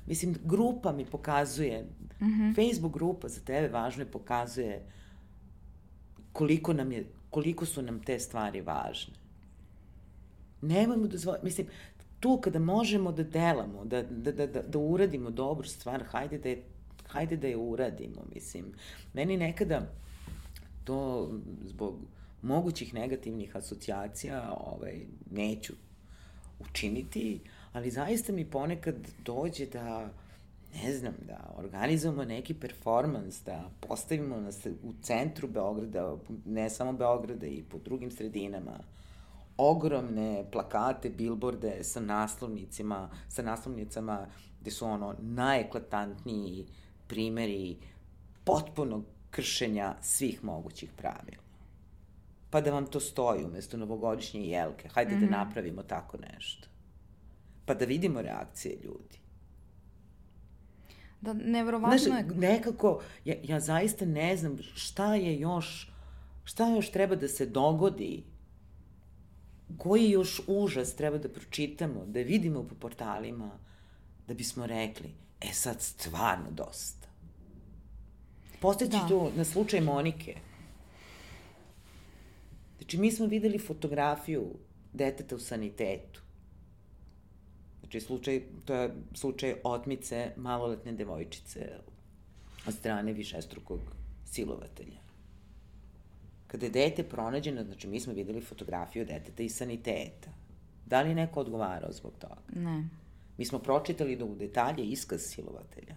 [0.07, 2.55] Mislim, grupa mi pokazuje, mm -hmm.
[2.55, 4.83] Facebook grupa za tebe važno je pokazuje
[6.33, 9.15] koliko, nam je, koliko su nam te stvari važne.
[10.63, 11.67] Nemojmo dozvoliti, mislim,
[12.21, 16.49] tu kada možemo da delamo, da, da, da, da, da uradimo dobru stvar, hajde da
[16.49, 16.63] je,
[17.09, 18.65] hajde da je uradimo, mislim.
[19.13, 19.87] Meni nekada
[20.85, 21.31] to
[21.65, 21.99] zbog
[22.45, 25.01] mogućih negativnih asocijacija ovaj,
[25.31, 25.73] neću
[26.61, 27.41] učiniti,
[27.73, 28.95] ali zaista mi ponekad
[29.25, 30.11] dođe da
[30.83, 36.17] ne znam, da organizujemo neki performans, da postavimo nas u centru Beograda,
[36.47, 38.79] ne samo Beograda i po drugim sredinama,
[39.57, 44.27] ogromne plakate, bilborde sa naslovnicima, sa naslovnicama
[44.61, 46.67] gde su ono najeklatantniji
[47.07, 47.77] primeri
[48.45, 51.44] potpunog kršenja svih mogućih pravila
[52.55, 54.89] pa da vam to stoji umesto novogodišnje jelke.
[54.89, 55.21] Hajde mm -hmm.
[55.21, 55.35] da mhm.
[55.35, 56.69] napravimo tako nešto.
[57.65, 59.19] Pa da vidimo reakcije ljudi.
[61.21, 62.37] Da, nevrovatno Znaš, je...
[62.37, 65.93] nekako, ja, ja zaista ne znam šta je još,
[66.45, 68.25] šta još treba da se dogodi,
[69.79, 73.51] koji još užas treba da pročitamo, da vidimo po portalima,
[74.29, 75.11] da bismo rekli,
[75.41, 77.09] e sad stvarno dosta.
[78.61, 79.09] Postojeći da.
[79.09, 80.37] tu na slučaj Monike,
[82.79, 84.51] Znači, mi smo videli fotografiju
[84.93, 86.21] deteta u sanitetu.
[87.81, 91.71] Znači, slučaj, to je slučaj otmice maloletne devojčice
[92.67, 93.81] od strane višestrukog
[94.25, 95.05] silovatelja.
[96.47, 100.31] Kada je dete pronađeno, znači mi smo videli fotografiju deteta iz saniteta.
[100.87, 102.43] Da li je neko odgovarao zbog toga?
[102.55, 102.89] Ne.
[103.39, 105.95] Mi smo pročitali do u detalje iskaz silovatelja.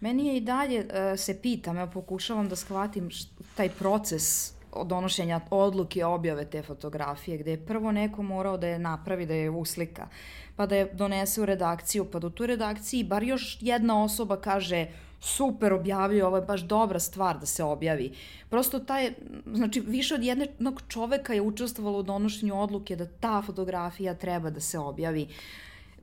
[0.00, 3.10] Meni je i dalje, uh, se pitam, ja pokušavam da shvatim
[3.56, 4.52] taj proces
[4.84, 9.50] donošenja odluke objave te fotografije, gde je prvo neko morao da je napravi, da je
[9.50, 10.08] uslika,
[10.56, 14.86] pa da je donese u redakciju, pa do tu redakciji bar još jedna osoba kaže
[15.20, 18.12] super objavio, ovo je baš dobra stvar da se objavi.
[18.50, 19.12] Prosto taj,
[19.54, 24.60] znači više od jednog čoveka je učestvovalo u donošenju odluke da ta fotografija treba da
[24.60, 25.28] se objavi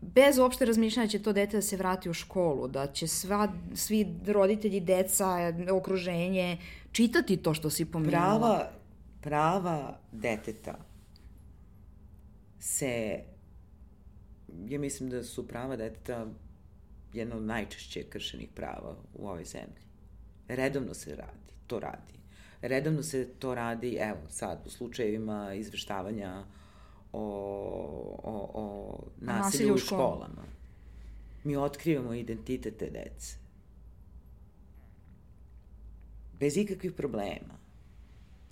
[0.02, 3.48] bez uopšte razmišljanja da će to dete da se vrati u školu, da će sva,
[3.74, 6.58] svi roditelji, deca, okruženje
[6.96, 8.20] čitati to što si pomenula.
[8.20, 8.72] Prava,
[9.22, 10.76] prava deteta
[12.60, 13.20] se,
[14.68, 16.28] ja mislim da su prava deteta
[17.14, 19.84] jedna od najčešće kršenih prava u ovoj zemlji.
[20.48, 22.14] Redovno se radi, to radi.
[22.62, 26.44] Redovno se to radi, evo sad, u slučajevima izveštavanja
[27.14, 27.22] o,
[28.24, 30.44] o, o nasilju, nasilju u školama.
[31.44, 33.45] Mi otkrivamo identitet te dece
[36.46, 37.58] bez ikakvih problema.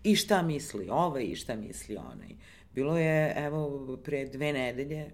[0.04, 2.36] I šta misli ovaj i šta misli onaj.
[2.76, 5.12] Bilo je, evo, pre dve nedelje,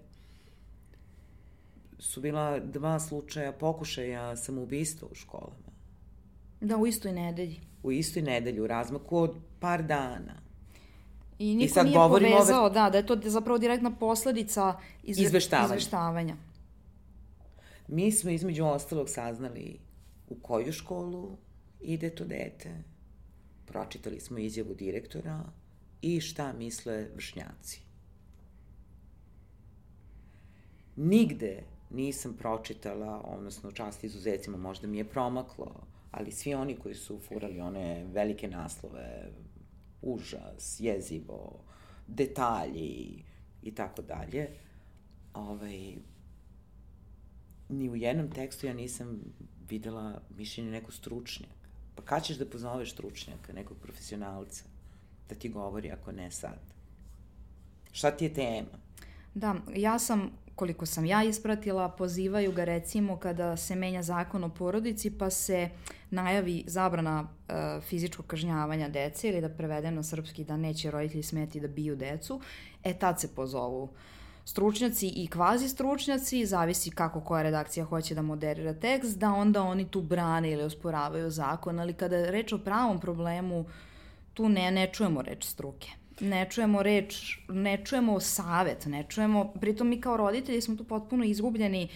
[1.98, 5.70] su bila dva slučaja pokušaja samoubistva u školama.
[6.60, 7.60] Da, u istoj nedelji.
[7.82, 10.40] U istoj nedelji, u razmaku od par dana.
[11.38, 12.74] I niko I sad nije povezao, ove...
[12.74, 15.24] da, da je to zapravo direktna posledica izve...
[15.24, 15.66] izveštavanja.
[15.66, 16.36] izveštavanja.
[17.88, 19.78] Mi smo između ostalog saznali
[20.28, 21.36] u koju školu
[21.80, 22.82] ide to dete,
[23.66, 25.44] pročitali smo izjavu direktora
[26.02, 27.80] i šta misle vršnjaci.
[30.96, 37.18] Nigde nisam pročitala, odnosno čast izuzecima, možda mi je promaklo, ali svi oni koji su
[37.18, 39.30] furali one velike naslove,
[40.02, 41.60] užas, jezivo,
[42.06, 43.24] detalji
[43.62, 44.48] i tako dalje,
[45.34, 45.94] ovaj,
[47.68, 49.20] ni u jednom tekstu ja nisam
[49.68, 51.59] videla mišljenje nekog stručnjaka.
[52.00, 54.64] Pa kad ćeš da pozoveš stručnjaka, nekog profesionalca,
[55.28, 56.58] da ti govori ako ne sad?
[57.92, 58.78] Šta ti je tema?
[59.34, 64.48] Da, ja sam koliko sam ja ispratila, pozivaju ga recimo kada se menja zakon o
[64.48, 65.68] porodici pa se
[66.10, 71.60] najavi zabrana e, fizičkog kažnjavanja dece ili da prevedem na srpski da neće roditelji smeti
[71.60, 72.40] da biju decu,
[72.84, 73.88] e tad se pozovu
[74.44, 79.88] stručnjaci i kvazi stručnjaci, zavisi kako koja redakcija hoće da moderira tekst, da onda oni
[79.88, 83.64] tu brane ili osporavaju zakon, ali kada je reč o pravom problemu,
[84.34, 85.88] tu ne, ne čujemo reč struke.
[86.20, 91.24] Ne čujemo reč, ne čujemo savet, ne čujemo, pritom mi kao roditelji smo tu potpuno
[91.24, 91.88] izgubljeni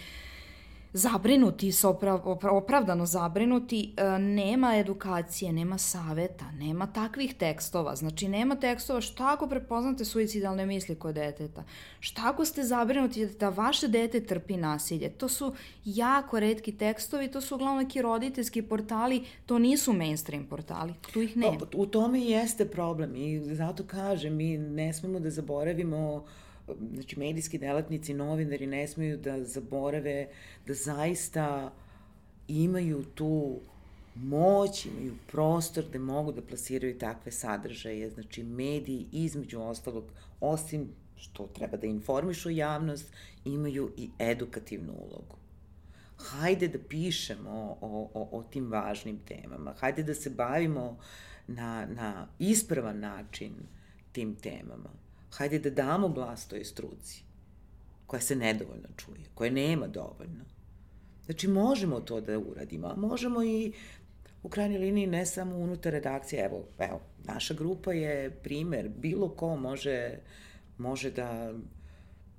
[0.97, 7.95] zabrinuti, oprav, opravdano zabrinuti, e, nema edukacije, nema saveta, nema takvih tekstova.
[7.95, 11.63] Znači, nema tekstova šta ako prepoznate suicidalne misli kod deteta,
[11.99, 15.09] šta ako ste zabrinuti da vaše dete trpi nasilje.
[15.09, 15.53] To su
[15.85, 21.37] jako redki tekstovi, to su uglavnom neki roditeljski portali, to nisu mainstream portali, tu ih
[21.37, 21.57] nema.
[21.73, 26.23] U tome jeste problem i zato kažem, mi ne smemo da zaboravimo uh,
[26.93, 30.27] znači medijski delatnici, novinari ne smeju da zaborave
[30.67, 31.73] da zaista
[32.47, 33.59] imaju tu
[34.15, 38.09] moć, imaju prostor da mogu da plasiraju takve sadržaje.
[38.09, 40.03] Znači, mediji između ostalog,
[40.39, 43.13] osim što treba da informišu javnost,
[43.45, 45.37] imaju i edukativnu ulogu.
[46.17, 49.73] Hajde da pišemo o, o, o tim važnim temama.
[49.79, 50.97] Hajde da se bavimo
[51.47, 53.53] na, na ispravan način
[54.11, 55.04] tim temama
[55.37, 57.23] hajde da damo glas toj struci,
[58.07, 60.45] koja se nedovoljno čuje, koja nema dovoljno.
[61.25, 63.73] Znači, možemo to da uradimo, a možemo i
[64.43, 69.55] u krajnjoj liniji ne samo unutar redakcije, evo, evo, naša grupa je primer, bilo ko
[69.55, 70.17] može,
[70.77, 71.53] može da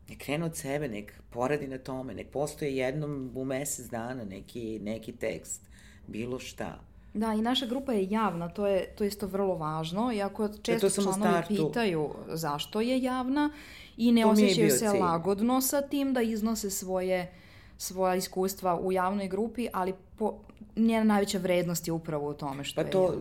[0.09, 4.79] nek krene od sebe, nek poradi na tome, nek postoje jednom u mesec dana neki,
[4.83, 5.63] neki tekst,
[6.07, 6.81] bilo šta.
[7.17, 11.03] Da, i naša grupa je javna, to je, to isto vrlo važno, iako e, često
[11.03, 13.51] članovi pitaju zašto je javna
[13.97, 15.01] i ne to osjećaju se cilj.
[15.01, 17.33] lagodno sa tim da iznose svoje,
[17.79, 20.39] svoja iskustva u javnoj grupi, ali po,
[20.77, 23.19] njena najveća vrednost je upravo u tome što pa to, je...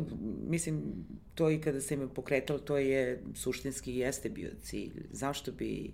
[0.48, 0.84] mislim,
[1.36, 5.08] to i kada se ime pokretalo, to je suštinski jeste bio cilj.
[5.12, 5.94] Zašto bi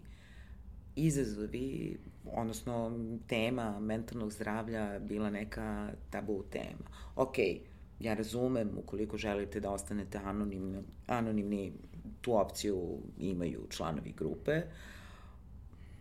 [0.95, 1.98] izazovi,
[2.34, 6.90] odnosno tema mentalnog zdravlja bila neka tabu tema.
[7.15, 7.70] Okej, okay,
[8.02, 11.73] ja razumem, ukoliko želite da ostanete anonimni, anonimni
[12.22, 14.61] tu opciju imaju članovi grupe,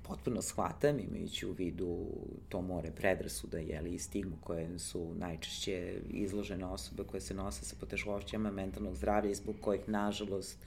[0.02, 2.06] potpuno shvatam, imajući u vidu
[2.48, 7.76] to more predrasuda jeli, i stigmu koje su najčešće izložene osobe koje se nose sa
[7.80, 10.58] poteškoćama mentalnog zdravlja i zbog kojih, nažalost,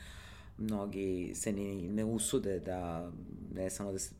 [0.57, 3.11] mnogi se ni ne usude da
[3.53, 4.15] ne samo da se,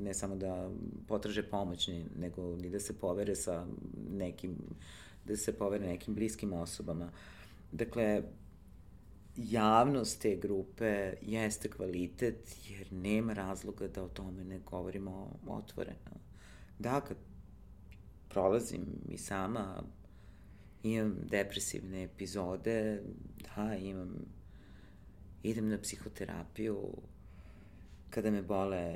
[0.00, 0.70] ne samo da
[1.08, 3.66] potraže pomoć, nego ni da se povere sa
[4.10, 4.56] nekim
[5.24, 7.12] da se povere nekim bliskim osobama.
[7.72, 8.22] Dakle,
[9.36, 16.20] javnost te grupe jeste kvalitet, jer nema razloga da o tome ne govorimo otvoreno.
[16.78, 17.16] Da, kad
[18.28, 19.82] prolazim i sama,
[20.82, 23.02] imam depresivne epizode,
[23.56, 24.14] da, imam,
[25.42, 26.78] idem na psihoterapiju,
[28.10, 28.94] kada me bole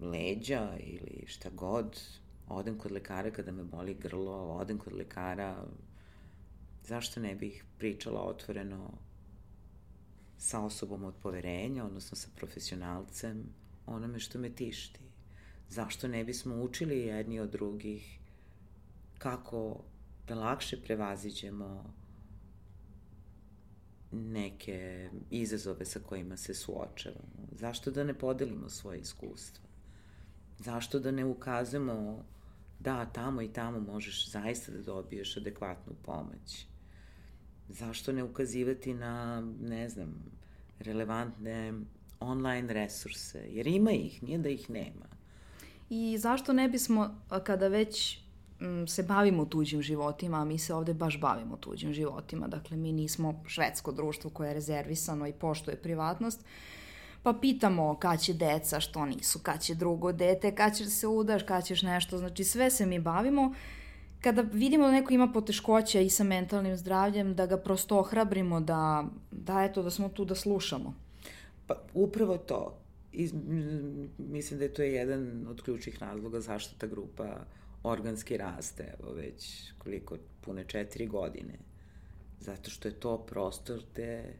[0.00, 2.00] leđa ili šta god,
[2.50, 5.64] odem kod lekara kada me boli grlo, odem kod lekara,
[6.84, 8.90] zašto ne bih pričala otvoreno
[10.38, 13.44] sa osobom od poverenja, odnosno sa profesionalcem,
[13.86, 15.00] onome što me tišti.
[15.68, 18.18] Zašto ne bismo učili jedni od drugih
[19.18, 19.80] kako
[20.28, 21.94] da lakše prevaziđemo
[24.12, 27.48] neke izazove sa kojima se suočavamo.
[27.52, 29.68] Zašto da ne podelimo svoje iskustva?
[30.58, 32.24] Zašto da ne ukazujemo
[32.80, 36.66] da, tamo i tamo možeš zaista da dobiješ adekvatnu pomoć.
[37.68, 40.14] zašto ne ukazivati na, ne znam,
[40.78, 41.72] relevantne
[42.20, 45.06] online resurse, jer ima ih, nije da ih nema.
[45.90, 48.20] I zašto ne bismo, kada već
[48.86, 53.42] se bavimo tuđim životima, a mi se ovde baš bavimo tuđim životima, dakle mi nismo
[53.46, 56.44] švedsko društvo koje je rezervisano i poštuje privatnost,
[57.22, 61.42] pa pitamo kad će deca, što nisu, kad će drugo dete, kad ćeš se udaš,
[61.42, 63.54] kad ćeš nešto, znači sve se mi bavimo.
[64.20, 69.04] Kada vidimo da neko ima poteškoća i sa mentalnim zdravljem, da ga prosto ohrabrimo da,
[69.30, 70.94] da eto, da smo tu da slušamo.
[71.66, 72.78] Pa upravo to.
[73.12, 73.32] Iz,
[74.18, 77.36] mislim da je to jedan od ključnih razloga zašto ta grupa
[77.82, 81.58] organski raste, evo već koliko, pune četiri godine.
[82.40, 84.34] Zato što je to prostor gde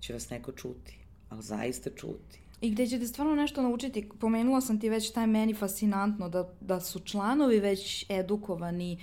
[0.00, 0.97] će vas neko čuti,
[1.30, 2.40] ali zaista čuti.
[2.60, 4.08] I gde ćete stvarno nešto naučiti.
[4.20, 8.98] Pomenula sam ti već taj meni fascinantno da, da su članovi već edukovani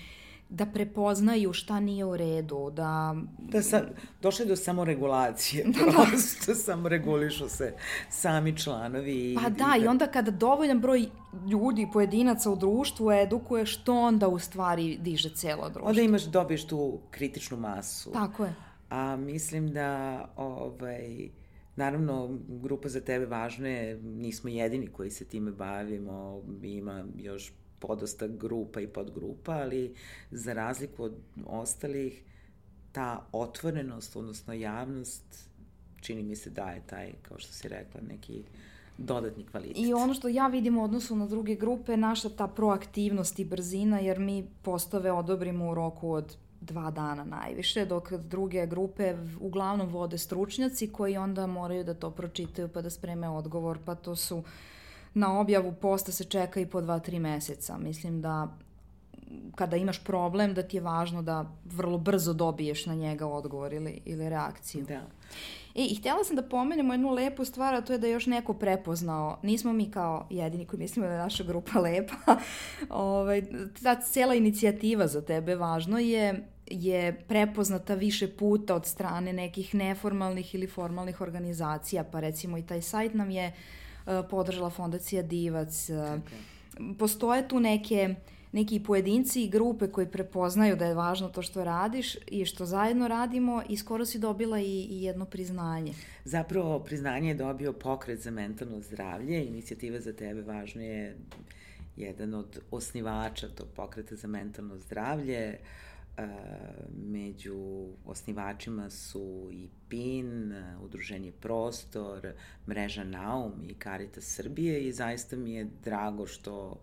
[0.50, 3.16] da prepoznaju šta nije u redu, da...
[3.40, 3.84] Da sa,
[4.22, 6.56] došli do samoregulacije, prosto da.
[6.56, 7.74] samoregulišu se
[8.10, 9.38] sami članovi.
[9.42, 11.06] Pa i, da, i, i onda kada dovoljan broj
[11.52, 15.90] ljudi, pojedinaca u društvu edukuje, što onda u stvari diže celo društvo?
[15.90, 18.12] Onda imaš, dobiješ tu kritičnu masu.
[18.12, 18.54] Tako je.
[18.90, 21.30] A mislim da, ovaj,
[21.76, 28.28] Naravno, grupa za tebe važna je, nismo jedini koji se time bavimo, ima još podosta
[28.28, 29.96] grupa i podgrupa, ali
[30.32, 31.16] za razliku od
[31.46, 32.24] ostalih,
[32.92, 35.50] ta otvorenost, odnosno javnost,
[36.02, 38.44] čini mi se daje taj, kao što si rekla, neki
[38.98, 39.78] dodatni kvalitet.
[39.78, 44.00] I ono što ja vidim u odnosu na druge grupe, naša ta proaktivnost i brzina,
[44.00, 50.18] jer mi postave odobrimo u roku od dva dana najviše, dok druge grupe uglavnom vode
[50.18, 54.44] stručnjaci koji onda moraju da to pročitaju pa da spreme odgovor, pa to su
[55.14, 57.78] na objavu posta se čeka i po dva, tri meseca.
[57.78, 58.58] Mislim da
[59.56, 64.02] kada imaš problem da ti je važno da vrlo brzo dobiješ na njega odgovor ili,
[64.06, 64.86] ili reakciju.
[64.86, 65.02] Da.
[65.76, 68.26] E, i htjela sam da pomenemo jednu lepu stvar, a to je da je još
[68.26, 69.40] neko prepoznao.
[69.44, 72.38] Nismo mi kao jedini koji mislimo da je naša grupa lepa.
[72.90, 73.42] ovaj,
[73.84, 80.56] ta cijela inicijativa za tebe važno je je prepoznata više puta od strane nekih neformalnih
[80.56, 85.90] ili formalnih organizacija, pa recimo i taj sajt nam je uh, podržala fondacija Divac.
[85.90, 86.20] Okay.
[87.00, 88.16] Postoje tu neke
[88.56, 93.08] neki pojedinci i grupe koji prepoznaju da je važno to što radiš i što zajedno
[93.08, 95.94] radimo i skoro si dobila i, i jedno priznanje.
[96.26, 101.18] Zapravo priznanje je dobio pokret za mentalno zdravlje, inicijativa za tebe važno je
[101.98, 105.58] jedan od osnivača tog pokreta za mentalno zdravlje.
[106.98, 112.34] Među osnivačima su i PIN, Udruženje Prostor,
[112.68, 116.80] Mreža Naum i Karita Srbije i zaista mi je drago što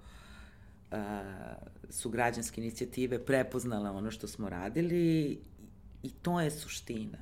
[1.91, 5.39] su građanske inicijative prepoznale ono što smo radili
[6.03, 7.19] i to je suština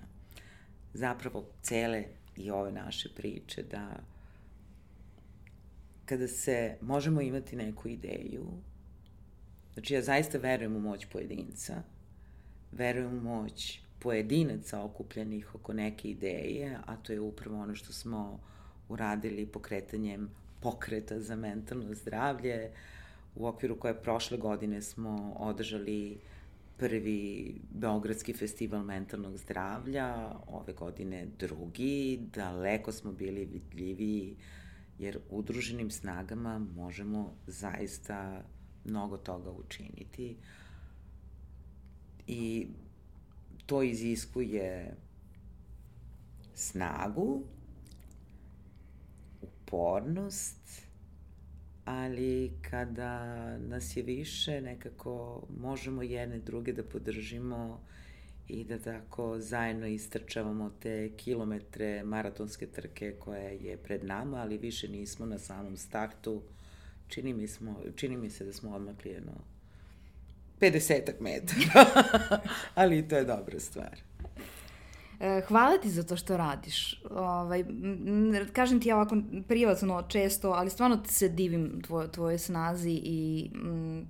[0.94, 2.04] zapravo cele
[2.36, 3.96] i ove naše priče da
[6.04, 8.46] kada se možemo imati neku ideju
[9.74, 11.82] znači ja zaista verujem u moć pojedinca
[12.72, 18.40] verujem u moć pojedinaca okupljenih oko neke ideje, a to je upravo ono što smo
[18.88, 20.30] uradili pokretanjem
[20.60, 22.70] pokreta za mentalno zdravlje,
[23.34, 26.18] u okviru koje prošle godine smo održali
[26.76, 34.36] prvi Beogradski festival mentalnog zdravlja, ove godine drugi, daleko smo bili vidljiviji,
[34.98, 38.42] jer udruženim snagama možemo zaista
[38.84, 40.36] mnogo toga učiniti.
[42.32, 42.66] I
[43.66, 44.94] to iziskuje
[46.54, 47.42] snagu,
[49.42, 50.82] upornost,
[51.84, 57.80] ali kada nas je više, nekako možemo jedne druge da podržimo
[58.48, 64.88] i da tako zajedno istrčavamo te kilometre maratonske trke koja je pred nama, ali više
[64.88, 66.42] nismo na samom startu.
[67.08, 69.32] Čini mi, smo, čini mi se da smo odmakli jedno
[70.60, 71.86] 50 metara,
[72.74, 74.00] ali to je dobra stvar.
[75.20, 77.02] E, hvala ti za to što radiš.
[77.10, 77.64] Ovaj,
[78.52, 79.16] kažem ti ja ovako
[79.48, 84.00] privatno često, ali stvarno se divim tvoj, tvoje snazi i mm,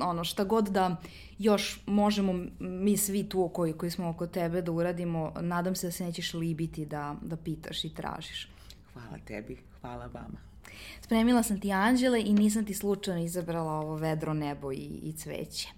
[0.00, 0.96] ono šta god da
[1.38, 5.90] još možemo mi svi tu koji, koji smo oko tebe da uradimo, nadam se da
[5.90, 8.48] se nećeš libiti da, da pitaš i tražiš.
[8.92, 10.38] Hvala tebi, hvala vama.
[11.00, 15.68] Spremila sam ti anđele i nisam ti slučajno izabrala ovo vedro nebo i, i cveće.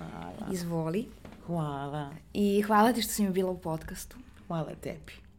[0.00, 0.52] Hvala.
[0.52, 1.08] Izvoli.
[1.46, 2.10] Hvala.
[2.32, 4.16] I hvala ti što si mi bila u podcastu.
[4.46, 5.29] Hvala tebi.